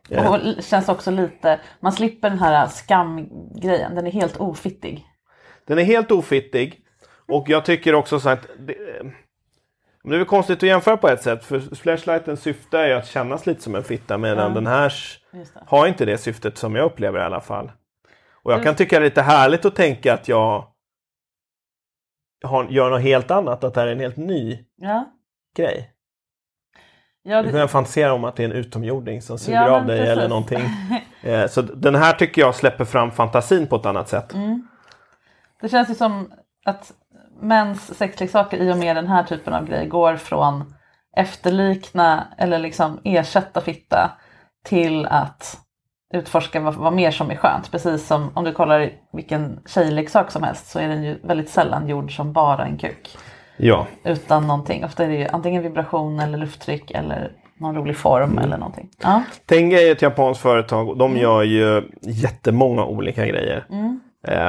Ja. 0.09 0.29
Och 0.29 0.35
l- 0.35 0.59
känns 0.61 0.89
också 0.89 1.11
lite, 1.11 1.59
man 1.79 1.91
slipper 1.91 2.29
den 2.29 2.39
här 2.39 2.67
skamgrejen. 2.67 3.95
Den 3.95 4.07
är 4.07 4.11
helt 4.11 4.37
ofittig. 4.37 5.05
Den 5.67 5.77
är 5.79 5.83
helt 5.83 6.11
ofittig. 6.11 6.81
Och 7.27 7.49
jag 7.49 7.65
tycker 7.65 7.95
också 7.95 8.19
så 8.19 8.29
att 8.29 8.47
det, 8.59 8.75
men 10.03 10.09
det 10.11 10.15
är 10.15 10.17
väl 10.19 10.25
konstigt 10.27 10.57
att 10.57 10.63
jämföra 10.69 10.97
på 10.97 11.07
ett 11.09 11.21
sätt. 11.21 11.45
För 11.45 11.75
flashlighten 11.75 12.37
syfte 12.37 12.79
är 12.79 12.87
ju 12.87 12.93
att 12.93 13.07
kännas 13.07 13.45
lite 13.45 13.61
som 13.61 13.75
en 13.75 13.83
fitta 13.83 14.17
medan 14.17 14.53
den 14.53 14.67
här 14.67 14.93
har 15.65 15.87
inte 15.87 16.05
det 16.05 16.17
syftet 16.17 16.57
som 16.57 16.75
jag 16.75 16.85
upplever 16.85 17.19
i 17.19 17.23
alla 17.23 17.41
fall. 17.41 17.71
Och 18.43 18.53
jag 18.53 18.63
kan 18.63 18.75
tycka 18.75 18.99
det 18.99 19.05
är 19.05 19.09
lite 19.09 19.21
härligt 19.21 19.65
att 19.65 19.75
tänka 19.75 20.13
att 20.13 20.27
jag 20.27 20.67
har, 22.43 22.65
gör 22.69 22.89
något 22.89 23.01
helt 23.01 23.31
annat. 23.31 23.63
Att 23.63 23.73
det 23.73 23.79
här 23.79 23.87
är 23.87 23.91
en 23.91 23.99
helt 23.99 24.17
ny 24.17 24.65
Ja. 24.75 25.05
grej. 25.57 25.91
Ja, 27.23 27.43
Du 27.43 27.51
kan 27.51 27.69
fantisera 27.69 28.13
om 28.13 28.23
att 28.23 28.35
det 28.35 28.43
är 28.43 28.49
en 28.49 28.55
utomjording 28.55 29.21
som 29.21 29.39
suger 29.39 29.65
Ja, 29.65 29.79
av 29.79 29.85
dig 29.85 29.97
precis. 29.99 30.11
eller 30.11 30.29
någonting. 30.29 30.59
Eh, 31.23 31.47
Så 31.47 31.61
den 31.61 31.95
här 31.95 32.13
tycker 32.13 32.41
jag 32.41 32.55
släpper 32.55 32.85
fram 32.85 33.11
fantasin 33.11 33.67
på 33.67 33.75
ett 33.75 33.85
annat 33.85 34.09
sätt. 34.09 34.33
Mm. 34.33 34.67
Det 35.61 35.69
känns 35.69 35.89
ju 35.89 35.95
som 35.95 36.31
att 36.65 36.91
mäns 37.41 37.97
sexleksaker 37.97 38.57
i 38.57 38.71
och 38.73 38.77
med 38.77 38.95
den 38.95 39.07
här 39.07 39.23
typen 39.23 39.53
av 39.53 39.65
grej 39.67 39.87
går 39.87 40.15
från 40.15 40.73
efterlikna 41.17 42.27
eller 42.37 42.59
liksom 42.59 42.99
ersätta 43.03 43.61
fitta 43.61 44.11
till 44.65 45.05
att 45.05 45.57
utforska 46.13 46.59
vad, 46.59 46.75
vad 46.75 46.93
mer 46.93 47.11
som 47.11 47.31
är 47.31 47.35
skönt. 47.35 47.71
Precis 47.71 48.07
som 48.07 48.31
om 48.33 48.43
du 48.43 48.53
kollar 48.53 48.89
vilken 49.13 49.59
tjejleksak 49.67 50.31
som 50.31 50.43
helst 50.43 50.67
så 50.69 50.79
är 50.79 50.87
den 50.87 51.03
ju 51.03 51.19
väldigt 51.23 51.49
sällan 51.49 51.87
gjord 51.89 52.15
som 52.15 52.33
bara 52.33 52.65
en 52.65 52.77
kuk. 52.77 53.17
Ja. 53.57 53.87
Utan 54.03 54.47
någonting. 54.47 54.85
Ofta 54.85 55.03
är 55.03 55.07
det 55.07 55.15
ju 55.15 55.27
antingen 55.27 55.63
vibration 55.63 56.19
eller 56.19 56.37
lufttryck 56.37 56.91
eller 56.91 57.31
någon 57.59 57.75
rolig 57.75 57.97
form 57.97 58.31
Mm. 58.31 58.43
eller 58.43 58.57
någonting. 58.57 58.89
Ja. 59.03 59.23
Tenga 59.45 59.79
är 59.81 59.91
ett 59.91 60.01
japanskt 60.01 60.41
företag 60.41 60.89
och 60.89 60.97
de 60.97 61.11
Mm. 61.11 61.23
gör 61.23 61.43
ju 61.43 61.89
jättemånga 62.01 62.85
olika 62.85 63.25
grejer. 63.25 63.65
Eh, 63.69 63.93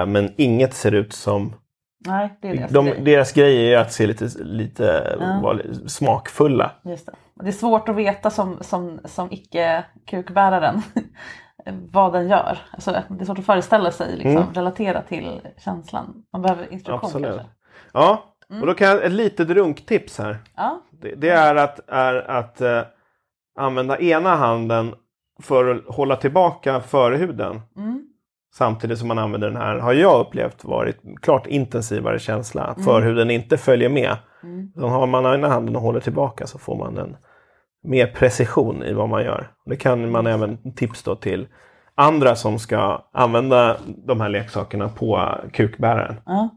Men 0.06 0.32
inget 0.36 0.74
ser 0.74 0.92
ut 0.94 1.12
som... 1.12 1.54
Nej, 2.06 2.38
det 2.42 2.48
är 2.48 2.54
deras 2.56 2.70
De, 2.70 2.86
grej. 2.86 3.00
deras 3.04 3.32
grej 3.32 3.72
är 3.74 3.78
att 3.78 3.92
se 3.92 4.06
lite, 4.06 4.24
lite 4.38 5.16
lite 5.18 5.88
smakfulla. 5.88 6.70
Just 6.84 7.06
det. 7.06 7.14
Det 7.42 7.48
är 7.48 7.52
svårt 7.52 7.88
att 7.88 7.96
veta 7.96 8.30
som, 8.30 8.58
som, 8.60 9.00
som 9.04 9.32
icke-kukbäraren 9.32 10.82
vad 11.90 12.12
den 12.12 12.28
gör. 12.28 12.58
Alltså, 12.72 12.90
det 12.90 13.20
är 13.20 13.24
svårt 13.24 13.38
att 13.38 13.46
föreställa 13.46 13.90
sig, 13.90 14.16
liksom, 14.16 14.54
relatera 14.54 15.02
till 15.02 15.40
känslan. 15.64 16.22
Man 16.32 16.42
behöver 16.42 16.72
instruktion 16.72 17.10
Mm. 17.10 17.30
Absolut. 17.30 17.36
kanske. 17.36 17.46
Ja, 17.92 18.34
och 18.60 18.66
då 18.66 18.74
kan 18.74 18.88
jag 18.88 19.04
ett 19.04 19.12
litet 19.12 19.48
runktips 19.50 20.18
här. 20.18 20.38
Ja, 20.56 20.82
Det, 20.90 21.14
det 21.14 21.28
är 21.28 21.54
att, 21.54 21.80
är 21.88 22.14
att 22.30 22.60
eh, 22.60 22.82
använda 23.58 23.98
ena 24.00 24.36
handen 24.36 24.94
för 25.42 25.74
att 25.74 25.94
hålla 25.96 26.16
tillbaka 26.16 26.80
förhuden. 26.80 27.60
Mm. 27.76 28.04
Samtidigt 28.54 28.98
som 28.98 29.08
man 29.08 29.18
använder 29.18 29.48
den 29.48 29.56
här 29.56 29.78
har 29.78 29.92
jag 29.92 30.20
upplevt 30.20 30.64
varit 30.64 30.96
klart 31.22 31.46
intensivare 31.46 32.18
känsla. 32.18 32.62
Att 32.64 32.84
förhuden 32.84 33.30
inte 33.30 33.56
följer 33.56 33.88
med. 33.88 34.16
Så 34.74 34.86
har 34.86 35.06
man 35.06 35.34
ena 35.34 35.48
handen 35.48 35.76
och 35.76 35.82
håller 35.82 36.00
tillbaka 36.00 36.46
så 36.46 36.58
får 36.58 36.76
man 36.76 36.98
en 36.98 37.16
mer 37.82 38.06
precision 38.06 38.82
i 38.82 38.92
vad 38.92 39.08
man 39.08 39.24
gör. 39.24 39.50
Det 39.66 39.76
kan 39.76 40.10
man 40.10 40.26
även 40.26 40.74
tips 40.74 41.02
då 41.02 41.16
till 41.16 41.48
andra 41.94 42.36
som 42.36 42.58
ska 42.58 43.04
använda 43.12 43.76
de 43.86 44.20
här 44.20 44.28
leksakerna 44.28 44.88
på 44.88 45.34
kukbäraren. 45.52 46.20
ja. 46.26 46.48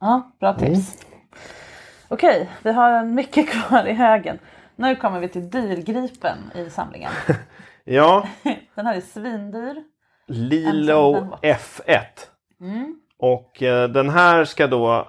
ja 0.00 0.32
bra 0.40 0.54
tips. 0.54 1.06
Okej, 2.08 2.50
vi 2.62 2.72
har 2.72 2.92
en 2.92 3.14
mycket 3.14 3.50
kvar 3.50 3.86
i 3.86 3.92
högen. 3.92 4.38
Nu 4.76 4.96
kommer 4.96 5.20
vi 5.20 5.28
till 5.28 5.50
dyrgripen 5.50 6.38
i 6.54 6.70
samlingen. 6.70 7.10
Ja, 7.86 8.28
Den 8.74 8.86
här 8.86 8.96
är 8.96 9.00
svindyr. 9.00 9.84
Lilo 10.26 11.14
Ensam 11.14 11.38
F1. 11.42 12.04
Mm. 12.60 13.00
Och 13.18 13.62
eh, 13.62 13.88
den 13.88 14.10
här 14.10 14.44
ska 14.44 14.66
då, 14.66 15.08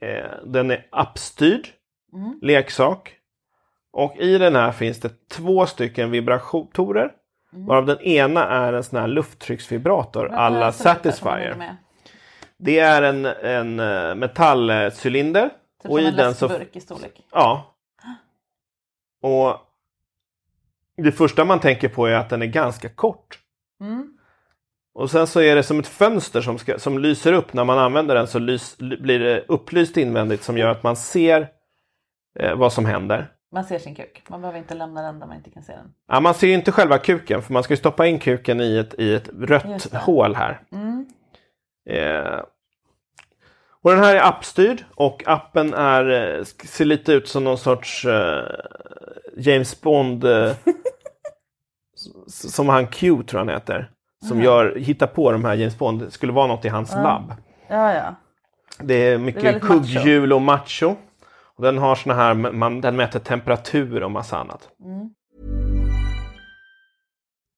eh, 0.00 0.30
den 0.44 0.70
är 0.70 0.86
appstyrd 0.90 1.68
Mm. 2.12 2.38
leksak. 2.42 3.16
Och 3.92 4.16
i 4.16 4.38
den 4.38 4.56
här 4.56 4.72
finns 4.72 5.00
det 5.00 5.28
två 5.28 5.66
stycken 5.66 6.10
vibratorer. 6.10 7.12
Mm. 7.52 7.66
Varav 7.66 7.86
den 7.86 8.00
ena 8.00 8.48
är 8.48 8.72
en 8.72 8.84
sån 8.84 8.98
här 8.98 9.08
lufttrycksvibrator 9.08 10.28
alla 10.28 10.72
Satisfyer. 10.72 11.76
Det 12.58 12.78
är 12.78 13.02
en, 13.02 13.24
en 13.26 13.80
eh, 13.80 14.14
metallcylinder. 14.14 15.50
Typ 15.82 15.90
och 15.90 15.98
som 15.98 16.06
i 16.06 16.08
en 16.08 16.16
den 16.16 16.34
så... 16.34 16.50
i 16.72 16.80
storlek. 16.80 17.22
Ja. 17.32 17.76
Och 19.22 19.56
det 20.96 21.12
första 21.12 21.44
man 21.44 21.60
tänker 21.60 21.88
på 21.88 22.06
är 22.06 22.14
att 22.14 22.30
den 22.30 22.42
är 22.42 22.46
ganska 22.46 22.88
kort. 22.88 23.38
Mm. 23.80 24.15
Och 24.96 25.10
sen 25.10 25.26
så 25.26 25.40
är 25.40 25.56
det 25.56 25.62
som 25.62 25.78
ett 25.78 25.86
fönster 25.86 26.40
som, 26.40 26.58
ska, 26.58 26.78
som 26.78 26.98
lyser 26.98 27.32
upp 27.32 27.52
när 27.52 27.64
man 27.64 27.78
använder 27.78 28.14
den 28.14 28.26
så 28.26 28.38
lys, 28.38 28.78
blir 28.78 29.18
det 29.18 29.44
upplyst 29.48 29.96
invändigt 29.96 30.42
som 30.42 30.58
gör 30.58 30.68
att 30.68 30.82
man 30.82 30.96
ser 30.96 31.48
eh, 32.38 32.54
vad 32.54 32.72
som 32.72 32.84
händer. 32.84 33.32
Man 33.52 33.64
ser 33.64 33.78
sin 33.78 33.94
kuk. 33.94 34.22
Man 34.28 34.40
behöver 34.40 34.58
inte 34.58 34.74
lämna 34.74 35.02
den 35.02 35.18
där 35.18 35.26
man 35.26 35.36
inte 35.36 35.50
kan 35.50 35.62
se 35.62 35.72
den. 35.72 35.94
Ja, 36.08 36.20
man 36.20 36.34
ser 36.34 36.46
ju 36.46 36.54
inte 36.54 36.72
själva 36.72 36.98
kuken 36.98 37.42
för 37.42 37.52
man 37.52 37.62
ska 37.62 37.76
stoppa 37.76 38.06
in 38.06 38.18
kuken 38.18 38.60
i 38.60 38.76
ett, 38.76 38.94
i 38.98 39.14
ett 39.14 39.30
rött 39.40 39.94
hål 39.94 40.34
här. 40.34 40.60
Mm. 40.72 41.06
Eh, 41.90 42.40
och 43.82 43.90
den 43.90 44.00
här 44.00 44.14
är 44.14 44.28
appstyrd 44.28 44.84
och 44.94 45.22
appen 45.26 45.74
är, 45.74 46.38
eh, 46.38 46.44
ser 46.44 46.84
lite 46.84 47.12
ut 47.12 47.28
som 47.28 47.44
någon 47.44 47.58
sorts 47.58 48.04
eh, 48.04 48.44
James 49.36 49.80
Bond 49.80 50.24
eh, 50.24 50.52
som 52.26 52.68
han 52.68 52.86
Q 52.86 53.22
tror 53.22 53.38
han 53.38 53.48
heter. 53.48 53.90
Som 54.24 54.42
gör, 54.42 54.76
hittar 54.76 55.06
på 55.06 55.32
de 55.32 55.44
här 55.44 55.54
James 55.54 55.78
Bond, 55.78 56.00
det 56.00 56.10
skulle 56.10 56.32
vara 56.32 56.46
något 56.46 56.64
i 56.64 56.68
hans 56.68 56.92
labb. 56.92 57.32
Ja, 57.68 57.94
ja. 57.94 58.14
Det 58.78 58.94
är 58.94 59.18
mycket 59.18 59.62
kugghjul 59.62 60.32
och 60.32 60.42
macho. 60.42 60.96
Och 61.56 61.62
den 61.62 61.78
har 61.78 61.94
såna 61.94 62.14
här, 62.14 62.34
man, 62.34 62.80
den 62.80 62.96
mäter 62.96 63.20
temperatur 63.20 64.02
och 64.02 64.10
massa 64.10 64.38
annat. 64.38 64.68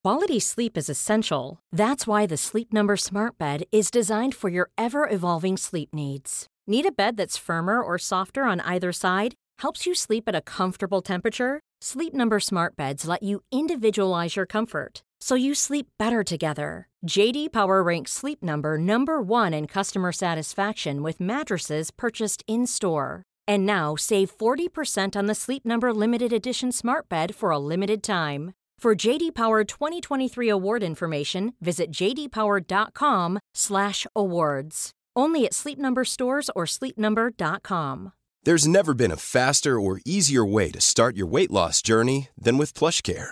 Quality 0.03 0.39
sleep 0.39 0.77
is 0.77 0.89
essential. 0.89 1.57
That's 1.75 2.07
why 2.07 2.27
the 2.27 2.37
Sleep 2.37 2.73
Number 2.73 2.95
Smart 2.95 3.37
Bed 3.37 3.63
is 3.71 3.91
designed 3.91 4.35
for 4.35 4.49
your 4.49 4.69
ever 4.77 5.07
evolving 5.11 5.57
sleep 5.57 5.89
needs. 5.93 6.47
Need 6.67 6.85
a 6.85 6.91
bed 6.97 7.17
that's 7.17 7.37
firmer 7.37 7.81
or 7.81 7.97
softer 7.97 8.43
on 8.43 8.61
either 8.61 8.93
side? 8.93 9.33
Helps 9.61 9.85
you 9.85 9.95
sleep 9.95 10.23
at 10.27 10.35
a 10.35 10.41
comfortable 10.41 11.01
temperature? 11.01 11.59
Sleep 11.81 12.13
Number 12.13 12.39
Smart 12.39 12.75
Beds 12.77 13.05
let 13.05 13.23
you 13.23 13.41
individualize 13.51 14.39
your 14.39 14.45
comfort 14.45 15.03
so 15.21 15.35
you 15.35 15.53
sleep 15.53 15.87
better 15.97 16.23
together. 16.23 16.87
JD 17.07 17.51
Power 17.51 17.83
ranks 17.83 18.11
Sleep 18.11 18.43
Number 18.43 18.77
number 18.77 19.21
1 19.21 19.53
in 19.53 19.67
customer 19.67 20.11
satisfaction 20.11 21.03
with 21.03 21.19
mattresses 21.19 21.91
purchased 21.91 22.43
in-store. 22.47 23.21
And 23.47 23.65
now 23.65 23.95
save 23.95 24.35
40% 24.35 25.15
on 25.15 25.27
the 25.27 25.35
Sleep 25.35 25.65
Number 25.65 25.93
limited 25.93 26.33
edition 26.33 26.71
Smart 26.71 27.07
Bed 27.09 27.35
for 27.35 27.51
a 27.51 27.59
limited 27.59 28.01
time. 28.03 28.53
For 28.79 28.95
JD 28.95 29.35
Power 29.35 29.63
2023 29.63 30.49
award 30.49 30.83
information, 30.83 31.53
visit 31.59 31.91
jdpower.com/awards. 31.91 34.91
Only 35.15 35.45
at 35.45 35.53
Sleep 35.53 35.79
Number 35.79 36.05
stores 36.05 36.49
or 36.55 36.65
sleepnumber.com. 36.65 38.13
There's 38.43 38.67
never 38.67 38.93
been 38.93 39.11
a 39.11 39.17
faster 39.17 39.79
or 39.79 39.99
easier 40.05 40.45
way 40.45 40.71
to 40.71 40.79
start 40.79 41.17
your 41.17 41.27
weight 41.27 41.51
loss 41.51 41.81
journey 41.81 42.29
than 42.37 42.57
with 42.57 42.73
PlushCare. 42.73 43.31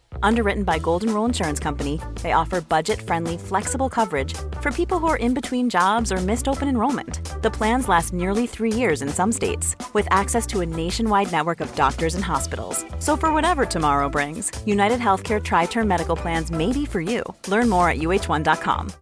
Underwritten 0.23 0.63
by 0.63 0.79
Golden 0.79 1.13
Rule 1.13 1.25
Insurance 1.25 1.59
Company, 1.59 1.99
they 2.21 2.33
offer 2.33 2.61
budget 2.61 3.01
friendly, 3.01 3.37
flexible 3.37 3.89
coverage 3.89 4.33
for 4.61 4.71
people 4.71 4.99
who 4.99 5.07
are 5.07 5.17
in 5.17 5.33
between 5.33 5.69
jobs 5.69 6.11
or 6.11 6.17
missed 6.17 6.47
open 6.47 6.67
enrollment. 6.67 7.19
The 7.41 7.51
plans 7.51 7.87
last 7.87 8.13
nearly 8.13 8.47
three 8.47 8.71
years 8.73 9.01
in 9.01 9.09
some 9.09 9.31
states, 9.31 9.75
with 9.93 10.07
access 10.11 10.45
to 10.47 10.61
a 10.61 10.65
nationwide 10.65 11.31
network 11.31 11.61
of 11.61 11.73
doctors 11.75 12.15
and 12.15 12.23
hospitals. 12.23 12.85
So, 12.99 13.17
for 13.17 13.33
whatever 13.33 13.65
tomorrow 13.65 14.09
brings, 14.09 14.51
United 14.65 14.99
Healthcare 14.99 15.43
Tri 15.43 15.65
Term 15.65 15.87
Medical 15.87 16.15
Plans 16.15 16.51
may 16.51 16.71
be 16.71 16.85
for 16.85 17.01
you. 17.01 17.23
Learn 17.47 17.69
more 17.69 17.89
at 17.89 17.97
uh1.com. 17.97 18.93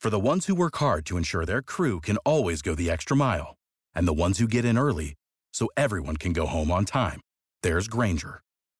For 0.00 0.10
the 0.10 0.20
ones 0.20 0.46
who 0.46 0.54
work 0.54 0.76
hard 0.76 1.04
to 1.06 1.16
ensure 1.16 1.44
their 1.44 1.62
crew 1.62 2.00
can 2.00 2.16
always 2.18 2.62
go 2.62 2.74
the 2.74 2.90
extra 2.90 3.16
mile, 3.16 3.56
and 3.94 4.06
the 4.06 4.12
ones 4.12 4.38
who 4.38 4.46
get 4.46 4.64
in 4.64 4.78
early 4.78 5.14
so 5.52 5.68
everyone 5.76 6.16
can 6.16 6.32
go 6.32 6.46
home 6.46 6.70
on 6.70 6.84
time, 6.84 7.20
there's 7.62 7.88
Granger, 7.88 8.40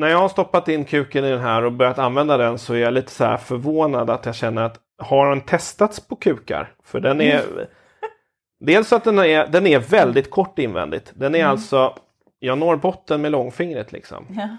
när 0.00 0.08
jag 0.08 0.18
har 0.18 0.28
stoppat 0.28 0.68
in 0.68 0.84
kuken 0.84 1.24
i 1.24 1.30
den 1.30 1.40
här 1.40 1.64
och 1.64 1.72
börjat 1.72 1.98
använda 1.98 2.36
den 2.36 2.58
så 2.58 2.74
är 2.74 2.78
jag 2.78 2.94
lite 2.94 3.12
så 3.12 3.24
här 3.24 3.36
förvånad 3.36 4.10
att 4.10 4.26
jag 4.26 4.34
känner 4.34 4.62
att 4.62 4.80
har 4.98 5.30
den 5.30 5.40
testats 5.40 6.08
på 6.08 6.16
kukar? 6.16 6.72
För 6.84 7.00
den 7.00 7.20
är 7.20 7.42
mm. 7.42 7.66
Dels 8.60 8.92
att 8.92 9.04
den 9.04 9.18
är, 9.18 9.46
den 9.46 9.66
är 9.66 9.78
väldigt 9.78 10.30
kort 10.30 10.58
invändigt. 10.58 11.12
Den 11.14 11.34
är 11.34 11.38
mm. 11.38 11.50
alltså, 11.50 11.98
jag 12.38 12.58
når 12.58 12.76
botten 12.76 13.22
med 13.22 13.32
långfingret 13.32 13.92
liksom. 13.92 14.26
Ja. 14.30 14.56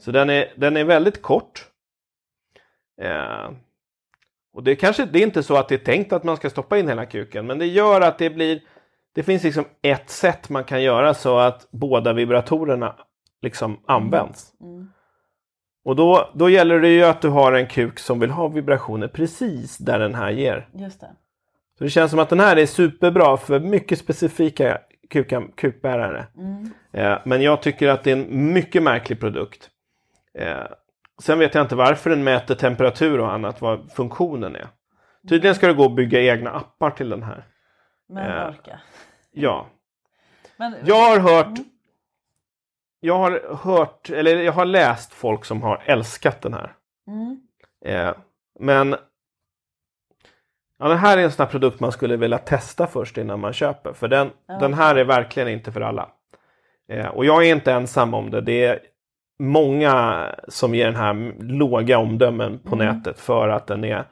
Så 0.00 0.10
den 0.10 0.30
är, 0.30 0.52
den 0.56 0.76
är 0.76 0.84
väldigt 0.84 1.22
kort. 1.22 1.66
Eh, 3.02 3.50
och 4.52 4.62
det 4.62 4.76
kanske 4.76 5.04
det 5.04 5.18
är 5.18 5.22
inte 5.22 5.42
så 5.42 5.56
att 5.56 5.68
det 5.68 5.74
är 5.74 5.84
tänkt 5.84 6.12
att 6.12 6.24
man 6.24 6.36
ska 6.36 6.50
stoppa 6.50 6.78
in 6.78 6.88
hela 6.88 7.06
kuken 7.06 7.46
men 7.46 7.58
det 7.58 7.66
gör 7.66 8.00
att 8.00 8.18
det 8.18 8.30
blir 8.30 8.60
det 9.14 9.22
finns 9.22 9.44
liksom 9.44 9.64
ett 9.82 10.10
sätt 10.10 10.48
man 10.48 10.64
kan 10.64 10.82
göra 10.82 11.14
så 11.14 11.38
att 11.38 11.68
båda 11.70 12.12
vibratorerna 12.12 12.94
liksom 13.42 13.80
används. 13.86 14.52
Mm. 14.60 14.74
mm. 14.74 14.88
Och 15.84 15.96
då, 15.96 16.30
då 16.34 16.50
gäller 16.50 16.80
det 16.80 16.88
ju 16.88 17.04
att 17.04 17.20
du 17.20 17.28
har 17.28 17.52
en 17.52 17.66
kuk 17.66 17.98
som 17.98 18.20
vill 18.20 18.30
ha 18.30 18.48
vibrationer 18.48 19.08
precis 19.08 19.78
där 19.78 19.98
den 19.98 20.14
här 20.14 20.30
ger. 20.30 20.68
Just 20.72 21.00
det. 21.00 21.10
Så 21.78 21.84
det 21.84 21.90
känns 21.90 22.10
som 22.10 22.20
att 22.20 22.28
den 22.28 22.40
här 22.40 22.56
är 22.56 22.66
superbra 22.66 23.36
för 23.36 23.60
mycket 23.60 23.98
specifika 23.98 24.78
kuka, 25.10 25.42
kukbärare. 25.56 26.26
Mm. 26.36 26.72
Eh, 26.92 27.18
men 27.24 27.42
jag 27.42 27.62
tycker 27.62 27.88
att 27.88 28.04
det 28.04 28.10
är 28.10 28.16
en 28.16 28.52
mycket 28.52 28.82
märklig 28.82 29.20
produkt. 29.20 29.70
Eh, 30.34 30.66
sen 31.22 31.38
vet 31.38 31.54
jag 31.54 31.64
inte 31.64 31.74
varför 31.74 32.10
den 32.10 32.24
mäter 32.24 32.54
temperatur 32.54 33.20
och 33.20 33.32
annat, 33.32 33.60
vad 33.60 33.92
funktionen 33.92 34.56
är. 34.56 34.68
Tydligen 35.28 35.54
ska 35.54 35.66
det 35.66 35.74
gå 35.74 35.84
att 35.84 35.96
bygga 35.96 36.20
egna 36.20 36.50
appar 36.50 36.90
till 36.90 37.08
den 37.08 37.22
här. 37.22 37.44
Men 38.08 38.32
eh, 38.32 38.48
orka. 38.48 38.80
Ja. 39.32 39.66
Men, 40.56 40.74
jag 40.84 41.10
har 41.10 41.18
hört 41.18 41.46
mm 41.46 41.64
jag 43.00 43.18
har 43.18 43.56
hört, 43.62 44.10
eller 44.10 44.36
jag 44.36 44.52
har 44.52 44.64
läst 44.64 45.14
folk 45.14 45.44
som 45.44 45.62
har 45.62 45.82
älskat 45.84 46.42
den 46.42 46.54
här. 46.54 46.72
Mm. 47.06 47.40
Eh, 47.84 48.14
men 48.60 48.96
ja, 50.78 50.88
den 50.88 50.98
här 50.98 51.18
är 51.18 51.22
en 51.22 51.32
sån 51.32 51.44
här 51.44 51.50
produkt 51.50 51.80
man 51.80 51.92
skulle 51.92 52.16
vilja 52.16 52.38
testa 52.38 52.86
först 52.86 53.18
innan 53.18 53.40
man 53.40 53.52
köper. 53.52 53.92
För 53.92 54.08
den, 54.08 54.30
ja. 54.46 54.58
den 54.58 54.74
här 54.74 54.96
är 54.96 55.04
verkligen 55.04 55.48
inte 55.48 55.72
för 55.72 55.80
alla. 55.80 56.08
Eh, 56.88 57.06
och 57.06 57.24
jag 57.24 57.46
är 57.46 57.52
inte 57.52 57.72
ensam 57.72 58.14
om 58.14 58.30
det. 58.30 58.40
Det 58.40 58.64
är 58.64 58.80
många 59.38 60.24
som 60.48 60.74
ger 60.74 60.86
den 60.86 60.96
här 60.96 61.42
låga 61.42 61.98
omdömen 61.98 62.58
på 62.58 62.74
mm. 62.74 62.86
nätet 62.86 63.20
för 63.20 63.48
att 63.48 63.66
den 63.66 63.84
är 63.84 64.04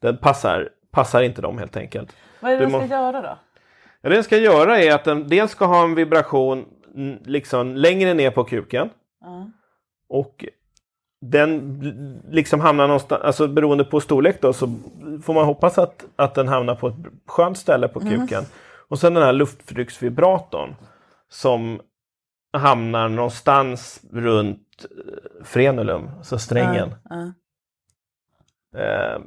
den 0.00 0.16
passar, 0.16 0.68
passar 0.90 1.22
inte 1.22 1.42
dem 1.42 1.58
helt 1.58 1.76
enkelt. 1.76 2.16
Vad 2.40 2.52
är 2.52 2.56
det 2.56 2.66
den 2.66 2.70
ska 2.70 2.94
göra 2.94 3.22
då? 3.22 3.38
Ja, 4.00 4.08
det 4.08 4.14
den 4.14 4.24
ska 4.24 4.36
göra 4.36 4.78
är 4.78 4.94
att 4.94 5.04
den 5.04 5.28
dels 5.28 5.50
ska 5.50 5.64
ha 5.64 5.84
en 5.84 5.94
vibration 5.94 6.66
liksom 7.24 7.76
längre 7.76 8.14
ner 8.14 8.30
på 8.30 8.44
kuken. 8.44 8.90
Mm. 9.24 9.52
Och 10.08 10.44
den 11.20 11.80
liksom 12.30 12.60
hamnar 12.60 12.86
någonstans, 12.86 13.22
alltså 13.22 13.48
beroende 13.48 13.84
på 13.84 14.00
storlek 14.00 14.40
då 14.40 14.52
så 14.52 14.74
får 15.22 15.34
man 15.34 15.44
hoppas 15.44 15.78
att, 15.78 16.04
att 16.16 16.34
den 16.34 16.48
hamnar 16.48 16.74
på 16.74 16.88
ett 16.88 16.94
skönt 17.26 17.58
ställe 17.58 17.88
på 17.88 18.00
mm. 18.00 18.20
kuken. 18.20 18.44
Och 18.88 18.98
sen 18.98 19.14
den 19.14 19.22
här 19.22 19.32
lufttrycksvibratorn 19.32 20.74
som 21.28 21.80
hamnar 22.52 23.08
någonstans 23.08 24.02
runt 24.12 24.86
eh, 24.90 25.44
frenulum, 25.44 26.10
så 26.22 26.38
strängen. 26.38 26.94
Mm. 27.10 27.32
Eh, 28.76 29.20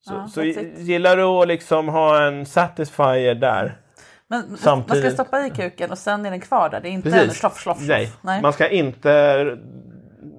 så, 0.00 0.26
så 0.28 0.42
gillar 0.42 1.16
du 1.16 1.22
att 1.22 1.48
liksom 1.48 1.88
ha 1.88 2.22
en 2.22 2.46
satisfier 2.46 3.34
där 3.34 3.81
men 4.32 4.56
Samtidigt... 4.56 5.02
man 5.04 5.12
ska 5.12 5.24
stoppa 5.24 5.46
i 5.46 5.50
kuken 5.50 5.90
och 5.90 5.98
sen 5.98 6.26
är 6.26 6.30
den 6.30 6.40
kvar 6.40 6.68
där? 6.68 6.80
Det 6.80 6.88
är 6.88 6.90
inte 6.90 7.10
Precis. 7.10 7.28
en 7.28 7.34
sloff, 7.34 7.60
sloff, 7.60 7.78
Nej. 7.80 8.12
Nej. 8.22 8.42
man 8.42 8.52
ska 8.52 8.68
inte 8.68 9.44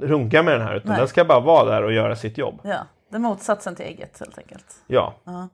runka 0.02 0.44
med 0.44 0.54
den 0.54 0.62
här 0.62 0.76
utan 0.76 0.90
Nej. 0.90 1.00
den 1.00 1.08
ska 1.08 1.26
bara 1.26 1.40
vara 1.40 1.72
där 1.72 1.84
och 1.84 1.94
göra 1.94 2.16
sitt 2.16 2.38
jobb. 2.38 2.62
Ja, 2.64 2.88
det 3.10 3.16
är 3.16 3.20
motsatsen 3.20 3.76
till 3.76 3.86
ägget 3.86 4.20
helt 4.20 4.38
enkelt. 4.38 4.66
Ja. 4.88 5.14
Uh 5.28 5.46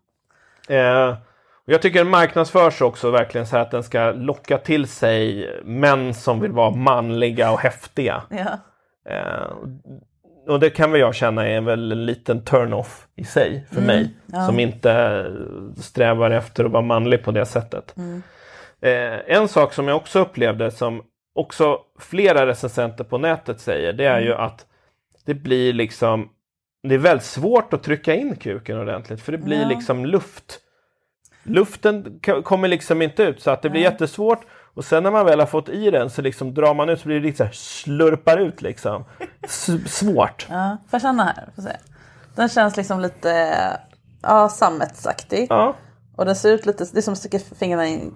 -huh. 0.67 1.09
eh, 1.09 1.17
och 1.65 1.73
jag 1.73 1.81
tycker 1.81 1.99
den 1.99 2.09
marknadsförs 2.09 2.81
också 2.81 3.11
verkligen 3.11 3.47
så 3.47 3.57
att 3.57 3.71
den 3.71 3.83
ska 3.83 4.11
locka 4.11 4.57
till 4.57 4.87
sig 4.87 5.49
män 5.63 6.13
som 6.13 6.39
vill 6.39 6.51
vara 6.51 6.71
manliga 6.71 7.51
och 7.51 7.59
häftiga. 7.59 8.21
Ja. 8.29 8.59
Eh, 9.11 9.51
och 10.49 10.59
det 10.59 10.69
kan 10.69 10.91
väl 10.91 11.01
jag 11.01 11.15
känna 11.15 11.47
är 11.47 11.61
väl 11.61 11.91
en 11.91 12.05
liten 12.05 12.45
turn-off 12.45 13.07
i 13.15 13.23
sig 13.23 13.65
för 13.69 13.81
mm, 13.81 13.87
mig. 13.87 14.09
Ja. 14.25 14.45
Som 14.45 14.59
inte 14.59 15.25
strävar 15.77 16.31
efter 16.31 16.65
att 16.65 16.71
vara 16.71 16.83
manlig 16.83 17.23
på 17.23 17.31
det 17.31 17.45
sättet. 17.45 17.97
Mm. 17.97 18.23
Eh, 18.81 19.35
en 19.37 19.47
sak 19.47 19.73
som 19.73 19.87
jag 19.87 19.97
också 19.97 20.19
upplevde 20.19 20.71
som 20.71 21.01
också 21.35 21.79
flera 21.99 22.47
recensenter 22.47 23.03
på 23.03 23.17
nätet 23.17 23.59
säger 23.59 23.93
det 23.93 24.05
är 24.05 24.17
mm. 24.17 24.23
ju 24.23 24.33
att 24.33 24.65
det 25.25 25.33
blir 25.33 25.73
liksom 25.73 26.29
det 26.83 26.95
är 26.95 26.99
väldigt 26.99 27.25
svårt 27.25 27.73
att 27.73 27.83
trycka 27.83 28.15
in 28.15 28.35
kuken 28.35 28.79
ordentligt 28.79 29.21
för 29.21 29.31
det 29.31 29.37
blir 29.37 29.61
ja. 29.61 29.67
liksom 29.67 30.05
luft. 30.05 30.59
luften 31.43 32.19
kommer 32.43 32.67
liksom 32.67 33.01
inte 33.01 33.23
ut 33.23 33.41
så 33.41 33.51
att 33.51 33.61
det 33.61 33.69
blir 33.69 33.81
jättesvårt. 33.81 34.45
Och 34.79 34.85
sen 34.85 35.03
när 35.03 35.11
man 35.11 35.25
väl 35.25 35.39
har 35.39 35.47
fått 35.47 35.69
i 35.69 35.91
den 35.91 36.09
så 36.09 36.21
liksom 36.21 36.53
drar 36.53 36.73
man 36.73 36.89
ut 36.89 36.99
så 36.99 37.07
blir 37.07 37.19
det 37.19 37.39
här 37.39 37.51
slurpar 37.51 38.37
ut 38.37 38.61
liksom. 38.61 39.05
S- 39.43 39.69
svårt. 39.87 40.47
Ja, 40.49 40.77
får 40.89 40.97
jag 40.97 41.01
känna 41.01 41.23
här? 41.23 41.49
Får 41.55 41.61
se. 41.61 41.69
Den 42.35 42.49
känns 42.49 42.77
liksom 42.77 42.99
lite 42.99 43.57
ja, 44.21 44.49
sammetsaktig. 44.49 45.47
Ja. 45.49 45.75
Och 46.15 46.25
den 46.25 46.35
ser 46.35 46.51
ut 46.53 46.65
lite, 46.65 46.85
det 46.91 46.97
är 46.99 47.01
som 47.01 47.11
att 47.11 47.17
sticka 47.17 47.39
fingrarna 47.39 47.87
i 47.87 47.93
en 47.93 48.13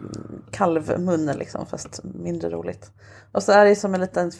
kalvmun 0.51 1.25
liksom, 1.25 1.65
fast 1.65 1.99
mindre 2.03 2.49
roligt. 2.49 2.91
Och 3.31 3.43
så 3.43 3.51
är 3.51 3.65
det 3.65 3.75
som 3.75 3.93
en 3.93 4.01
liten 4.01 4.31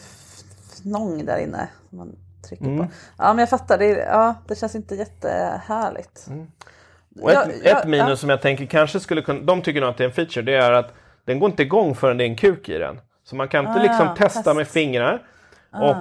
fnång 0.80 1.24
där 1.24 1.38
inne. 1.38 1.68
Som 1.88 1.98
man 1.98 2.16
trycker 2.48 2.64
Mm. 2.64 2.78
på. 2.78 2.92
Ja 3.18 3.28
men 3.28 3.38
jag 3.38 3.50
fattar, 3.50 3.78
det, 3.78 3.86
är, 4.00 4.06
ja, 4.12 4.34
det 4.48 4.54
känns 4.58 4.74
inte 4.74 4.94
jättehärligt. 4.94 6.26
Och 7.20 7.30
ett, 7.30 7.38
Ja, 7.62 7.70
ja, 7.70 7.78
ett 7.80 7.88
minus 7.88 8.08
ja. 8.08 8.16
som 8.16 8.28
jag 8.30 8.42
tänker 8.42 8.66
kanske 8.66 9.00
skulle 9.00 9.22
kunna, 9.22 9.40
de 9.40 9.62
tycker 9.62 9.80
nog 9.80 9.90
att 9.90 9.96
det 9.96 10.04
är 10.04 10.08
en 10.08 10.14
feature, 10.14 10.42
det 10.42 10.54
är 10.54 10.72
att 10.72 10.92
den 11.24 11.38
går 11.38 11.50
inte 11.50 11.62
igång 11.62 11.94
förrän 11.94 12.16
det 12.18 12.24
är 12.24 12.28
en 12.28 12.36
kuk 12.36 12.68
i 12.68 12.78
den. 12.78 13.00
Så 13.24 13.36
man 13.36 13.48
kan 13.48 13.66
inte 13.66 13.80
Ah, 13.80 13.82
liksom 13.82 14.06
ja, 14.06 14.14
testa 14.16 14.38
test. 14.38 14.46
Ah. 14.48 14.54
med 14.54 14.68
fingrar. 14.68 15.22
Och 15.72 15.96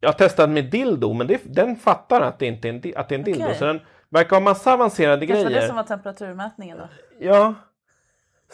jag 0.00 0.08
har 0.08 0.12
testat 0.12 0.50
med 0.50 0.64
dildo, 0.64 1.12
men 1.12 1.26
det, 1.26 1.40
den 1.44 1.76
fattar 1.76 2.20
att 2.20 2.38
det 2.38 2.46
inte 2.46 2.68
är 2.68 2.72
en, 2.72 2.92
att 2.96 3.08
det 3.08 3.14
är 3.14 3.18
en 3.18 3.24
dildo. 3.24 3.54
Så 3.58 3.64
den 3.64 3.80
verkar 4.10 4.36
ha 4.36 4.40
massa 4.40 4.72
avancerade 4.74 5.26
Kanske 5.26 5.42
var 5.44 5.50
grejer. 5.50 5.60
det 5.62 5.66
som 5.66 5.76
var 5.76 5.82
temperaturmätningen 5.82 6.78
då? 6.78 6.88
Ja. 7.20 7.54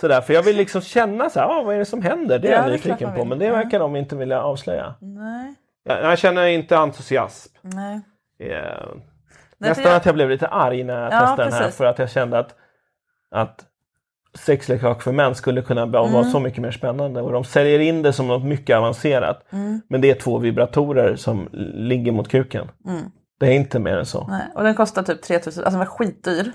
Sådär, 0.01 0.21
för 0.21 0.35
jag 0.35 0.43
vill 0.43 0.57
liksom 0.57 0.81
känna 0.81 1.31
så 1.31 1.41
här, 1.41 1.47
ah, 1.47 1.63
vad 1.63 1.75
är 1.75 1.79
det 1.79 1.85
som 1.85 2.03
händer? 2.03 2.39
Det 2.39 2.49
är 2.49 2.53
Ja, 2.53 2.63
jag 2.63 2.71
nyfiken 2.73 3.15
på, 3.15 3.25
men 3.25 3.39
det 3.39 3.45
Ja. 3.45 3.53
verkar 3.53 3.79
de 3.79 3.97
inte 3.97 4.17
vilja 4.17 4.43
avslöja. 4.43 4.95
Nej. 5.01 5.55
Jag, 5.85 6.03
jag 6.05 6.19
känner 6.19 6.47
inte 6.47 6.77
entusiasm. 6.79 7.53
Nej. 7.63 8.01
Eh, 8.41 8.49
för 8.49 9.01
nästan 9.59 9.85
jag- 9.85 9.95
att 9.97 10.07
jag 10.07 10.15
blev 10.15 10.31
lite 10.31 10.47
arg 10.49 10.85
när 10.85 11.03
jag 11.03 11.13
Ja, 11.13 11.21
testade 11.21 11.45
den 11.45 11.53
här 11.53 11.61
precis. 11.61 11.77
för 11.77 11.85
att 11.85 11.99
jag 11.99 12.11
kände 12.11 12.39
att, 12.39 12.55
att 13.31 13.65
sexleksak 14.35 15.03
för 15.03 15.13
män 15.13 15.35
skulle 15.35 15.63
kunna 15.63 15.87
vara 15.87 16.03
Mm. 16.03 16.15
vara 16.15 16.25
så 16.25 16.41
mycket 16.41 16.63
mer 16.63 16.71
spännande 16.71 17.23
och 17.23 17.33
de 17.33 17.45
säljer 17.45 17.79
in 17.79 18.03
det 18.03 18.13
som 18.13 18.29
något 18.29 18.45
mycket 18.45 18.77
avancerat. 18.77 19.43
Mm. 19.53 19.81
Men 19.89 20.01
det 20.01 20.11
är 20.11 20.15
två 20.15 20.39
vibratorer 20.39 21.17
som 21.17 21.49
ligger 21.75 22.13
mot 22.13 22.29
kuken. 22.29 22.69
Det 23.41 23.47
är 23.47 23.51
inte 23.53 23.79
mer 23.79 23.97
än 23.97 24.07
så. 24.07 24.27
Nej. 24.27 24.43
Och 24.55 24.63
den 24.63 24.75
kostar 24.75 25.03
typ 25.03 25.23
3000, 25.23 25.47
alltså 25.65 25.71
den 25.71 25.79
var 25.79 25.87
skitdyr. 25.87 26.53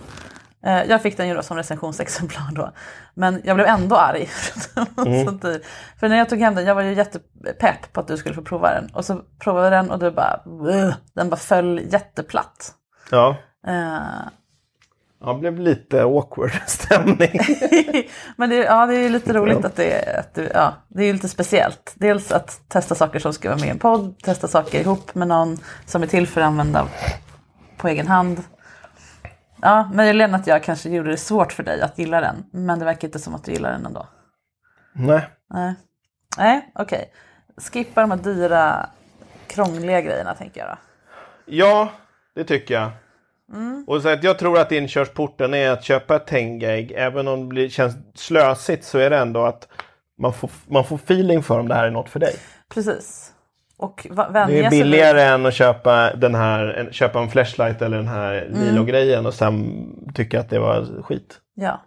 Eh, 0.66 0.84
Jag 0.84 1.02
fick 1.02 1.18
den 1.18 1.28
ju 1.28 1.34
då 1.36 1.42
som 1.42 1.58
recensionsexemplar 1.58 2.52
då. 2.56 2.72
Men 3.16 3.42
jag 3.44 3.56
blev 3.56 3.68
ändå 3.68 3.96
arg. 3.96 4.30
dyr. 5.42 5.62
För 6.00 6.10
när 6.10 6.18
jag 6.18 6.30
tog 6.30 6.40
hem 6.40 6.56
den, 6.56 6.66
jag 6.66 6.76
var 6.76 6.82
ju 6.82 6.94
jättepepp 6.94 7.94
på 7.94 8.00
att 8.00 8.08
du 8.08 8.18
skulle 8.18 8.36
få 8.36 8.42
prova 8.42 8.72
den. 8.72 8.90
Och 8.94 9.06
så 9.06 9.22
provade 9.44 9.66
jag 9.66 9.74
den 9.86 9.92
och 9.92 10.00
du 10.00 10.12
bara, 10.12 10.40
"Ugh." 10.46 10.94
den 11.16 11.30
bara 11.30 11.36
föll 11.38 11.82
jätteplatt. 11.92 12.72
Ja, 13.12 13.36
Eh, 13.68 14.00
ja 15.24 15.34
det 15.34 15.40
blev 15.40 15.60
lite 15.60 16.04
awkward 16.04 16.52
stämning. 16.68 17.40
Men 18.38 18.50
det, 18.50 18.56
ja, 18.56 18.86
det 18.86 18.96
är 18.96 19.10
lite 19.10 19.34
roligt 19.34 19.66
att 19.66 19.76
det, 19.76 20.20
att 20.20 20.36
du, 20.36 20.50
ja, 20.54 20.74
det 20.88 21.04
är 21.04 21.14
lite 21.14 21.30
speciellt. 21.30 21.94
Dels 21.96 22.32
att 22.32 22.70
testa 22.70 22.96
saker 22.96 23.20
som 23.20 23.34
ska 23.34 23.50
vara 23.50 23.60
med 23.60 23.68
i 23.68 23.72
en 23.72 23.80
podd, 23.80 24.20
testa 24.20 24.48
saker 24.48 24.80
ihop 24.80 25.16
med 25.16 25.28
någon 25.28 25.58
som 25.86 26.04
är 26.04 26.08
till 26.08 26.28
för 26.28 26.42
att 26.42 26.48
använda 26.48 26.88
på 27.78 27.88
egen 27.88 28.08
hand. 28.08 28.44
Ja, 29.62 29.90
möjligen 29.94 30.36
att 30.36 30.48
jag 30.48 30.64
kanske 30.64 30.90
gjorde 30.90 31.12
det 31.12 31.18
svårt 31.18 31.54
för 31.54 31.64
dig 31.64 31.82
att 31.82 31.98
gilla 31.98 32.22
den, 32.22 32.46
men 32.52 32.80
det 32.80 32.86
verkar 32.86 33.08
inte 33.08 33.20
som 33.20 33.36
att 33.36 33.44
du 33.44 33.52
gillar 33.52 33.72
den 33.72 33.86
ändå. 33.86 34.08
Nej. 34.94 35.30
Nej, 35.50 35.74
Nej 36.38 36.72
okej. 36.76 37.14
Skippa 37.58 38.02
de 38.02 38.12
här 38.12 38.18
dyra, 38.18 38.90
krångliga 39.48 40.02
grejerna 40.02 40.34
tänker 40.34 40.62
jag 40.62 40.70
då. 40.70 40.78
Ja, 41.46 41.92
det 42.36 42.44
tycker 42.44 42.74
jag. 42.74 42.92
Mm. 43.54 43.84
Och 43.88 44.02
så 44.02 44.10
att 44.10 44.24
jag 44.24 44.40
tror 44.40 44.60
att 44.60 44.72
inkörsporten 44.72 45.54
är 45.54 45.72
att 45.72 45.84
köpa 45.84 46.16
ett 46.16 46.28
Tenga-ägg. 46.28 46.92
Även 46.96 47.28
om 47.28 47.40
det 47.40 47.46
blir, 47.46 47.70
känns 47.70 47.96
slösigt 48.16 48.84
så 48.84 48.98
är 48.98 49.10
det 49.10 49.18
ändå 49.18 49.46
att 49.46 49.68
man 50.22 50.34
får, 50.34 50.50
man 50.68 50.86
får 50.86 50.96
feeling 50.96 51.44
för 51.44 51.60
om 51.60 51.68
det 51.68 51.76
här 51.76 51.88
är 51.88 51.92
något 51.92 52.10
för 52.10 52.20
dig. 52.20 52.36
Precis. 52.74 53.34
Och 53.78 54.08
Det 54.12 54.40
är 54.40 54.48
sig 54.48 54.70
billigare 54.70 55.22
än 55.22 55.46
att 55.46 55.54
köpa, 55.54 56.14
den 56.16 56.36
här, 56.36 56.90
köpa 56.92 57.20
en 57.20 57.30
flashlight 57.30 57.82
eller 57.82 57.98
den 57.98 58.08
här 58.08 58.34
Mm. 58.34 58.62
Lilo-grejen 58.62 59.26
och 59.26 59.34
sen 59.34 59.86
tycka 60.14 60.40
att 60.40 60.50
det 60.50 60.60
var 60.60 61.02
skit. 61.04 61.40
Ja. 61.56 61.82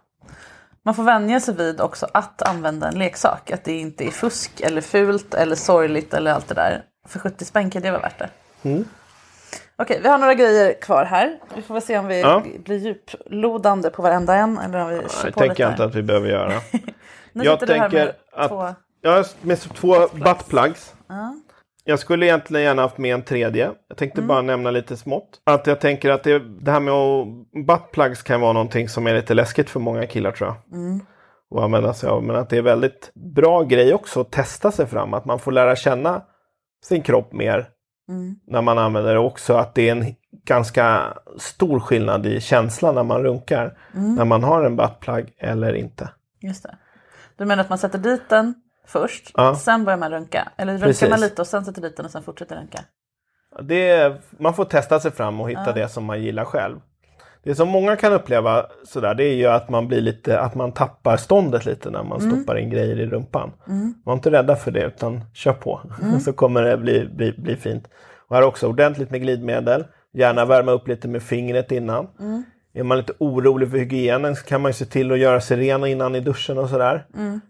Man 0.85 0.95
får 0.95 1.03
vänja 1.03 1.39
sig 1.39 1.55
vid 1.55 1.81
också 1.81 2.07
att 2.13 2.41
använda 2.41 2.87
en 2.87 2.99
leksak. 2.99 3.51
Att 3.51 3.63
det 3.63 3.73
inte 3.73 4.07
är 4.07 4.11
fusk 4.11 4.61
eller 4.61 4.81
fult 4.81 5.33
eller 5.33 5.55
sorgligt 5.55 6.13
eller 6.13 6.31
allt 6.31 6.47
det 6.47 6.55
där. 6.55 6.81
För 7.07 7.19
70 7.19 7.45
spänn 7.45 7.69
kan 7.69 7.81
det 7.81 7.91
vara 7.91 8.01
värt 8.01 8.19
det. 8.19 8.29
Mm. 8.63 8.85
Okej, 9.77 9.99
vi 10.03 10.09
har 10.09 10.17
några 10.17 10.33
grejer 10.33 10.73
kvar 10.81 11.05
här. 11.05 11.39
Vi 11.55 11.61
får 11.61 11.73
väl 11.73 11.81
se 11.83 11.97
om 11.97 12.07
vi 12.07 12.21
Ja. 12.21 12.43
blir 12.65 12.77
djuplodande 12.77 13.89
på 13.89 14.01
varenda 14.01 14.35
en. 14.35 14.57
Eller 14.57 14.79
om 14.81 14.89
vi 14.89 14.95
kör 14.95 15.25
Det 15.25 15.31
tänker 15.31 15.63
jag 15.63 15.73
inte 15.73 15.83
att 15.83 15.95
vi 15.95 16.03
behöver 16.03 16.29
göra. 16.29 16.51
Jag 17.33 17.59
tänker 17.59 18.13
att- 18.33 18.49
två... 18.49 18.55
Har 19.05 19.45
med 19.45 19.59
två 19.59 20.07
buttplugs. 20.13 20.95
Ja. 21.07 21.33
Jag 21.83 21.99
skulle 21.99 22.25
egentligen 22.25 22.63
gärna 22.65 22.81
haft 22.81 22.97
med 22.97 23.13
en 23.13 23.21
tredje. 23.23 23.71
Jag 23.87 23.97
tänkte 23.97 24.19
Mm. 24.21 24.27
bara 24.27 24.41
nämna 24.41 24.71
lite 24.71 24.97
smått. 24.97 25.29
Att 25.45 25.67
jag 25.67 25.79
tänker 25.79 26.09
att 26.11 26.23
det, 26.23 26.39
det 26.39 26.71
här 26.71 26.79
med 26.79 26.93
att 26.93 27.27
buttplugs 27.67 28.21
kan 28.23 28.41
vara 28.41 28.53
någonting 28.53 28.89
som 28.89 29.07
är 29.07 29.13
lite 29.13 29.33
läskigt 29.33 29.69
för 29.69 29.79
många 29.79 30.05
killar 30.07 30.31
tror 30.31 30.49
jag. 30.49 30.79
Mm. 30.79 30.99
Att 31.55 31.61
använda 31.63 31.93
sig 31.93 32.09
av. 32.09 32.23
Men 32.23 32.35
att 32.35 32.49
det 32.49 32.57
är 32.57 32.61
väldigt 32.61 33.11
bra 33.35 33.63
grej 33.63 33.93
också 33.93 34.21
att 34.21 34.31
testa 34.31 34.71
sig 34.71 34.85
fram. 34.87 35.13
Att 35.13 35.25
man 35.25 35.39
får 35.39 35.51
lära 35.51 35.75
känna 35.75 36.21
sin 36.85 37.01
kropp 37.01 37.33
mer 37.33 37.67
Mm. 38.09 38.35
när 38.47 38.61
man 38.61 38.77
använder 38.77 39.13
det. 39.13 39.19
Också 39.19 39.53
att 39.53 39.75
det 39.75 39.89
är 39.89 39.91
en 39.95 40.15
ganska 40.45 41.13
stor 41.37 41.79
skillnad 41.79 42.25
i 42.25 42.41
känslan 42.41 42.95
när 42.95 43.03
man 43.03 43.23
runkar. 43.23 43.77
Mm. 43.95 44.15
När 44.15 44.25
man 44.25 44.43
har 44.43 44.63
en 44.63 44.75
buttplug 44.75 45.33
eller 45.37 45.73
inte. 45.73 46.09
Just 46.41 46.63
det. 46.63 46.77
Du 47.35 47.45
menar 47.45 47.63
att 47.63 47.69
man 47.69 47.77
sätter 47.77 47.99
dit 47.99 48.29
den 48.29 48.53
först, 48.87 49.31
Ja. 49.33 49.55
sen 49.55 49.85
börjar 49.85 49.97
man 49.97 50.11
runka? 50.11 50.51
Eller 50.57 50.73
runkar 50.73 50.87
Precis. 50.87 51.09
man 51.09 51.19
lite 51.19 51.41
och 51.41 51.47
sen 51.47 51.65
sätter 51.65 51.81
dit 51.81 51.97
den 51.97 52.05
och 52.05 52.11
sen 52.11 52.23
fortsätter 52.23 52.55
runka? 52.55 52.79
Det 53.61 53.89
är, 53.89 54.21
man 54.39 54.53
får 54.53 54.65
testa 54.65 54.99
sig 54.99 55.11
fram 55.11 55.41
och 55.41 55.49
hitta 55.49 55.73
det 55.73 55.89
som 55.89 56.05
man 56.05 56.21
gillar 56.21 56.45
själv. 56.45 56.79
Det 57.47 57.55
som 57.55 57.67
många 57.69 57.95
kan 57.95 58.13
uppleva 58.13 58.65
sådär, 58.83 59.15
det 59.15 59.23
är 59.23 59.33
ju 59.33 59.45
att 59.47 59.69
man 59.69 59.87
blir 59.87 60.01
lite, 60.01 60.39
att 60.39 60.55
man 60.55 60.71
tappar 60.71 61.17
ståndet 61.17 61.65
lite 61.65 61.89
när 61.89 62.03
man 62.03 62.21
stoppar 62.21 62.57
in 62.57 62.69
grejer 62.69 62.99
i 62.99 63.05
rumpan. 63.05 63.51
Var 64.05 64.13
inte 64.13 64.31
rädda 64.31 64.55
för 64.55 64.71
det 64.71 64.83
utan 64.83 65.21
kör 65.33 65.53
på. 65.53 65.81
Så 66.19 66.33
kommer 66.33 66.61
det 66.61 66.77
bli, 66.77 67.05
bli, 67.15 67.31
bli 67.37 67.55
fint. 67.55 67.83
Och 68.29 68.35
här 68.35 68.43
också 68.43 68.67
ordentligt 68.67 69.11
med 69.11 69.21
glidmedel. 69.21 69.83
Gärna 70.13 70.45
värma 70.45 70.71
upp 70.71 70.87
lite 70.87 71.07
med 71.07 71.23
fingret 71.23 71.71
innan. 71.71 72.07
Är 72.73 72.83
man 72.83 72.97
lite 72.97 73.13
orolig 73.17 73.71
för 73.71 73.77
hygienen 73.77 74.35
så 74.35 74.45
kan 74.45 74.61
man 74.61 74.69
ju 74.69 74.73
se 74.73 74.85
till 74.85 75.11
att 75.11 75.19
göra 75.19 75.41
sig 75.41 75.57
ren 75.57 75.85
innan 75.85 76.15
i 76.15 76.19
duschen 76.19 76.57
och 76.57 76.69
sådär. 76.69 77.05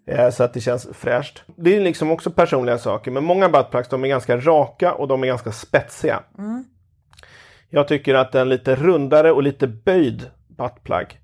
Eh, 0.07 0.29
Så 0.29 0.43
att 0.43 0.53
det 0.53 0.59
känns 0.59 0.87
fräscht. 0.93 1.43
Det 1.55 1.75
är 1.75 1.79
liksom 1.81 2.11
också 2.11 2.31
personliga 2.31 2.77
saker. 2.77 3.11
Men 3.11 3.23
många 3.23 3.49
buttplugs 3.49 3.89
de 3.89 4.03
är 4.03 4.07
ganska 4.07 4.37
raka 4.37 4.93
och 4.93 5.07
de 5.07 5.23
är 5.23 5.27
ganska 5.27 5.51
spetsiga. 5.51 6.19
Jag 7.69 7.87
tycker 7.87 8.15
att 8.15 8.35
en 8.35 8.49
lite 8.49 8.75
rundare 8.75 9.31
och 9.31 9.43
lite 9.43 9.67
böjd 9.67 10.29
buttplug 10.47 11.19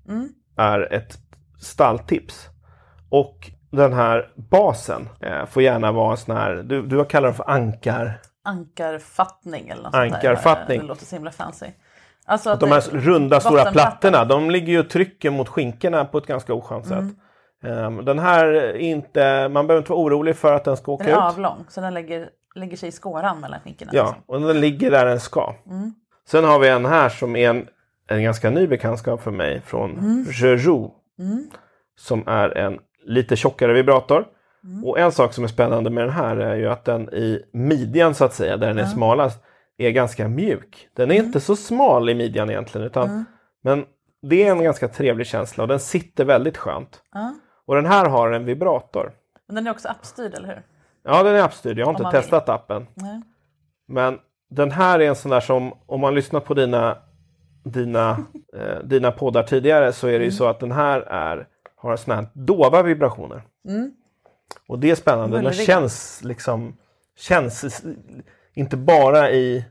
är 0.56 0.92
ett 0.92 1.18
stalltips. 1.60 2.48
Och 3.10 3.50
den 3.70 3.92
här 3.92 4.32
basen 4.34 5.08
eh, 5.20 5.46
får 5.46 5.62
gärna 5.62 5.92
vara 5.92 6.10
en 6.10 6.16
sån 6.16 6.36
här, 6.36 6.54
du, 6.54 6.82
du 6.86 6.96
har 6.96 7.04
kallat 7.04 7.28
den 7.28 7.34
för 7.34 7.50
ankar. 7.50 8.20
Ankarfattning 8.44 9.68
eller 9.68 9.82
något 9.82 9.92
sånt. 9.94 10.14
Ankarfattning. 10.14 10.80
Det 10.80 10.86
låter 10.86 11.04
så 11.06 11.16
himla 11.16 11.30
fancy. 11.30 11.66
Alltså 12.26 12.50
att 12.50 12.60
De 12.60 12.68
det- 12.68 12.74
här 12.74 12.82
runda 12.92 13.40
stora 13.40 13.64
plattorna, 13.72 14.24
de 14.24 14.50
ligger 14.50 14.72
ju 14.72 14.78
och 14.80 14.90
trycker 14.90 15.30
mot 15.30 15.48
skinkorna 15.48 16.04
på 16.04 16.18
ett 16.18 16.26
ganska 16.26 16.54
oskönt 16.54 16.86
sätt. 16.86 16.98
Mm. 16.98 17.78
Ehm, 17.98 18.04
Den 18.04 18.18
här 18.18 18.46
är 18.46 18.74
inte, 18.76 19.48
man 19.48 19.66
behöver 19.66 19.78
inte 19.82 19.92
vara 19.92 20.02
orolig 20.02 20.36
för 20.36 20.52
att 20.52 20.64
den 20.64 20.76
ska 20.76 20.92
åka 20.92 21.04
Den 21.04 21.12
är 21.14 21.18
ut. 21.18 21.22
avlång 21.22 21.64
så 21.68 21.80
den 21.80 21.94
lägger, 21.94 22.28
lägger 22.54 22.76
sig 22.76 22.88
i 22.88 22.92
skåran 22.92 23.40
mellan 23.40 23.60
skinkorna. 23.60 23.90
Ja, 23.94 24.04
liksom. 24.06 24.22
och 24.26 24.40
den 24.40 24.60
ligger 24.60 24.90
där 24.90 25.06
den 25.06 25.20
ska. 25.20 25.54
Mm. 25.66 25.94
Sen 26.26 26.44
har 26.44 26.58
vi 26.58 26.68
en 26.68 26.86
här 26.86 27.08
som 27.08 27.36
är 27.36 27.50
en, 27.50 27.68
en 28.08 28.22
ganska 28.22 28.50
ny 28.50 28.66
bekantskap 28.66 29.22
för 29.22 29.30
mig 29.30 29.60
från 29.60 29.90
Mm. 29.98 30.24
Jeju. 30.30 30.88
Som 31.96 32.28
är 32.28 32.56
en 32.58 32.78
lite 33.06 33.36
tjockare 33.36 33.72
vibrator. 33.72 34.26
Mm. 34.64 34.84
Och 34.84 34.98
en 34.98 35.12
sak 35.12 35.32
som 35.32 35.44
är 35.44 35.48
spännande 35.48 35.90
med 35.90 36.04
den 36.04 36.12
här 36.12 36.36
är 36.36 36.56
ju 36.56 36.68
att 36.68 36.84
den 36.84 37.08
i 37.14 37.42
midjan 37.52 38.14
så 38.14 38.24
att 38.24 38.34
säga, 38.34 38.56
där 38.56 38.66
den 38.66 38.78
är 38.78 38.86
smalast, 38.86 39.42
är 39.78 39.90
ganska 39.90 40.28
mjuk. 40.28 40.88
Den 40.96 41.10
Mm. 41.10 41.16
är 41.22 41.26
inte 41.26 41.40
så 41.40 41.56
smal 41.56 42.10
i 42.10 42.14
midjan 42.14 42.50
egentligen, 42.50 42.86
utan, 42.86 43.24
men 43.62 43.84
det 44.22 44.42
är 44.46 44.50
en 44.52 44.62
ganska 44.62 44.88
trevlig 44.88 45.26
känsla 45.26 45.64
och 45.64 45.68
den 45.68 45.80
sitter 45.80 46.24
väldigt 46.24 46.56
skönt. 46.56 47.02
Och 47.66 47.74
den 47.74 47.86
här 47.86 48.08
har 48.08 48.30
en 48.32 48.44
vibrator. 48.44 49.12
Men 49.46 49.54
den 49.54 49.66
är 49.66 49.70
också 49.70 49.88
appstyrd, 49.88 50.34
eller 50.34 50.48
hur? 50.48 50.62
Ja, 51.04 51.22
den 51.22 51.34
är 51.34 51.42
appstyrd. 51.42 51.78
Jag 51.78 51.86
har 51.86 51.90
Om 51.90 51.94
inte 51.94 52.02
man 52.02 52.12
vill. 52.12 52.20
testat 52.22 52.48
appen. 52.48 52.86
Nej. 52.94 53.22
Men 53.88 54.18
den 54.54 54.70
här 54.70 54.98
är 55.00 55.08
en 55.08 55.16
sån 55.16 55.30
där 55.30 55.40
som, 55.40 55.72
om 55.86 56.00
man 56.00 56.14
lyssnar 56.14 56.40
på 56.40 56.54
dina, 56.54 56.98
dina, 57.64 58.10
eh, 58.56 58.78
dina 58.84 59.12
poddar 59.12 59.42
tidigare 59.42 59.92
så 59.92 60.06
är 60.06 60.12
det 60.12 60.16
ju 60.18 60.22
Mm. 60.22 60.32
så 60.32 60.46
att 60.46 60.60
den 60.60 60.72
här 60.72 61.00
är, 61.00 61.46
har 61.76 61.96
såna 61.96 62.14
här 62.16 62.26
dova 62.32 62.82
vibrationer. 62.82 63.42
Och 64.68 64.78
det 64.78 64.90
är 64.90 64.94
spännande. 64.94 65.36
Den 65.36 65.52
känns 65.66 66.20
liksom, 66.24 66.76
känns 67.18 67.84
inte 68.54 68.76
bara 68.76 69.30
i 69.30 69.64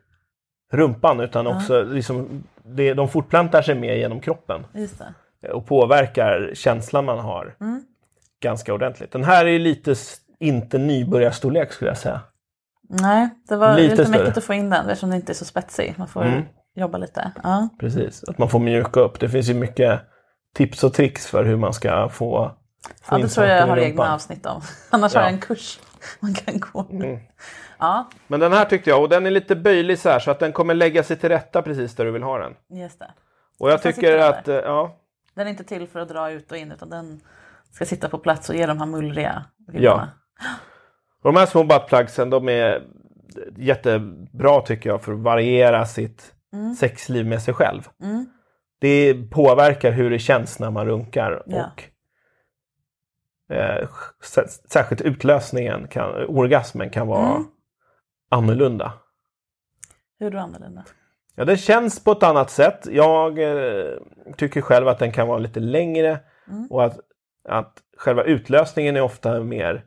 rumpan 0.72 1.20
utan 1.20 1.48
också 1.48 1.84
liksom, 1.84 2.44
det, 2.64 2.94
de 2.94 3.10
fortplantar 3.10 3.62
sig 3.62 3.76
med 3.76 3.98
genom 3.98 4.20
kroppen. 4.20 4.66
Just 4.74 5.00
det. 5.00 5.14
eh, 5.48 5.52
och 5.54 5.66
påverkar 5.68 6.52
känslan 6.54 7.06
man 7.06 7.20
har 7.20 7.56
Mm. 7.62 7.84
ganska 8.42 8.74
ordentligt. 8.74 9.12
Den 9.12 9.24
här 9.24 9.46
är 9.46 9.60
lite 9.60 9.92
s- 9.92 10.18
inte 10.40 10.78
nybörjarstorlek 10.78 11.72
skulle 11.74 11.90
jag 11.92 11.98
säga. 11.98 12.22
Nej, 13.02 13.30
det 13.50 13.56
var 13.56 13.76
Lite 13.78 13.96
lite, 13.96 14.12
mäktigt 14.12 14.38
att 14.38 14.44
få 14.44 14.54
in 14.54 14.70
den 14.70 14.90
eftersom 14.90 15.10
den 15.10 15.20
inte 15.20 15.32
är 15.32 15.34
så 15.36 15.46
spetsig. 15.46 15.94
Man 15.98 16.08
får 16.08 16.24
Mm. 16.26 16.44
jobba 16.76 16.98
lite. 16.98 17.32
Ja. 17.44 17.70
Precis, 17.80 18.24
att 18.24 18.38
man 18.38 18.50
får 18.50 18.60
mjuka 18.60 19.00
upp. 19.00 19.20
Det 19.20 19.30
finns 19.30 19.50
ju 19.50 19.54
mycket 19.54 20.02
tips 20.56 20.84
och 20.84 20.94
tricks 20.94 21.28
för 21.28 21.44
hur 21.46 21.58
man 21.58 21.74
ska 21.74 22.10
få, 22.10 22.52
få 23.04 23.16
Ja, 23.16 23.18
det 23.18 23.28
tror 23.28 23.48
jag 23.48 23.68
i 23.68 23.70
har 23.70 23.78
egna 23.78 24.14
avsnitt 24.14 24.46
om. 24.46 24.62
Annars 24.90 25.14
har 25.14 25.22
Ja. 25.22 25.28
jag 25.28 25.34
en 25.34 25.40
kurs 25.42 25.80
man 26.20 26.34
kan 26.34 26.60
gå. 26.60 26.88
Mm. 26.92 27.20
Ja, 27.80 28.10
Men 28.28 28.40
den 28.40 28.54
här 28.54 28.66
tyckte 28.66 28.90
jag, 28.90 29.02
och 29.02 29.10
den 29.10 29.26
är 29.26 29.32
lite 29.32 29.56
böjlig 29.56 30.00
så 30.00 30.10
här 30.10 30.20
så 30.20 30.32
att 30.32 30.40
den 30.40 30.52
kommer 30.54 30.74
lägga 30.74 31.04
sig 31.04 31.18
till 31.18 31.30
rätta 31.30 31.62
precis 31.62 31.96
där 31.96 32.06
du 32.06 32.12
vill 32.12 32.24
ha 32.24 32.38
den. 32.38 32.54
just 32.80 33.00
det. 33.00 33.12
Och 33.60 33.72
jag 33.72 33.82
Den 33.82 33.94
tycker 33.94 34.18
att, 34.18 34.48
eh, 34.48 34.56
ja, 34.56 34.96
Den 35.36 35.48
är 35.48 35.52
inte 35.52 35.64
till 35.64 35.88
för 35.88 36.00
att 36.00 36.10
dra 36.10 36.32
ut 36.32 36.52
och 36.52 36.58
in 36.58 36.72
utan 36.72 36.90
den 36.90 37.22
ska 37.72 37.86
sitta 37.86 38.10
på 38.10 38.18
plats 38.18 38.50
och 38.50 38.56
ge 38.56 38.66
de 38.66 38.80
här 38.80 38.86
mullriga 38.86 39.46
vibbarna. 39.68 40.10
Och 41.24 41.34
de 41.34 41.40
här 41.40 41.46
små 41.46 41.64
buttplugsen 41.64 42.30
de 42.30 42.50
är 42.50 42.84
jättebra 43.58 44.62
tycker 44.62 44.90
jag 44.90 45.02
för 45.02 45.14
att 45.14 45.20
variera 45.20 45.86
sitt 45.86 46.30
Mm. 46.54 46.74
sexliv 46.76 47.26
med 47.26 47.42
sig 47.42 47.54
själv. 47.54 47.90
Mm. 48.04 48.26
Det 48.80 49.14
påverkar 49.32 49.92
hur 49.92 50.10
det 50.10 50.20
känns 50.20 50.60
när 50.60 50.72
man 50.72 50.86
runkar. 50.86 51.44
Ja. 51.46 51.66
Och 51.66 51.84
eh, 53.56 53.88
Särskilt 54.70 55.02
utlösningen, 55.02 55.88
kan, 55.88 56.26
orgasmen 56.28 56.90
kan 56.90 57.08
vara 57.08 57.30
Mm. 57.30 57.44
annorlunda. 58.30 58.94
Hur 60.20 60.32
du 60.32 60.38
annorlunda? 60.40 60.84
Ja, 61.36 61.46
den 61.46 61.58
känns 61.58 62.04
på 62.04 62.12
ett 62.12 62.24
annat 62.24 62.50
sätt. 62.50 62.88
Jag 62.92 63.40
eh, 63.40 63.92
tycker 64.38 64.62
själv 64.62 64.88
att 64.88 65.00
den 65.00 65.12
kan 65.12 65.28
vara 65.28 65.38
lite 65.40 65.60
längre 65.60 66.20
Mm. 66.52 66.68
och 66.70 66.84
att, 66.86 67.00
att 67.50 67.78
själva 67.98 68.24
utlösningen 68.24 68.96
är 68.96 69.02
ofta 69.02 69.40
mer, 69.40 69.86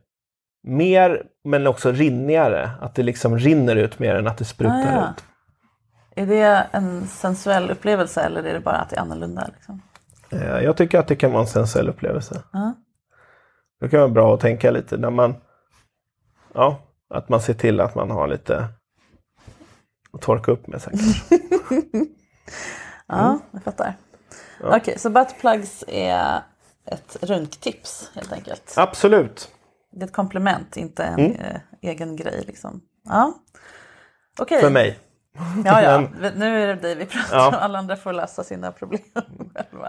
mer 0.67 1.23
men 1.45 1.67
också 1.67 1.93
rinnigare. 1.93 2.71
Att 2.81 2.95
det 2.95 3.03
liksom 3.03 3.39
rinner 3.39 3.77
ut 3.77 3.99
mer 3.99 4.15
än 4.15 4.27
att 4.27 4.39
det 4.39 4.45
sprutar 4.45 4.75
Ah, 4.87 4.93
ja. 4.93 5.11
ut. 5.11 5.25
Är 6.19 6.27
det 6.27 6.67
en 6.73 7.07
sensuell 7.07 7.71
upplevelse 7.71 8.21
eller 8.23 8.43
är 8.45 8.55
det 8.55 8.61
bara 8.61 8.77
att 8.77 8.91
det 8.91 8.97
är 8.97 9.01
annorlunda? 9.01 9.49
Liksom? 9.55 9.83
Eh, 10.31 10.59
jag 10.65 10.77
tycker 10.77 10.99
att 10.99 11.09
det 11.09 11.17
kan 11.17 11.33
vara 11.33 11.43
en 11.43 11.49
sensuell 11.49 11.89
upplevelse. 11.89 12.43
Ja. 12.53 12.75
Det 13.81 13.89
kan 13.89 14.01
vara 14.01 14.11
bra 14.11 14.35
att 14.35 14.41
tänka 14.41 14.71
lite 14.71 14.97
när 14.97 15.11
man, 15.11 15.35
ja, 16.55 16.81
att 17.15 17.29
man 17.29 17.41
ser 17.41 17.55
till 17.55 17.81
att 17.81 17.95
man 17.95 18.11
har 18.11 18.29
lite 18.29 18.69
att 20.13 20.21
torka 20.23 20.53
upp 20.53 20.67
med 20.67 20.83
sig. 20.83 20.93
kanske. 20.93 21.37
Ja, 23.09 23.39
jag 23.51 23.63
fattar. 23.63 23.95
Okej, 24.63 24.99
så 24.99 25.11
buttplugs 25.11 25.85
är 25.89 26.41
ett 26.87 27.17
runktips 27.23 28.11
helt 28.15 28.33
enkelt. 28.33 28.75
Absolut. 28.77 29.51
Det 29.97 30.03
är 30.03 30.07
ett 30.07 30.13
komplement, 30.13 30.77
inte 30.77 31.05
en 31.05 31.19
Mm. 31.21 31.33
eh, 31.37 31.57
egen 31.83 32.17
grej. 32.17 32.45
Liksom. 32.47 32.81
Ja. 33.05 33.33
Okej. 34.41 34.61
För 34.61 34.71
mig. 34.71 34.99
Ja, 35.65 35.83
ja. 35.83 36.01
Men- 36.21 36.33
Nu 36.37 36.63
är 36.63 36.67
det 36.67 36.75
dig 36.75 36.95
vi 36.95 37.07
pratar 37.07 37.37
Ja. 37.37 37.49
om. 37.49 37.55
Alla 37.55 37.79
andra 37.79 37.97
får 37.97 38.13
lösa 38.13 38.45
sina 38.45 38.73
problem 38.73 39.01
själva. 39.55 39.89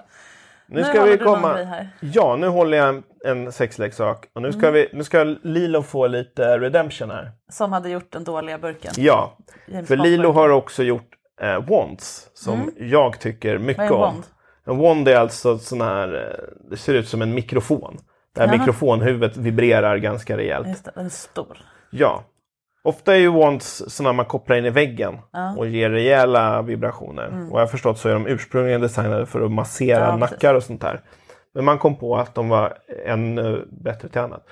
Nu 0.70 0.84
ska 0.84 1.04
vi 1.04 1.18
komma... 1.18 1.66
Ja, 2.00 2.36
nu 2.36 2.48
håller 2.48 2.78
jag 2.78 2.90
en, 2.90 3.04
en 3.26 3.52
sexleksak. 3.52 4.26
Och 4.36 4.42
nu 4.42 4.52
ska, 4.52 4.60
Mm. 4.68 4.74
vi, 4.74 4.90
nu 4.94 5.04
ska 5.04 5.24
Lilo 5.24 5.84
få 5.84 6.08
lite 6.08 6.58
redemption 6.60 7.10
här. 7.12 7.32
Som 7.52 7.74
hade 7.74 7.90
gjort 7.90 8.12
den 8.12 8.24
dåliga 8.24 8.58
burken. 8.58 8.92
Ja, 8.98 9.38
James 9.68 9.88
för 9.88 9.98
Lilo 9.98 10.22
burken. 10.24 10.36
har 10.36 10.50
också 10.50 10.84
gjort 10.84 11.10
eh, 11.42 11.66
wands 11.70 12.30
som 12.34 12.54
Mm. 12.62 12.74
jag 12.78 13.20
tycker 13.20 13.58
mycket 13.58 13.78
Vad 13.78 13.86
är 13.88 13.90
en 13.92 13.94
om. 13.96 14.02
wand? 14.02 14.24
En 14.66 14.78
wand 14.78 15.08
är 15.08 15.18
alltså 15.18 15.58
sån 15.58 15.82
här, 15.82 16.14
eh, 16.14 16.70
det 16.70 16.78
ser 16.78 16.94
ut 16.94 17.08
som 17.08 17.22
en 17.22 17.34
mikrofon. 17.34 17.98
Det 18.38 18.44
här 18.44 18.48
Jaha. 18.54 18.58
mikrofonhuvudet 18.58 19.38
vibrerar 19.38 19.98
ganska 19.98 20.38
rejält. 20.38 20.68
Just 20.68 20.86
det, 20.86 20.92
den 20.96 21.06
är 21.06 21.10
stor. 21.10 21.58
Ja. 21.90 22.24
Ofta 22.84 23.16
är 23.16 23.20
ju 23.20 23.32
wands 23.32 23.84
sådana 23.88 24.14
man 24.14 24.26
kopplar 24.26 24.56
in 24.58 24.66
i 24.66 24.70
väggen 24.70 25.18
Ja. 25.32 25.56
och 25.58 25.68
ger 25.68 25.90
rejäla 25.90 26.62
vibrationer. 26.62 27.28
Mm. 27.28 27.52
Och 27.52 27.60
jag 27.60 27.62
har 27.62 27.68
förstått 27.68 27.98
så 28.00 28.10
är 28.10 28.14
de 28.14 28.28
ursprungligen 28.28 28.82
designade 28.82 29.26
för 29.26 29.42
att 29.42 29.52
massera 29.52 30.06
Ja, 30.06 30.18
nackar 30.18 30.54
och 30.54 30.64
sånt 30.64 30.82
där. 30.82 31.02
Men 31.54 31.66
man 31.66 31.78
kom 31.78 31.96
på 31.96 32.18
att 32.18 32.36
de 32.36 32.50
var 32.50 32.78
ännu 33.06 33.68
bättre 33.84 34.10
till 34.10 34.22
annat. 34.22 34.46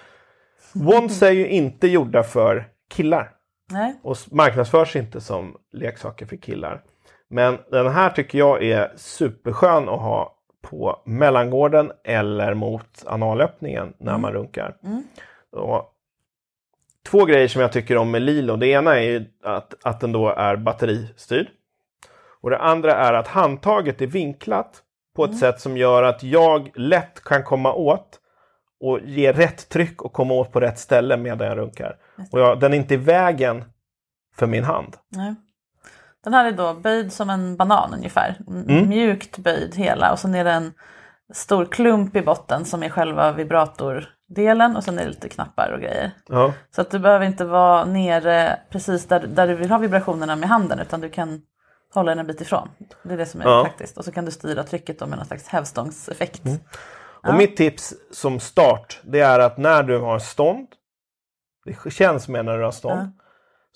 Wands 0.74 1.24
är 1.24 1.32
ju 1.32 1.48
inte 1.48 1.88
gjorda 1.88 2.24
för 2.24 2.68
killar 2.90 3.32
Nej. 3.72 4.00
och 4.04 4.18
marknadsförs 4.32 4.96
inte 4.96 5.22
som 5.22 5.56
leksaker 5.74 6.26
för 6.26 6.36
killar. 6.36 6.82
Men 7.30 7.58
den 7.72 7.88
här 7.92 8.10
tycker 8.10 8.38
jag 8.38 8.64
är 8.64 8.92
superskön 8.96 9.90
att 9.90 10.00
ha 10.02 10.35
på 10.70 11.02
mellangården 11.06 11.92
eller 12.04 12.54
mot 12.54 13.04
analöppningen 13.06 13.94
när 13.98 14.18
man 14.18 14.34
runkar. 14.34 14.76
Mm. 14.84 15.04
Och 15.52 15.92
två 17.08 17.26
grejer 17.26 17.48
som 17.48 17.62
jag 17.62 17.72
tycker 17.72 17.98
om 17.98 18.12
med 18.12 18.22
Lilo. 18.22 18.56
Det 18.56 18.68
ena 18.68 19.00
är 19.00 19.26
att, 19.44 19.74
att 19.84 20.00
den 20.00 20.12
då 20.12 20.30
är 20.30 20.56
batteristyrd. 20.56 21.48
Och 22.42 22.50
det 22.50 22.58
andra 22.58 22.96
är 22.96 23.14
att 23.14 23.28
handtaget 23.28 24.02
är 24.02 24.08
vinklat 24.08 24.82
på 25.16 25.26
ett 25.26 25.38
sätt 25.38 25.62
som 25.62 25.78
gör 25.78 26.04
att 26.04 26.24
jag 26.24 26.72
lätt 26.76 27.24
kan 27.24 27.44
komma 27.44 27.74
åt 27.74 28.20
och 28.80 29.00
ge 29.00 29.32
rätt 29.32 29.70
tryck 29.70 30.02
och 30.02 30.14
komma 30.14 30.34
åt 30.34 30.52
på 30.52 30.60
rätt 30.60 30.80
ställe 30.80 31.18
medan 31.18 31.48
jag 31.48 31.58
runkar. 31.58 31.98
Och 32.32 32.40
jag, 32.40 32.60
den 32.60 32.74
är 32.74 32.78
inte 32.78 32.94
i 32.94 32.98
vägen 32.98 33.64
för 34.36 34.48
min 34.48 34.64
hand. 34.64 34.98
Nej. 35.10 35.36
Den 36.26 36.34
här 36.34 36.46
är 36.46 36.52
då 36.52 36.74
böjd 36.74 37.14
som 37.14 37.30
en 37.30 37.58
banan 37.58 37.94
ungefär. 37.94 38.38
Mm. 38.48 38.90
Mjukt 38.90 39.38
böjd 39.38 39.76
hela 39.76 40.12
och 40.12 40.20
sen 40.20 40.36
är 40.36 40.44
det 40.44 40.52
en 40.52 40.74
stor 41.34 41.66
klump 41.66 42.16
i 42.16 42.22
botten 42.22 42.66
som 42.66 42.84
är 42.84 42.90
själva 42.90 43.32
vibratordelen 43.32 44.76
och 44.76 44.84
sen 44.84 45.00
är 45.00 45.04
det 45.04 45.10
lite 45.10 45.30
knappar 45.30 45.72
och 45.72 45.80
grejer. 45.80 46.12
Ja. 46.28 46.54
Så 46.76 46.82
att 46.82 46.92
du 46.92 47.00
behöver 47.00 47.26
inte 47.26 47.46
vara 47.46 47.86
nere 47.86 48.60
precis 48.70 49.06
där, 49.06 49.28
där 49.28 49.48
du 49.48 49.56
vill 49.56 49.70
ha 49.72 49.78
vibrationerna 49.78 50.36
med 50.36 50.50
handen 50.50 50.80
utan 50.80 51.02
du 51.02 51.10
kan 51.10 51.42
hålla 51.94 52.12
den 52.12 52.20
en 52.20 52.28
bit 52.28 52.42
ifrån. 52.42 52.70
Det 53.04 53.14
är 53.14 53.18
det 53.18 53.26
som 53.26 53.42
är 53.42 53.46
Ja. 53.46 53.64
praktiskt. 53.64 53.98
Och 53.98 54.06
så 54.06 54.12
kan 54.12 54.26
du 54.26 54.32
styra 54.32 54.64
trycket 54.64 55.00
med 55.00 55.10
någon 55.10 55.26
slags 55.26 55.48
hävstångseffekt. 55.48 56.42
Och 57.28 57.36
mitt 57.36 57.58
tips 57.58 57.94
som 58.12 58.40
start, 58.40 59.00
det 59.04 59.20
är 59.20 59.40
att 59.40 59.58
när 59.58 59.84
du 59.84 60.00
har 60.00 60.20
stånd, 60.20 60.68
det 61.66 61.92
känns 61.92 62.28
mer 62.28 62.44
när 62.44 62.58
du 62.58 62.64
har 62.64 62.72
stånd, 62.72 63.12
Ja. 63.18 63.25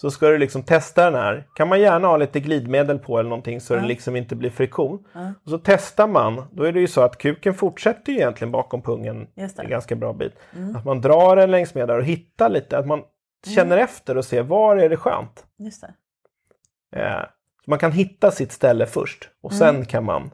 Så 0.02 0.12
ska 0.12 0.28
du 0.30 0.38
liksom 0.38 0.64
testa 0.64 1.06
den 1.06 1.14
här. 1.22 1.47
Kan 1.56 1.68
man 1.68 1.80
gärna 1.82 2.08
ha 2.08 2.18
lite 2.18 2.39
glidmedel 2.39 3.00
på 3.00 3.20
eller 3.20 3.30
någonting 3.30 3.62
så 3.62 3.74
Ja. 3.74 3.80
det 3.80 3.88
liksom 3.88 4.16
inte 4.16 4.36
blir 4.36 4.50
friktion. 4.50 5.06
Ja. 5.14 5.34
Och 5.43 5.50
så 5.50 5.58
testar 5.58 6.08
man, 6.08 6.43
då 6.52 6.64
är 6.64 6.72
det 6.72 6.80
ju 6.80 6.88
så 6.88 7.02
att 7.02 7.18
kuken 7.18 7.54
fortsätter 7.54 8.12
ju 8.12 8.18
egentligen 8.18 8.52
bakom 8.52 8.82
pungen 8.82 9.28
en 9.36 9.70
ganska 9.70 9.95
bra 9.95 10.14
bit. 10.14 10.34
Mm. 10.56 10.76
Att 10.76 10.86
man 10.86 11.02
drar 11.02 11.36
den 11.36 11.52
längs 11.52 11.74
med 11.76 11.88
där 11.88 11.97
och 11.97 12.04
hittar 12.04 12.50
lite, 12.50 12.78
att 12.78 12.88
man 12.88 13.02
känner 13.56 13.78
efter 13.78 14.18
och 14.18 14.26
ser 14.26 14.43
var 14.43 14.78
är 14.78 14.89
det 14.89 14.97
skönt. 14.97 15.45
Just 15.58 15.82
det. 15.82 15.93
Eh, 17.00 17.22
så 17.66 17.70
man 17.72 17.80
kan 17.80 17.91
hitta 17.91 18.32
sitt 18.32 18.52
ställe 18.52 18.86
först 18.86 19.30
och 19.41 19.52
Mm. 19.52 19.60
sen 19.60 19.86
kan 19.86 20.04
man 20.06 20.32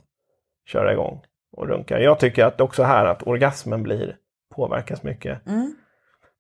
köra 0.66 0.94
igång 0.94 1.22
och 1.58 1.68
runka. 1.68 2.00
Jag 2.00 2.20
tycker 2.20 2.46
att 2.46 2.62
också 2.62 2.84
här 2.84 3.06
att 3.06 3.28
orgasmen 3.28 3.84
blir 3.84 4.18
påverkas 4.56 5.04
mycket. 5.04 5.48
Mm. 5.48 5.76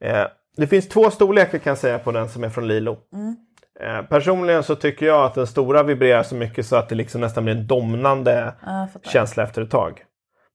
Eh, 0.04 0.28
det 0.56 0.68
finns 0.68 0.90
två 0.90 1.10
storlekar 1.10 1.58
kan 1.58 1.72
jag 1.72 1.78
säga 1.78 2.00
på 2.00 2.12
den 2.12 2.30
som 2.30 2.44
är 2.44 2.50
från 2.50 2.68
Lilo. 2.68 2.98
Mm. 3.14 3.36
Eh, 3.80 4.06
personligen 4.06 4.64
så 4.64 4.76
tycker 4.76 5.06
jag 5.06 5.26
att 5.26 5.34
den 5.34 5.48
stora 5.48 5.84
vibrerar 5.84 6.24
så 6.24 6.36
mycket 6.36 6.66
så 6.66 6.76
att 6.76 6.90
det 6.90 6.96
liksom 6.96 7.22
nästan 7.22 7.44
blir 7.44 7.56
en 7.56 7.68
domnande 7.68 8.54
Ja, 8.66 8.88
känsla 9.04 9.44
efter 9.44 9.62
ett 9.62 9.72
tag. 9.72 10.04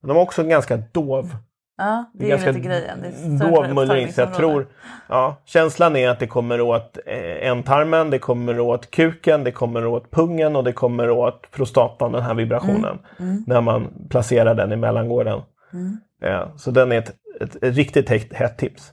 Men 0.03 0.09
de 0.09 0.17
har 0.17 0.23
också 0.23 0.43
en 0.43 0.49
ganska 0.49 0.77
dov 0.77 1.35
Ja, 1.81 2.11
det 2.15 2.25
är, 2.25 2.29
ganska 2.29 2.53
lite 2.53 2.69
grejen. 2.69 2.99
Det 3.03 3.09
är 3.09 3.51
dov 3.51 3.75
mullring. 3.75 4.09
Jag 4.17 4.35
tror, 4.35 4.67
ja, 5.09 5.37
känslan 5.45 5.97
är 5.97 6.09
att 6.09 6.19
det 6.19 6.27
kommer 6.27 6.61
åt 6.61 6.99
eh, 7.07 7.49
ändtarmen, 7.49 8.11
det 8.11 8.19
kommer 8.19 8.61
åt 8.61 8.91
kuken, 8.91 9.45
det 9.45 9.53
kommer 9.53 9.87
åt 9.87 10.11
pungen 10.11 10.57
och 10.57 10.65
det 10.65 10.73
kommer 10.73 11.11
åt 11.11 11.51
prostatan, 11.51 12.13
den 12.13 12.23
här 12.23 12.35
vibrationen. 12.35 12.99
Mm. 13.19 13.45
När 13.47 13.61
man 13.61 14.07
placerar 14.11 14.55
den 14.55 14.73
i 14.73 14.77
mellangården. 14.77 15.41
Mm. 15.73 15.97
Ja, 16.21 16.53
så 16.57 16.71
den 16.71 16.93
är 16.93 16.99
ett, 16.99 17.15
ett, 17.41 17.63
ett 17.63 17.75
riktigt 17.75 18.09
hett, 18.09 18.33
hett 18.33 18.59
tips. 18.59 18.93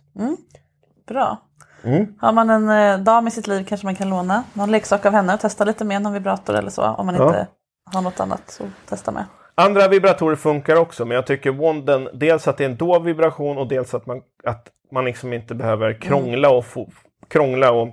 Mm. 1.09 1.15
Bra. 1.19 1.37
Mm. 1.83 2.13
Har 2.19 2.31
man 2.31 2.49
en 2.49 2.69
eh, 2.69 2.99
dam 2.99 3.27
i 3.27 3.31
sitt 3.31 3.47
liv 3.47 3.65
kanske 3.69 3.87
man 3.87 3.95
kan 3.95 4.09
låna 4.09 4.43
någon 4.53 4.71
leksak 4.71 5.05
av 5.05 5.13
henne 5.13 5.33
och 5.33 5.39
testa 5.39 5.65
lite 5.65 5.85
med 5.85 6.01
någon 6.01 6.13
vibrator 6.13 6.55
eller 6.55 6.69
så. 6.69 6.83
Om 6.83 7.05
man 7.05 7.15
Ja. 7.15 7.27
inte 7.27 7.47
har 7.93 8.01
något 8.01 8.19
annat 8.19 8.61
att 8.63 8.89
testa 8.89 9.11
med. 9.11 9.25
Andra 9.55 9.87
vibratorer 9.87 10.35
funkar 10.35 10.75
också, 10.75 11.05
men 11.05 11.15
jag 11.15 11.25
tycker 11.25 11.51
Wanden, 11.51 12.09
dels 12.13 12.47
att 12.47 12.57
det 12.57 12.63
är 12.65 12.69
en 12.69 12.77
dov 12.77 13.03
vibration 13.03 13.57
och 13.57 13.67
dels 13.67 13.93
att 13.93 14.05
man, 14.05 14.21
att 14.43 14.67
man 14.91 15.05
liksom 15.05 15.33
inte 15.33 15.55
behöver 15.55 16.01
krångla 16.01 16.49
och, 16.49 16.65
få, 16.65 16.89
krångla 17.27 17.71
och, 17.71 17.87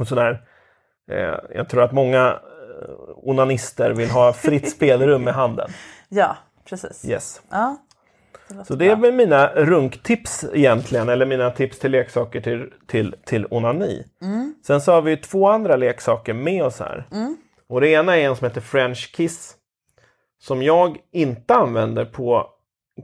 och 0.00 0.08
sådär. 0.08 0.40
Eh, 1.10 1.34
jag 1.54 1.68
tror 1.68 1.82
att 1.82 1.92
många 1.92 2.26
eh, 2.28 2.90
onanister 3.16 3.90
vill 3.90 4.10
ha 4.10 4.32
fritt 4.32 4.70
spelrum 4.76 5.22
med 5.24 5.34
handen. 5.34 5.70
Ja, 6.08 6.36
precis. 6.68 7.04
Yes. 7.04 7.42
Ja, 7.50 7.76
det 8.48 8.64
Så 8.64 8.74
det 8.74 8.88
är 8.88 8.96
väl 8.96 9.12
mina 9.14 9.46
runktips 9.48 10.44
egentligen, 10.52 11.08
eller 11.08 11.26
mina 11.26 11.50
tips 11.50 11.78
till 11.78 11.90
leksaker 11.90 12.40
till, 12.40 12.72
till, 12.86 13.14
till 13.24 13.46
onani. 13.50 14.04
Mm. 14.22 14.54
Sen 14.66 14.80
så 14.80 14.92
har 14.92 15.02
vi 15.02 15.16
två 15.16 15.48
andra 15.48 15.76
leksaker 15.76 16.34
med 16.34 16.64
oss 16.64 16.80
här. 16.80 17.06
Mm. 17.12 17.36
Och 17.68 17.80
det 17.80 17.88
ena 17.88 18.16
är 18.16 18.28
en 18.28 18.36
som 18.36 18.44
heter 18.44 18.60
French 18.60 19.12
Kiss. 19.16 19.54
som 20.40 20.62
jag 20.62 20.96
inte 21.12 21.54
använder 21.54 22.04
på 22.04 22.46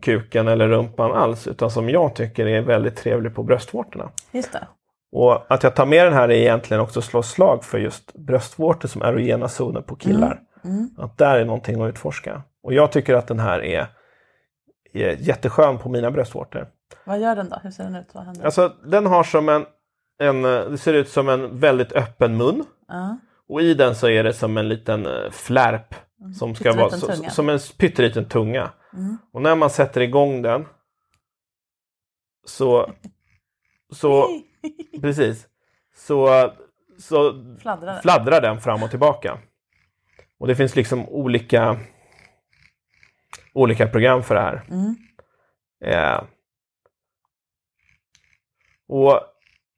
kuken 0.03 0.49
eller 0.49 0.69
rumpan 0.69 1.13
alls 1.13 1.47
utan 1.47 1.71
som 1.71 1.91
jag 1.91 2.15
tycker 2.15 2.47
är 2.47 2.61
väldigt 2.61 2.97
trevlig 2.97 3.35
på 3.35 3.43
bröstvårtorna. 3.43 4.11
Just 4.33 4.53
det. 4.53 4.67
Och 5.13 5.53
att 5.53 5.63
jag 5.63 5.77
tar 5.77 5.87
med 5.87 6.07
den 6.07 6.13
här 6.13 6.29
är 6.29 6.35
egentligen 6.35 6.81
också 6.81 7.03
slå 7.03 7.23
slag 7.23 7.65
för 7.65 7.79
just 7.79 8.13
bröstvårtor 8.15 8.89
som 8.89 9.03
erogena 9.03 9.49
zoner 9.49 9.81
på 9.81 9.97
killar. 9.97 10.41
Mm. 10.65 10.89
Att 10.99 11.19
där 11.19 11.39
är 11.39 11.45
någonting 11.45 11.83
att 11.83 11.89
utforska. 11.89 12.43
Och 12.63 12.75
jag 12.75 12.93
tycker 12.93 13.15
att 13.15 13.27
den 13.27 13.41
här 13.41 13.65
är, 13.65 13.81
är 13.81 13.87
jätteskön 15.01 15.79
på 15.79 15.89
mina 15.89 16.11
bröstvårtor. 16.11 16.67
Vad 17.05 17.21
gör 17.21 17.37
den 17.37 17.49
då? 17.49 17.57
Hur 17.63 17.71
ser 17.71 17.85
den 17.85 17.97
ut? 17.97 18.09
Vad 18.13 18.25
händer? 18.25 18.45
Alltså 18.45 18.73
den 18.85 19.07
har 19.07 19.25
som 19.25 19.49
en, 19.49 19.67
en, 20.19 20.43
det 20.43 20.79
ser 20.79 20.95
ut 20.95 21.09
som 21.09 21.29
en 21.29 21.61
väldigt 21.61 21.93
öppen 21.93 22.37
mun. 22.37 22.65
Ja. 22.89 23.19
Och 23.49 23.63
i 23.63 23.75
den 23.75 23.95
så 23.95 24.09
är 24.09 24.25
det 24.25 24.33
som 24.33 24.57
en 24.57 24.69
liten 24.69 25.07
eh, 25.07 25.31
flärp. 25.31 25.95
Som 26.39 26.55
ska 26.55 26.73
vara 26.73 26.91
tunga. 26.91 27.31
som 27.31 27.49
en 27.49 27.59
pytteliten 27.79 28.29
tunga. 28.29 28.71
Mm. 28.93 29.19
Och 29.33 29.43
när 29.43 29.55
man 29.55 29.71
sätter 29.71 30.01
igång 30.01 30.43
den 30.43 30.67
så, 32.45 32.91
så 33.93 34.29
precis, 35.01 35.49
så, 35.97 36.51
så 36.99 37.45
Fladdrar 37.61 38.01
fladdrar 38.01 38.41
den 38.41 38.61
fram 38.61 38.83
och 38.83 38.91
tillbaka. 38.91 39.39
Och 40.39 40.47
det 40.47 40.57
finns 40.57 40.77
liksom 40.77 41.09
olika, 41.09 41.79
olika 43.53 43.89
program 43.89 44.23
för 44.23 44.35
det 44.35 44.41
här. 44.41 44.63
Mm. 44.71 44.97
Eh, 45.85 46.23
och 48.89 49.21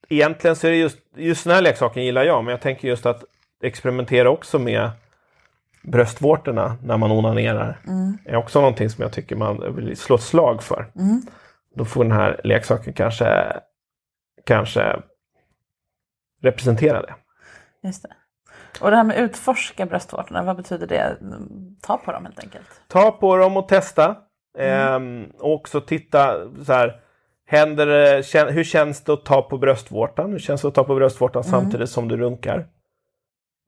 egentligen 0.09 0.57
så 0.57 0.67
är 0.67 0.71
det 0.71 0.77
just, 0.77 0.99
just 1.17 1.45
den 1.45 1.55
här 1.55 1.63
leksaken 1.63 2.05
gillar 2.05 2.25
jag, 2.25 2.45
men 2.45 2.51
jag 2.51 2.61
tänker 2.61 2.89
just 2.89 3.07
att 3.07 3.25
experimentera 3.63 4.31
också 4.31 4.59
med 4.59 4.91
bröstvårtorna 5.83 6.77
när 6.83 6.97
man 6.97 7.13
onanerar. 7.13 7.81
Mm. 7.87 8.19
är 8.25 8.37
också 8.37 8.61
någonting 8.61 8.91
som 8.91 9.03
jag 9.03 9.13
tycker 9.13 9.37
man 9.37 9.77
vill 9.77 9.97
slå 9.97 10.17
ett 10.17 10.23
slag 10.23 10.63
för. 10.63 10.93
Mm. 10.97 11.23
Då 11.75 11.85
får 11.85 12.05
den 12.05 12.13
här 12.13 12.41
leksaken 12.45 12.93
kanske, 12.93 13.61
kanske 14.45 15.03
representera 16.43 17.03
det. 17.03 17.15
Just 17.83 18.03
det. 18.03 18.15
Och 18.81 18.91
det 18.91 18.97
här 18.97 19.05
med 19.05 19.19
utforska 19.19 19.87
bröstvårtorna, 19.87 20.43
vad 20.43 20.57
betyder 20.57 20.87
det? 20.87 21.17
Mm, 21.21 21.77
Ta 21.83 21.97
på 21.97 22.13
dem 22.13 22.25
helt 22.25 22.41
enkelt. 22.41 22.67
Ta 22.89 23.11
på 23.11 23.37
dem 23.37 23.57
och 23.57 23.69
testa. 23.69 24.17
Ehm, 24.59 25.31
och 25.39 25.55
också 25.55 25.81
titta 25.81 26.35
så 26.65 26.73
här. 26.73 27.01
Händer 27.49 27.87
det, 27.87 28.53
hur 28.53 28.65
känns 28.65 29.05
det 29.05 29.13
att 29.13 29.25
ta 29.25 29.43
på 29.43 29.59
bröstvårtan? 29.59 30.33
Hur 30.33 30.39
känns 30.39 30.63
det 30.63 30.69
att 30.69 30.75
ta 30.75 30.85
på 30.85 30.95
bröstvårtan 30.95 31.45
samtidigt 31.45 31.91
som 31.91 32.09
du 32.09 32.17
runkar? 32.17 32.67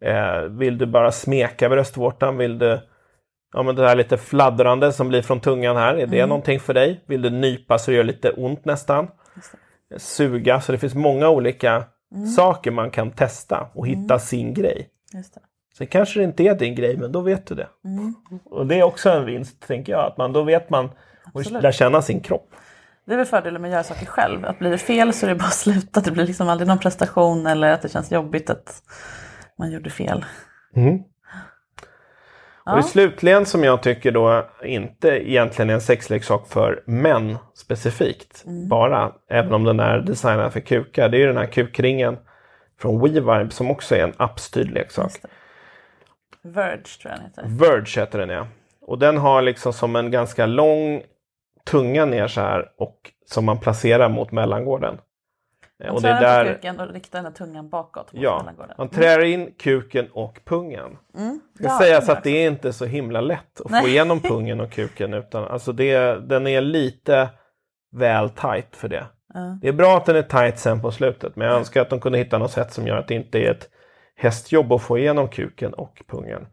Eh, 0.04 0.40
vill 0.40 0.78
du 0.78 0.86
bara 0.86 1.12
smeka 1.12 1.68
bröstvårtan? 1.68 2.36
Vill 2.36 2.58
du 2.58 2.80
Ja 3.52 3.62
men 3.62 3.76
det 3.76 3.88
här 3.88 3.96
lite 3.96 4.16
fladdrande 4.16 4.92
som 4.92 5.08
blir 5.08 5.22
från 5.22 5.40
tungan 5.40 5.76
här, 5.76 5.94
är 5.94 6.06
det 6.06 6.26
någonting 6.26 6.60
för 6.60 6.74
dig? 6.74 7.04
Vill 7.06 7.22
du 7.22 7.30
nypa 7.30 7.78
så 7.78 7.90
det 7.90 7.96
gör 7.96 8.04
lite 8.04 8.30
ont 8.30 8.64
nästan? 8.64 9.08
Suga, 9.96 10.60
så 10.60 10.72
det 10.72 10.78
finns 10.78 10.94
många 10.94 11.28
olika 11.28 11.84
saker 12.36 12.70
man 12.70 12.90
kan 12.90 13.10
testa 13.10 13.68
och 13.74 13.86
hitta 13.86 14.18
sin 14.18 14.54
grej. 14.54 14.88
Just 15.14 15.34
det. 15.34 15.40
Sen 15.78 15.86
kanske 15.86 16.20
det 16.20 16.24
inte 16.24 16.42
är 16.42 16.54
din 16.54 16.74
grej, 16.74 16.96
men 16.96 17.12
då 17.12 17.20
vet 17.20 17.46
du 17.46 17.54
det. 17.54 17.68
Och 18.44 18.66
det 18.66 18.74
är 18.74 18.82
också 18.82 19.10
en 19.10 19.24
vinst, 19.24 19.66
tänker 19.66 19.92
jag. 19.92 20.06
Att 20.06 20.16
man, 20.16 20.32
då 20.32 20.42
vet 20.42 20.70
man 20.70 20.84
och 21.32 21.40
Absolut. 21.40 21.62
lär 21.62 21.72
känna 21.72 22.02
sin 22.02 22.20
kropp. 22.20 22.54
Det 23.06 23.12
är 23.12 23.16
väl 23.16 23.26
fördelen 23.26 23.62
med 23.62 23.68
att 23.68 23.72
göra 23.72 23.84
saker 23.84 24.06
själv. 24.06 24.44
Att 24.44 24.58
blir 24.58 24.70
det 24.70 24.78
fel 24.78 25.12
så 25.12 25.26
är 25.26 25.30
det 25.30 25.36
bara 25.36 25.44
att 25.44 25.54
sluta. 25.54 26.00
Det 26.00 26.10
blir 26.10 26.26
liksom 26.26 26.48
aldrig 26.48 26.68
någon 26.68 26.78
prestation 26.78 27.46
eller 27.46 27.72
att 27.72 27.82
det 27.82 27.88
känns 27.88 28.12
jobbigt 28.12 28.50
att 28.50 28.82
man 29.58 29.70
gjorde 29.70 29.90
fel. 29.90 30.24
Och 32.66 32.76
det 32.76 32.82
slutligen 32.82 33.46
som 33.46 33.64
jag 33.64 33.82
tycker 33.82 34.12
då 34.12 34.50
inte 34.64 35.08
egentligen 35.08 35.70
är 35.70 35.74
en 35.74 35.80
sexleksak 35.80 36.48
för 36.48 36.82
män 36.86 37.36
specifikt. 37.54 38.44
Bara, 38.68 39.12
även 39.30 39.54
om 39.54 39.64
den 39.64 39.80
är 39.80 39.98
designad 39.98 40.52
för 40.52 40.60
kukar. 40.60 41.08
Det 41.08 41.16
är 41.16 41.18
ju 41.18 41.26
den 41.26 41.36
här 41.36 41.46
kukringen 41.46 42.16
från 42.78 43.00
WeVibe 43.00 43.50
som 43.50 43.70
också 43.70 43.94
är 43.96 44.04
en 44.04 44.12
appstyrd 44.16 44.70
leksak. 44.70 45.12
Verge 46.42 46.82
tror 47.02 47.12
jag 47.12 47.18
den 47.20 47.24
heter. 47.26 47.44
Verge 47.46 48.00
heter 48.00 48.18
den 48.18 48.28
ja. 48.28 48.46
Och 48.80 48.98
den 48.98 49.16
har 49.18 49.42
liksom 49.42 49.72
som 49.72 49.96
en 49.96 50.10
ganska 50.10 50.46
lång 50.46 51.02
tunga 51.66 52.04
ner 52.04 52.28
så 52.28 52.40
här 52.40 52.68
och 52.78 53.12
som 53.26 53.44
man 53.44 53.58
placerar 53.60 54.08
mot 54.08 54.32
mellangården. 54.32 54.98
Eh, 55.82 55.86
Man 55.86 55.96
och 55.96 56.02
det 56.02 56.08
är 56.08 56.20
där, 56.20 56.54
kuken 56.54 56.80
och 56.80 56.92
riktar 56.92 57.18
den 57.18 57.26
här 57.26 57.32
tungan 57.32 57.68
bakåt 57.68 58.12
mot 58.12 58.22
ja, 58.22 58.38
mellangården. 58.38 58.74
man 58.78 58.88
trär 58.88 59.24
in 59.24 59.52
kuken 59.58 60.08
och 60.12 60.40
pungen. 60.44 60.96
Mm. 61.18 61.40
Det 61.54 61.64
ska 61.64 61.72
Ja, 61.72 61.78
sägas 61.78 62.08
att 62.08 62.24
det 62.24 62.30
är 62.30 62.48
inte 62.50 62.72
så 62.72 62.84
himla 62.84 63.20
lätt 63.20 63.60
att 63.60 63.70
Nej. 63.70 63.82
få 63.82 63.88
igenom 63.88 64.20
pungen 64.22 64.60
och 64.60 64.70
kuken. 64.72 65.14
Utan, 65.14 65.44
alltså 65.44 65.72
det, 65.72 66.20
den 66.28 66.46
är 66.46 66.60
lite 66.60 67.28
väl 67.96 68.30
tight 68.30 68.76
för 68.76 68.88
det. 68.88 69.06
Ja. 69.34 69.58
Det 69.62 69.68
är 69.68 69.72
bra 69.72 69.96
att 69.96 70.06
den 70.06 70.16
är 70.16 70.22
tight 70.22 70.58
sen 70.58 70.82
på 70.82 70.90
slutet. 70.90 71.36
Men 71.36 71.46
jag 71.48 71.56
önskar 71.56 71.82
att 71.82 71.90
de 71.90 72.00
kunde 72.00 72.18
hitta 72.18 72.38
något 72.38 72.50
sätt 72.50 72.72
som 72.72 72.86
gör 72.86 72.96
att 72.96 73.08
det 73.08 73.14
inte 73.14 73.38
är 73.38 73.50
ett 73.50 73.68
hästjobb 74.16 74.72
att 74.72 74.82
få 74.82 74.98
igenom 74.98 75.28
kuken 75.28 75.74
och 75.74 76.02
pungen. 76.08 76.46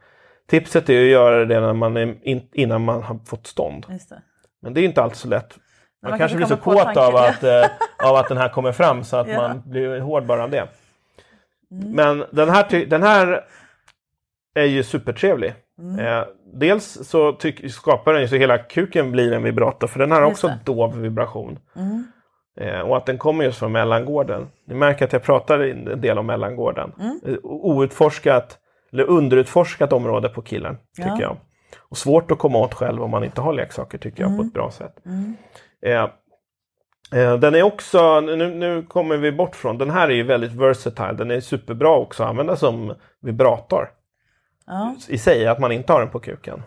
Tipset 0.47 0.89
är 0.89 1.03
att 1.03 1.09
göra 1.09 1.45
det 1.45 1.59
när 1.59 1.73
man 1.73 1.97
är 1.97 2.28
in, 2.28 2.49
innan 2.53 2.82
man 2.86 3.03
har 3.03 3.19
fått 3.26 3.47
stånd. 3.47 3.86
Det. 3.88 4.21
Men 4.61 4.73
det 4.73 4.82
är 4.82 4.84
inte 4.84 5.03
alltid 5.03 5.17
så 5.17 5.28
lätt. 5.28 5.57
Man, 6.01 6.09
man 6.09 6.19
kanske 6.19 6.38
blir 6.38 6.47
så 6.47 6.57
kåt 6.57 6.97
av 6.97 7.15
att, 7.15 7.43
eh, 7.43 7.65
av 8.03 8.15
att 8.15 8.28
den 8.30 8.38
här 8.38 8.49
kommer 8.49 8.71
fram 8.71 9.03
så 9.03 9.17
att 9.17 9.28
Ja. 9.28 9.41
man 9.47 9.61
blir 9.65 9.99
hård 9.99 10.26
bara 10.26 10.43
av 10.43 10.49
det. 10.49 10.67
Mm. 11.71 11.91
Men 11.91 12.26
den 12.32 12.49
här, 12.49 12.86
den 12.86 13.03
här 13.03 13.45
är 14.55 14.65
ju 14.65 14.84
supertrevlig. 14.84 15.53
Mm. 15.80 15.99
Eh, 16.05 16.23
dels 16.53 17.07
så 17.07 17.38
skapar 17.69 18.13
den 18.13 18.21
ju 18.21 18.28
så 18.28 18.36
hela 18.36 18.57
kuken 18.57 19.11
blir 19.11 19.34
en 19.34 19.43
vibrator 19.43 19.88
för 19.88 19.99
den 19.99 20.11
har 20.11 20.21
Just 20.21 20.32
också. 20.32 20.47
Mm. 20.47 20.59
dov 20.63 21.01
vibration. 21.01 21.59
Eh, 21.76 21.82
och 22.86 22.97
att 22.97 23.06
den 23.06 23.18
kommer 23.18 23.43
just 23.43 23.60
från 23.60 23.72
mellangården. 23.72 24.47
Ni 24.68 24.76
märker 24.76 25.06
att 25.06 25.14
jag 25.14 25.24
pratar 25.24 25.60
en 25.60 26.01
del 26.01 26.18
om 26.18 26.26
mellangården. 26.26 26.91
Mm. 26.99 27.20
Eh, 27.28 27.36
outforskat, 27.43 28.58
eller 28.93 29.03
underutforskat 29.03 29.93
område 29.93 30.30
på 30.30 30.41
killen, 30.41 30.78
tycker 30.95 31.10
Ja. 31.10 31.22
jag. 31.22 31.38
Och 31.89 31.97
svårt 31.97 32.32
att 32.32 32.39
komma 32.39 32.58
åt 32.60 32.74
själv 32.74 33.03
om 33.03 33.12
man 33.12 33.24
inte 33.24 33.41
har 33.41 33.53
leksaker, 33.53 33.97
tycker 33.97 34.22
jag, 34.24 34.30
på 34.30 34.34
Mm. 34.34 34.47
ett 34.47 34.53
bra 34.53 34.72
sätt. 34.72 34.95
Eh, 35.86 36.03
eh, 37.22 37.36
den 37.38 37.56
är 37.56 37.64
också, 37.64 38.20
nu, 38.22 38.49
nu 38.56 38.84
kommer 38.84 39.18
vi 39.18 39.32
bort 39.32 39.56
från, 39.56 39.78
den 39.78 39.89
här 39.89 40.08
är 40.10 40.14
ju 40.16 40.24
väldigt 40.24 40.53
versatile. 40.53 41.14
Den 41.14 41.32
är 41.32 41.39
superbra 41.39 41.95
också 41.97 42.24
att 42.24 42.30
använda 42.30 42.56
som 42.56 42.93
vibrator 43.22 43.89
Ja. 44.68 44.95
i 45.08 45.18
sig, 45.18 45.47
att 45.47 45.60
man 45.60 45.72
inte 45.72 45.93
har 45.93 45.99
den 45.99 46.10
på 46.10 46.20
kuken. 46.20 46.64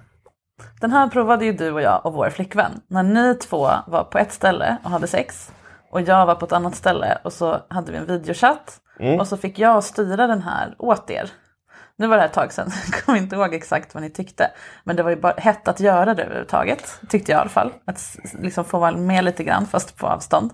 Den 0.81 0.91
här 0.93 1.09
provade 1.09 1.45
ju 1.45 1.53
du 1.53 1.71
och 1.73 1.83
jag 1.83 2.07
och 2.07 2.13
vår 2.13 2.31
flickvän. 2.31 2.81
När 2.89 3.03
ni 3.03 3.35
två 3.35 3.69
var 3.87 4.05
på 4.05 4.19
ett 4.19 4.33
ställe 4.33 4.77
och 4.85 4.91
hade 4.91 5.07
sex 5.07 5.53
och 5.91 6.01
jag 6.01 6.27
var 6.27 6.35
på 6.35 6.45
ett 6.47 6.53
annat 6.53 6.75
ställe 6.75 7.19
och 7.25 7.33
så 7.33 7.61
hade 7.69 7.93
vi 7.93 7.99
en 7.99 8.07
videochatt 8.07 8.81
Mm. 9.01 9.21
och 9.21 9.27
så 9.29 9.37
fick 9.37 9.59
jag 9.59 9.85
styra 9.85 10.27
den 10.27 10.43
här 10.43 10.75
åt 10.79 11.11
er. 11.11 11.31
Nu 11.97 12.07
var 12.07 12.17
det 12.17 12.21
här 12.21 12.29
ett 12.29 12.35
tag 12.35 12.53
sedan, 12.53 12.71
jag 12.93 13.05
kommer 13.05 13.19
inte 13.19 13.37
ihåg 13.37 13.55
exakt 13.55 13.95
vad 13.95 14.03
ni 14.03 14.11
tyckte. 14.11 14.51
Men 14.85 14.97
det 14.97 15.03
var 15.03 15.11
ju 15.11 15.17
bara 15.17 15.35
hett 15.37 15.69
att 15.69 15.81
göra 15.81 16.15
det 16.15 16.23
överhuvudtaget, 16.23 17.01
tyckte 17.09 17.33
jag 17.33 17.39
i 17.39 17.41
alla 17.41 17.51
fall. 17.51 17.73
Att 17.85 18.17
liksom 18.39 18.65
få 18.65 18.79
vara 18.79 18.93
med 18.97 19.25
lite 19.25 19.45
grann, 19.45 19.67
fast 19.67 19.97
på 19.97 20.07
avstånd. 20.07 20.51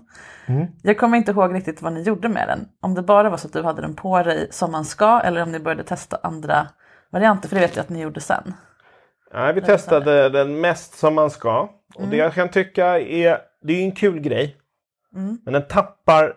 Jag 0.83 0.97
kommer 0.97 1.17
inte 1.17 1.31
ihåg 1.31 1.55
riktigt 1.55 1.81
vad 1.81 1.93
ni 1.93 2.01
gjorde 2.01 2.29
med 2.29 2.47
den. 2.47 2.67
Om 2.81 2.93
det 2.93 3.01
bara 3.01 3.29
var 3.29 3.37
så 3.37 3.47
att 3.47 3.53
du 3.53 3.63
hade 3.63 3.81
den 3.81 3.95
på 3.95 4.23
dig 4.23 4.47
som 4.51 4.71
man 4.71 4.85
ska 4.85 5.19
eller 5.19 5.43
om 5.43 5.51
ni 5.51 5.59
började 5.59 5.83
testa 5.83 6.17
andra 6.23 6.67
varianter, 7.11 7.49
för 7.49 7.55
det 7.55 7.61
vet 7.61 7.75
jag 7.75 7.83
att 7.83 7.89
ni 7.89 8.01
gjorde 8.01 8.21
sen. 8.21 8.53
Nej, 9.33 9.53
vi 9.53 9.61
testade 9.61 10.29
den 10.29 10.61
mest 10.61 10.97
som 10.99 11.15
man 11.15 11.29
ska. 11.29 11.69
Och 11.95 12.07
det 12.09 12.17
jag 12.17 12.33
kan 12.33 12.49
tycka 12.49 12.99
är, 12.99 13.37
det 13.63 13.73
är 13.73 13.77
ju 13.77 13.83
en 13.83 13.91
kul 13.95 14.19
grej. 14.19 14.57
Men 15.43 15.53
den 15.53 15.67
tappar 15.67 16.33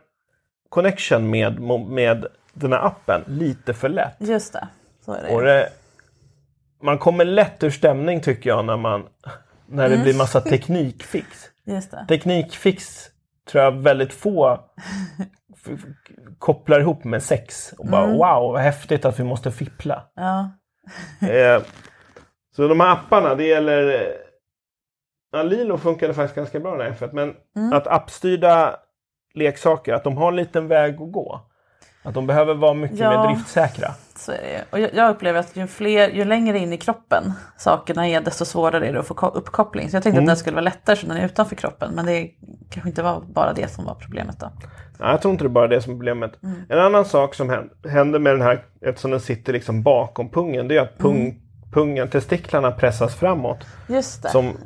connection 0.69 1.31
med, 1.31 1.61
med 1.89 2.27
den 2.53 2.73
här 2.73 2.87
appen 2.87 3.25
lite 3.27 3.75
för 3.75 3.89
lätt. 3.89 4.17
Just 4.19 4.53
det, 4.53 4.69
så 5.05 5.13
är 5.13 5.23
det. 5.23 5.35
Och 5.35 5.43
det, 5.43 5.69
man 6.83 6.99
kommer 6.99 7.25
lätt 7.25 7.63
ur 7.63 7.71
stämning 7.71 8.21
tycker 8.21 8.51
jag 8.51 8.65
när, 8.65 8.77
man, 8.77 9.07
när 9.67 9.89
det 9.89 9.99
blir 9.99 10.19
massa 10.19 10.41
teknikfix. 10.51 11.27
Just 11.65 11.91
det. 11.91 12.05
Teknikfix 12.09 13.11
tror 13.51 13.65
jag 13.65 13.73
väldigt 13.73 14.13
få 14.13 14.61
kopplar 16.39 16.81
ihop 16.81 17.05
med 17.05 17.23
sex. 17.23 17.75
Och 17.79 17.87
bara 17.87 18.07
wow, 18.07 18.53
vad 18.53 18.61
häftigt 18.61 19.05
att 19.05 19.21
vi 19.21 19.25
måste 19.25 19.51
fippla. 19.51 20.03
Ja. 20.15 20.51
Eh, 21.29 21.63
så 22.57 22.69
de 22.69 22.81
här 22.81 22.93
apparna, 22.93 23.35
det 23.35 23.45
gäller... 23.45 24.13
Ja, 25.33 25.43
Lilo 25.43 25.77
funkade 25.79 26.15
faktiskt 26.15 26.35
ganska 26.37 26.61
bra 26.61 26.77
den 26.77 26.93
här 26.93 26.99
F1, 27.01 27.11
men 27.13 27.35
att 27.73 27.87
appstyrda 27.87 28.77
leksaker, 29.35 29.93
att 29.95 30.05
de 30.05 30.17
har 30.17 30.29
en 30.29 30.37
liten 30.37 30.69
väg 30.69 30.95
att 31.03 31.13
gå. 31.13 31.41
Att 32.03 32.15
de 32.15 32.27
behöver 32.27 32.55
vara 32.55 32.75
mycket 32.75 32.99
Ja. 32.99 33.11
mer 33.23 33.29
driftsäkra. 33.35 33.89
Så 34.17 34.33
är 34.33 34.37
det 34.37 34.49
ju. 34.53 34.59
Och 34.71 34.81
jag, 34.81 34.95
jag 34.95 35.11
upplever 35.11 35.41
att 35.41 35.57
ju, 35.57 35.67
fler, 35.67 36.09
ju 36.09 36.25
längre 36.25 36.59
in 36.59 36.73
i 36.73 36.77
kroppen 36.79 37.33
sakerna 37.57 38.09
är, 38.09 38.21
desto 38.21 38.45
svårare 38.45 38.87
är 38.89 38.93
det 38.93 39.01
att 39.01 39.07
få 39.07 39.15
ko- 39.15 39.27
uppkoppling. 39.35 39.91
Så 39.91 39.97
jag 39.97 40.03
tänkte 40.03 40.21
att 40.21 40.27
den 40.27 40.37
skulle 40.37 40.55
vara 40.55 40.65
lättare 40.65 40.97
så 40.97 41.07
den 41.07 41.17
är 41.17 41.25
utanför 41.25 41.57
kroppen. 41.57 41.93
Men 41.95 42.07
det 42.07 42.31
kanske 42.71 42.89
inte 42.89 43.03
var 43.03 43.21
bara 43.21 43.53
det 43.53 43.69
som 43.69 43.85
var 43.85 43.95
problemet 43.95 44.41
då. 44.41 44.51
Nej, 44.99 45.11
jag 45.11 45.23
tror 45.23 45.33
inte 45.33 45.45
det 45.45 45.49
är 45.49 45.51
bara 45.51 45.69
det 45.69 45.83
som 45.83 45.93
är 45.93 45.97
problemet. 45.97 46.33
En 46.69 46.79
annan 46.79 47.05
sak 47.05 47.35
som 47.35 47.51
hän- 47.51 47.71
händer 47.91 48.19
med 48.19 48.33
den 48.33 48.43
här, 48.43 48.65
eftersom 48.81 49.11
den 49.11 49.21
sitter 49.21 49.53
liksom 49.53 49.83
bakom 49.83 50.31
pungen, 50.31 50.69
det 50.69 50.77
är 50.77 50.83
att 50.83 50.99
pung, 50.99 51.41
pungen, 51.73 52.09
testiklarna 52.09 52.71
pressas 52.71 53.17
framåt. 53.17 53.67
Just 53.89 54.23
det. 54.23 54.29
Som 54.29 54.57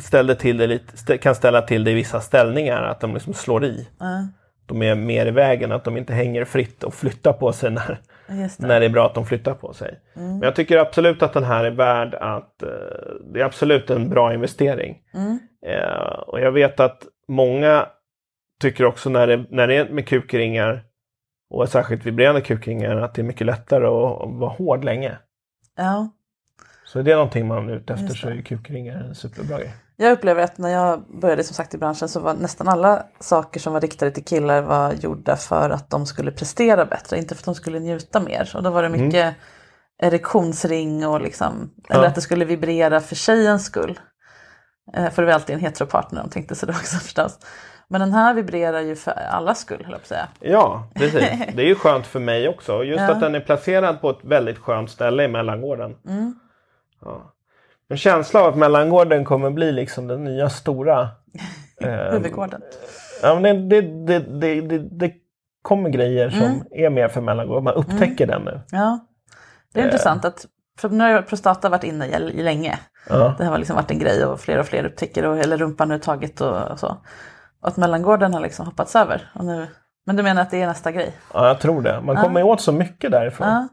ställer 0.00 0.34
till 0.34 0.56
det 0.56 0.66
lite, 0.66 1.18
kan 1.18 1.34
ställa 1.34 1.62
till 1.62 1.84
det 1.84 1.90
i 1.90 1.94
vissa 1.94 2.20
ställningar, 2.20 2.82
att 2.82 3.00
de 3.00 3.14
liksom 3.14 3.34
slår 3.34 3.64
i. 3.64 3.88
De 4.66 4.82
är 4.82 4.94
mer 4.94 5.26
i 5.26 5.30
vägen, 5.30 5.72
att 5.72 5.84
de 5.84 5.96
inte 5.96 6.14
hänger 6.14 6.44
fritt 6.44 6.84
och 6.84 6.94
flyttar 6.94 7.32
på 7.32 7.52
sig 7.52 7.70
när, 7.70 8.00
det. 8.26 8.58
när 8.58 8.80
det 8.80 8.86
är 8.86 8.90
bra 8.90 9.06
att 9.06 9.14
de 9.14 9.26
flyttar 9.26 9.54
på 9.54 9.72
sig. 9.72 10.00
Men 10.14 10.42
jag 10.42 10.56
tycker 10.56 10.78
absolut 10.78 11.22
att 11.22 11.32
den 11.32 11.44
här 11.44 11.64
är 11.64 11.70
värd 11.70 12.14
att... 12.14 12.62
Eh, 12.62 12.68
det 13.32 13.40
är 13.40 13.44
absolut 13.44 13.90
en 13.90 14.08
bra 14.08 14.34
investering. 14.34 14.98
Eh, 15.66 16.18
och 16.26 16.40
jag 16.40 16.52
vet 16.52 16.80
att 16.80 17.02
många 17.28 17.86
tycker 18.60 18.84
också 18.84 19.10
när 19.10 19.26
det, 19.26 19.44
när 19.50 19.66
det 19.66 19.76
är 19.76 19.88
med 19.88 20.08
kukringar 20.08 20.84
och 21.50 21.68
särskilt 21.68 22.06
vibrerande 22.06 22.40
kukringar 22.40 22.96
att 22.96 23.14
det 23.14 23.22
är 23.22 23.24
mycket 23.24 23.46
lättare 23.46 23.86
att, 23.86 24.22
att 24.22 24.34
vara 24.34 24.50
hård 24.50 24.84
länge. 24.84 25.18
Ja. 25.76 26.10
Så 26.92 26.98
är 26.98 27.02
det 27.02 27.14
någonting 27.14 27.48
man 27.48 27.68
är 27.68 27.72
ute 27.76 27.92
efter 27.94 28.14
så 28.14 28.28
är 28.28 28.32
ju 28.32 28.42
kukringar 28.42 28.96
en 28.96 29.14
superbra 29.14 29.58
grej. 29.58 29.74
Jag 29.96 30.12
upplever 30.12 30.42
att 30.42 30.58
när 30.58 30.68
jag 30.68 31.02
började 31.20 31.44
som 31.44 31.54
sagt 31.54 31.74
i 31.74 31.78
branschen 31.78 32.08
så 32.08 32.20
var 32.20 32.34
nästan 32.34 32.68
alla 32.68 33.02
saker 33.20 33.60
som 33.60 33.72
var 33.72 33.80
riktade 33.80 34.10
till 34.10 34.24
killar 34.24 34.62
var 34.62 34.92
gjorda 34.92 35.36
för 35.36 35.70
att 35.70 35.90
de 35.90 36.06
skulle 36.06 36.30
prestera 36.32 36.84
bättre, 36.86 37.18
inte 37.18 37.34
för 37.34 37.40
att 37.40 37.44
de 37.44 37.54
skulle 37.54 37.78
njuta 37.78 38.20
mer. 38.20 38.52
Och 38.54 38.62
då 38.62 38.70
var 38.70 38.82
det 38.82 38.88
mycket 38.88 39.34
erektionsring 40.02 41.06
och 41.06 41.20
liksom, 41.20 41.70
eller 41.90 42.02
Ja. 42.02 42.08
att 42.08 42.14
det 42.14 42.20
skulle 42.20 42.44
vibrera 42.44 43.00
för 43.00 43.14
tjejens 43.14 43.64
skull. 43.64 44.00
Eh, 44.96 45.10
För 45.10 45.22
det 45.22 45.26
var 45.26 45.34
alltid 45.34 45.54
en 45.54 45.60
heteropartner 45.60 46.20
de 46.22 46.30
tänkte 46.30 46.54
sig 46.54 46.66
det 46.66 46.72
också 46.72 46.96
förstås. 47.02 47.38
Men 47.88 48.00
den 48.00 48.12
här 48.12 48.34
vibrerar 48.34 48.80
ju 48.80 48.96
för 48.96 49.10
allas 49.10 49.58
skull, 49.60 49.82
höll 49.84 49.92
jag 49.92 50.06
säga. 50.06 50.28
Ja, 50.40 50.88
precis. 50.94 51.22
Det 51.54 51.62
är 51.62 51.66
ju 51.66 51.74
skönt 51.74 52.06
för 52.06 52.20
mig 52.20 52.48
också. 52.48 52.84
Just 52.84 53.00
Ja. 53.08 53.10
att 53.12 53.20
den 53.20 53.34
är 53.34 53.40
placerad 53.40 54.00
på 54.00 54.10
ett 54.10 54.24
väldigt 54.24 54.58
skönt 54.58 54.90
ställe 54.90 55.24
i 55.24 55.28
mellangården. 55.28 55.94
Mm. 56.08 56.34
Ja. 57.04 57.34
En 57.88 57.96
känsla 57.96 58.40
av 58.40 58.48
att 58.48 58.56
mellangården 58.58 59.24
kommer 59.24 59.50
bli 59.50 59.72
liksom 59.72 60.06
den 60.06 60.24
nya 60.24 60.48
stora... 60.50 61.00
eh, 61.80 61.90
Huvudgården. 61.90 62.62
Ja, 63.22 63.34
men 63.40 63.68
det, 63.68 63.80
det, 63.80 64.18
det, 64.18 64.60
det, 64.60 64.78
det, 64.78 65.12
kommer 65.62 65.88
grejer 65.90 66.30
som 66.30 66.40
Mm. 66.42 66.60
är 66.70 66.90
mer 66.90 67.08
för 67.08 67.20
mellangården. 67.20 67.64
Man 67.64 67.74
upptäcker 67.74 68.26
den 68.26 68.42
nu. 68.42 68.60
Ja, 68.70 68.98
det 69.72 69.80
är 69.80 69.82
Eh. 69.84 69.86
intressant 69.86 70.24
att 70.24 70.46
för 70.78 70.88
nu 70.88 71.04
har 71.14 71.22
prostata 71.22 71.68
varit 71.68 71.84
inne 71.84 72.06
i- 72.06 72.38
i 72.38 72.42
länge. 72.42 72.78
Ja. 73.08 73.34
Det 73.38 73.44
har 73.44 73.58
liksom 73.58 73.76
varit 73.76 73.90
en 73.90 73.98
grej 73.98 74.24
och 74.24 74.40
fler 74.40 74.58
och 74.58 74.66
fler 74.66 74.84
upptäcker 74.86 75.26
och 75.26 75.38
eller 75.38 75.56
rumpan 75.56 75.88
nu 75.88 75.98
tagit 75.98 76.40
och, 76.40 76.62
och 76.70 76.78
så. 76.78 76.96
Och 77.62 77.68
att 77.68 77.76
mellangården 77.76 78.34
har 78.34 78.40
liksom 78.40 78.66
hoppats 78.66 78.96
över. 78.96 79.30
Och 79.34 79.44
nu, 79.44 79.66
men 80.06 80.16
du 80.16 80.22
menar 80.22 80.42
att 80.42 80.50
det 80.50 80.62
är 80.62 80.66
nästa 80.66 80.92
grej? 80.92 81.14
ja, 81.34 81.46
jag 81.46 81.60
tror 81.60 81.82
det. 81.82 82.00
Man 82.00 82.16
Ja. 82.16 82.22
kommer 82.22 82.42
åt 82.42 82.60
så 82.60 82.72
mycket 82.72 83.10
därifrån. 83.10 83.48
Ja. 83.48 83.68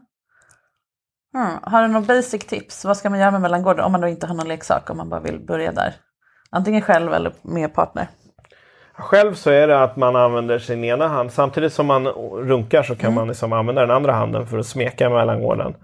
Mm. 1.34 1.58
Har 1.62 1.82
du 1.82 1.88
några 1.88 2.06
basic 2.06 2.46
tips? 2.46 2.84
Vad 2.84 2.96
ska 2.96 3.10
man 3.10 3.18
göra 3.18 3.30
med 3.30 3.40
mellangården 3.40 3.84
om 3.84 3.92
man 3.92 4.00
då 4.00 4.08
inte 4.08 4.26
har 4.26 4.34
någon 4.34 4.48
leksak? 4.48 4.90
Om 4.90 4.96
man 4.96 5.08
bara 5.08 5.20
vill 5.20 5.40
börja 5.40 5.72
där. 5.72 5.94
Antingen 6.50 6.82
själv 6.82 7.14
eller 7.14 7.32
med 7.42 7.74
partner. 7.74 8.06
Själv 8.94 9.34
så 9.34 9.50
är 9.50 9.66
det 9.68 9.82
att 9.82 9.96
man 9.96 10.16
använder 10.16 10.58
sin 10.58 10.84
ena 10.84 11.08
hand. 11.08 11.32
Samtidigt 11.32 11.72
som 11.72 11.86
man 11.86 12.06
runkar 12.06 12.82
så 12.82 12.94
kan 12.96 13.06
Mm. 13.06 13.14
man 13.14 13.28
liksom 13.28 13.52
använda 13.52 13.80
den 13.80 13.90
andra 13.96 14.12
handen 14.12 14.46
för 14.46 14.58
att 14.58 14.66
smeka 14.66 15.10
mellangården. 15.10 15.74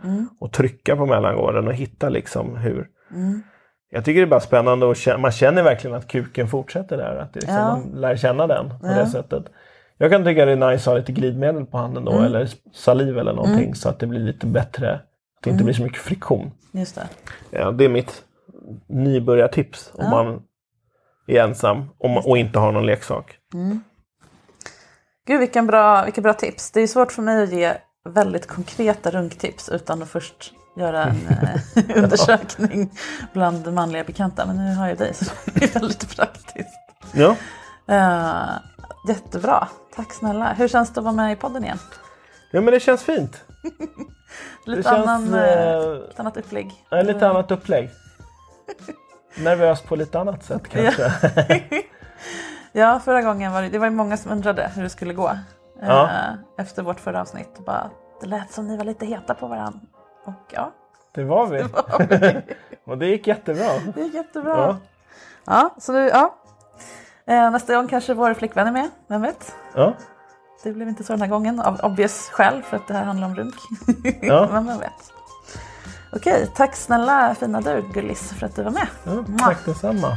Och 0.40 0.52
trycka 0.52 0.96
på 0.96 1.06
mellangården 1.06 1.68
och 1.68 1.74
hitta 1.74 2.08
liksom 2.08 2.56
hur. 2.56 2.86
Mm. 3.14 3.42
Jag 3.90 4.04
tycker 4.04 4.20
det 4.20 4.24
är 4.24 4.30
bara 4.30 4.40
spännande 4.40 4.86
och 4.86 4.96
man 5.18 5.32
känner 5.32 5.62
verkligen 5.62 5.96
att 5.96 6.08
kuken 6.08 6.48
fortsätter 6.48 6.96
där. 6.96 7.16
Att 7.16 7.34
liksom, 7.34 7.54
Ja. 7.54 7.68
man 7.76 8.00
lär 8.00 8.16
känna 8.16 8.46
den 8.46 8.68
på 8.68 8.76
Ja. 8.86 8.88
det 8.94 9.06
sättet. 9.06 9.44
Jag 9.98 10.10
kan 10.10 10.24
tycka 10.24 10.44
det 10.46 10.52
är 10.52 10.56
nice 10.70 10.74
att 10.74 10.84
ha 10.86 10.94
lite 10.94 11.12
glidmedel 11.12 11.66
på 11.66 11.78
handen 11.78 12.04
då 12.04 12.12
Mm. 12.12 12.24
eller 12.24 12.48
saliv 12.74 13.18
eller 13.18 13.32
någonting 13.32 13.74
så 13.74 13.88
att 13.88 13.98
det 13.98 14.06
blir 14.06 14.20
lite 14.20 14.46
bättre. 14.46 15.00
Det 15.46 15.50
inte 15.50 15.62
Mm. 15.62 15.64
blir 15.64 15.74
så 15.74 15.82
mycket 15.82 16.02
friktion. 16.02 16.50
Just 16.72 16.94
det. 16.94 17.08
Ja, 17.50 17.70
det 17.70 17.84
är 17.84 17.88
mitt 17.88 18.22
nybörjartips 18.88 19.90
om 19.94 20.04
Ja. 20.04 20.10
man 20.10 20.42
är 21.26 21.40
ensam 21.42 21.84
om, 21.98 22.16
och 22.16 22.38
inte 22.38 22.58
har 22.58 22.72
någon 22.72 22.86
leksak. 22.86 23.38
Gud 25.26 25.40
vilken 25.40 25.66
bra, 25.66 26.04
vilka 26.04 26.20
bra 26.20 26.32
tips. 26.34 26.70
Det 26.70 26.80
är 26.80 26.86
svårt 26.86 27.12
för 27.12 27.22
mig 27.22 27.42
att 27.42 27.52
ge 27.52 27.72
väldigt 28.08 28.46
konkreta 28.46 29.10
runktips 29.10 29.68
utan 29.68 30.02
att 30.02 30.08
först 30.08 30.52
göra 30.76 31.04
en 31.04 31.16
eh, 31.88 31.98
undersökning 32.04 32.90
bland 33.32 33.72
manliga 33.72 34.04
bekanta. 34.04 34.46
Men 34.46 34.56
nu 34.56 34.74
har 34.74 34.88
jag 34.88 34.98
dig 34.98 35.14
så 35.14 35.24
det 35.54 35.64
är 35.64 35.80
väldigt 35.80 36.16
praktiskt. 36.16 36.78
Ja. 37.14 37.36
Eh, 37.88 38.50
jättebra, 39.08 39.68
tack 39.96 40.12
snälla. 40.12 40.52
Hur 40.52 40.68
känns 40.68 40.92
det 40.92 41.00
att 41.00 41.04
vara 41.04 41.14
med 41.14 41.32
i 41.32 41.36
podden 41.36 41.64
igen? 41.64 41.78
ja, 42.52 42.60
men 42.60 42.74
det 42.74 42.80
känns 42.80 43.02
fint. 43.02 43.44
Lite 44.66 44.78
Det 44.80 44.82
känns, 44.82 45.08
annan, 45.08 45.34
eh, 45.34 45.74
eh, 45.74 45.98
ett 46.10 46.20
annat 46.20 46.36
upplägg. 46.36 46.84
Ja, 46.90 47.02
lite 47.02 47.28
annat 47.28 47.50
upplägg. 47.50 47.90
Nervös 49.38 49.82
på 49.82 49.96
lite 49.96 50.20
annat 50.20 50.44
sätt 50.44 50.68
kanske. 50.68 51.12
Ja, 52.72 53.00
förra 53.04 53.22
gången 53.22 53.52
var 53.52 53.62
det, 53.62 53.68
det 53.68 53.78
var 53.78 53.90
många 53.90 54.16
som 54.16 54.32
undrade 54.32 54.70
hur 54.74 54.82
det 54.82 54.88
skulle 54.88 55.14
gå. 55.14 55.28
eh, 55.28 55.88
Ja. 55.88 56.10
Efter 56.58 56.82
vårt 56.82 57.00
förra 57.00 57.20
avsnitt. 57.20 57.58
Bara, 57.66 57.90
det 58.20 58.26
lät 58.26 58.52
som 58.52 58.66
ni 58.68 58.76
var 58.76 58.84
lite 58.84 59.06
heta 59.06 59.34
på 59.34 59.46
varandra. 59.46 59.80
Och 60.24 60.52
ja, 60.52 60.72
Det 61.14 61.24
var 61.24 61.46
vi. 61.46 61.62
var 61.72 62.06
vi. 62.20 62.42
och 62.84 62.98
det 62.98 63.06
gick 63.06 63.26
jättebra. 63.26 63.68
det 63.94 64.00
är 64.00 64.14
jättebra. 64.14 64.56
Ja. 64.56 64.76
Ja, 65.44 65.74
så 65.78 65.92
nu, 65.92 66.08
ja. 66.08 66.34
Eh, 67.26 67.50
nästa 67.50 67.74
gång 67.76 67.88
kanske 67.88 68.14
vår 68.14 68.34
flickvän 68.34 68.66
är 68.66 68.72
med, 68.72 68.88
vem 69.08 69.22
vet? 69.22 69.54
Ja. 69.74 69.92
Det 70.62 70.72
blev 70.72 70.88
inte 70.88 71.04
så 71.04 71.12
den 71.12 71.20
här 71.22 71.28
gången 71.28 71.60
av 71.60 71.80
obvious 71.82 72.28
skäl 72.32 72.62
för 72.62 72.76
att 72.76 72.88
det 72.88 72.94
här 72.94 73.04
handlar 73.04 73.26
om 73.26 73.36
runk. 73.36 73.54
Ja. 74.22 74.48
Men 74.52 74.66
vem 74.66 74.78
vet. 74.78 75.12
Okej, 76.12 76.50
tack 76.54 76.76
snälla 76.76 77.34
fina 77.40 77.60
du 77.60 77.84
Gullis 77.94 78.32
för 78.32 78.46
att 78.46 78.56
du 78.56 78.62
var 78.62 78.70
med. 78.70 78.86
Ja, 79.04 79.24
tack 79.38 79.64
detsamma. 79.64 80.16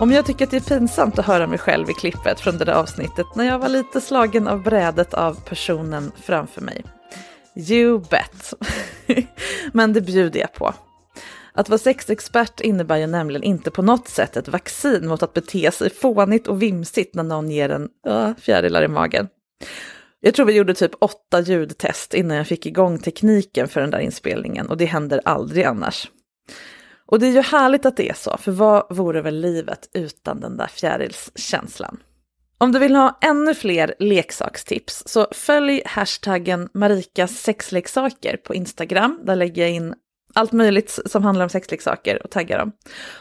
Om 0.00 0.12
jag 0.12 0.26
tycker 0.26 0.44
att 0.44 0.50
det 0.50 0.56
är 0.56 0.78
pinsamt 0.78 1.18
att 1.18 1.26
höra 1.26 1.46
mig 1.46 1.58
själv 1.58 1.90
i 1.90 1.92
klippet 1.92 2.40
från 2.40 2.58
det 2.58 2.64
där 2.64 2.72
avsnittet 2.72 3.26
när 3.34 3.44
jag 3.44 3.58
var 3.58 3.68
lite 3.68 4.00
slagen 4.00 4.48
av 4.48 4.62
brädet 4.62 5.14
av 5.14 5.40
personen 5.44 6.12
framför 6.16 6.60
mig. 6.60 6.84
You 7.56 7.98
bet. 8.10 8.54
Men 9.72 9.92
det 9.92 10.00
bjuder 10.00 10.40
jag 10.40 10.52
på. 10.52 10.74
Att 11.56 11.68
vara 11.68 11.78
sexexpert 11.78 12.60
innebär 12.60 12.96
ju 12.96 13.06
nämligen 13.06 13.42
inte 13.42 13.70
på 13.70 13.82
något 13.82 14.08
sätt 14.08 14.36
ett 14.36 14.48
vaccin 14.48 15.08
mot 15.08 15.22
att 15.22 15.32
bete 15.32 15.70
sig 15.70 15.90
fånigt 15.90 16.46
och 16.46 16.62
vimsigt 16.62 17.14
när 17.14 17.22
någon 17.22 17.50
ger 17.50 17.68
en 17.68 17.88
uh, 18.08 18.34
fjärilar 18.36 18.82
i 18.82 18.88
magen. 18.88 19.28
Jag 20.20 20.34
tror 20.34 20.46
vi 20.46 20.52
gjorde 20.52 20.74
typ 20.74 20.92
åtta 21.00 21.40
ljudtest 21.40 22.14
innan 22.14 22.36
jag 22.36 22.46
fick 22.46 22.66
igång 22.66 22.98
tekniken 22.98 23.68
för 23.68 23.80
den 23.80 23.90
där 23.90 23.98
inspelningen 23.98 24.66
och 24.66 24.76
det 24.76 24.84
händer 24.84 25.20
aldrig 25.24 25.64
annars. 25.64 26.10
Och 27.06 27.18
det 27.18 27.26
är 27.26 27.32
ju 27.32 27.40
härligt 27.40 27.86
att 27.86 27.96
det 27.96 28.10
är 28.10 28.14
så, 28.14 28.36
för 28.36 28.52
vad 28.52 28.96
vore 28.96 29.22
väl 29.22 29.40
livet 29.40 29.88
utan 29.94 30.40
den 30.40 30.56
där 30.56 30.66
fjärilskänslan? 30.66 31.98
Om 32.58 32.72
du 32.72 32.78
vill 32.78 32.94
ha 32.94 33.18
ännu 33.20 33.54
fler 33.54 33.94
leksakstips 33.98 35.02
så 35.06 35.26
följ 35.32 35.82
hashtaggen 35.86 36.68
Marikas 36.74 37.32
sexleksaker 37.32 38.36
på 38.36 38.54
Instagram. 38.54 39.20
Där 39.24 39.36
lägger 39.36 39.62
jag 39.62 39.70
in 39.70 39.94
allt 40.34 40.52
möjligt 40.52 40.98
som 41.06 41.24
handlar 41.24 41.44
om 41.44 41.48
sexleksaker 41.48 42.22
och 42.24 42.30
taggar 42.30 42.58
dem. 42.58 42.72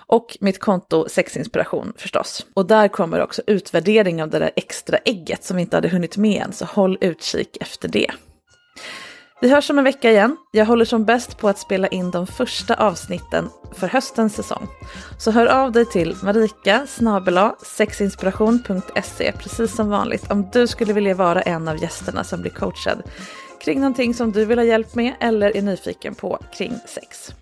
Och 0.07 0.37
mitt 0.41 0.59
konto 0.59 1.05
sexinspiration 1.09 1.93
förstås. 1.97 2.45
Och 2.53 2.65
där 2.65 2.87
kommer 2.87 3.21
också 3.21 3.41
utvärdering 3.47 4.23
av 4.23 4.29
det 4.29 4.39
där 4.39 4.51
extra 4.55 4.97
ägget 4.97 5.43
som 5.43 5.55
vi 5.55 5.61
inte 5.61 5.77
hade 5.77 5.89
hunnit 5.89 6.17
med 6.17 6.41
än, 6.41 6.53
så 6.53 6.65
håll 6.65 6.97
utkik 7.01 7.57
efter 7.61 7.87
det. 7.87 8.11
Vi 9.43 9.49
hörs 9.49 9.69
om 9.69 9.77
en 9.77 9.83
vecka 9.83 10.11
igen. 10.11 10.37
Jag 10.51 10.65
håller 10.65 10.85
som 10.85 11.05
bäst 11.05 11.37
på 11.37 11.49
att 11.49 11.59
spela 11.59 11.87
in 11.87 12.11
de 12.11 12.27
första 12.27 12.75
avsnitten 12.75 13.49
för 13.73 13.87
höstens 13.87 14.35
säsong. 14.35 14.67
Så 15.19 15.31
hör 15.31 15.47
av 15.47 15.71
dig 15.71 15.85
till 15.85 16.15
marika 16.23 16.87
sexinspiration.se 17.61 19.31
precis 19.31 19.75
som 19.75 19.89
vanligt 19.89 20.31
om 20.31 20.49
du 20.53 20.67
skulle 20.67 20.93
vilja 20.93 21.15
vara 21.15 21.41
en 21.41 21.67
av 21.67 21.81
gästerna 21.81 22.23
som 22.23 22.41
blir 22.41 22.51
coachad 22.51 23.03
kring 23.63 23.79
någonting 23.79 24.13
som 24.13 24.31
du 24.31 24.45
vill 24.45 24.59
ha 24.59 24.65
hjälp 24.65 24.95
med 24.95 25.13
eller 25.19 25.57
är 25.57 25.61
nyfiken 25.61 26.15
på 26.15 26.39
kring 26.53 26.73
sex. 26.87 27.33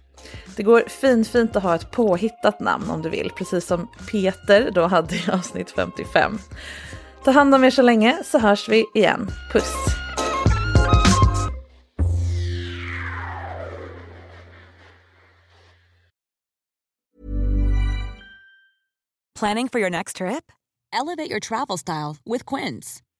Det 0.56 0.64
går 0.64 0.84
fint 0.88 1.28
fint 1.28 1.56
att 1.56 1.64
ha 1.64 1.76
ett 1.76 1.92
påhittat 1.92 2.60
namn 2.60 2.90
om 2.90 3.02
du 3.02 3.10
vill, 3.10 3.32
precis 3.36 3.66
som 3.66 3.88
Peter 4.12 4.72
då 4.72 4.88
hade 4.88 5.16
i 5.16 5.24
avsnitt 5.34 5.72
55. 5.72 6.40
Ta 7.24 7.32
hand 7.32 7.56
om 7.56 7.64
er 7.64 7.70
så 7.70 7.82
länge 7.82 8.20
så 8.26 8.40
hörs 8.40 8.70
vi 8.70 8.86
igen. 8.96 9.32
Puss! 9.54 9.74
Planning 19.40 19.70
for 19.70 19.80
your 19.80 19.90
next 19.90 20.18
trip? 20.18 20.52
Elevate 20.94 21.32
your 21.32 21.40
travel 21.40 21.78
style 21.78 22.18
with 22.26 22.46
Quince. 22.46 23.02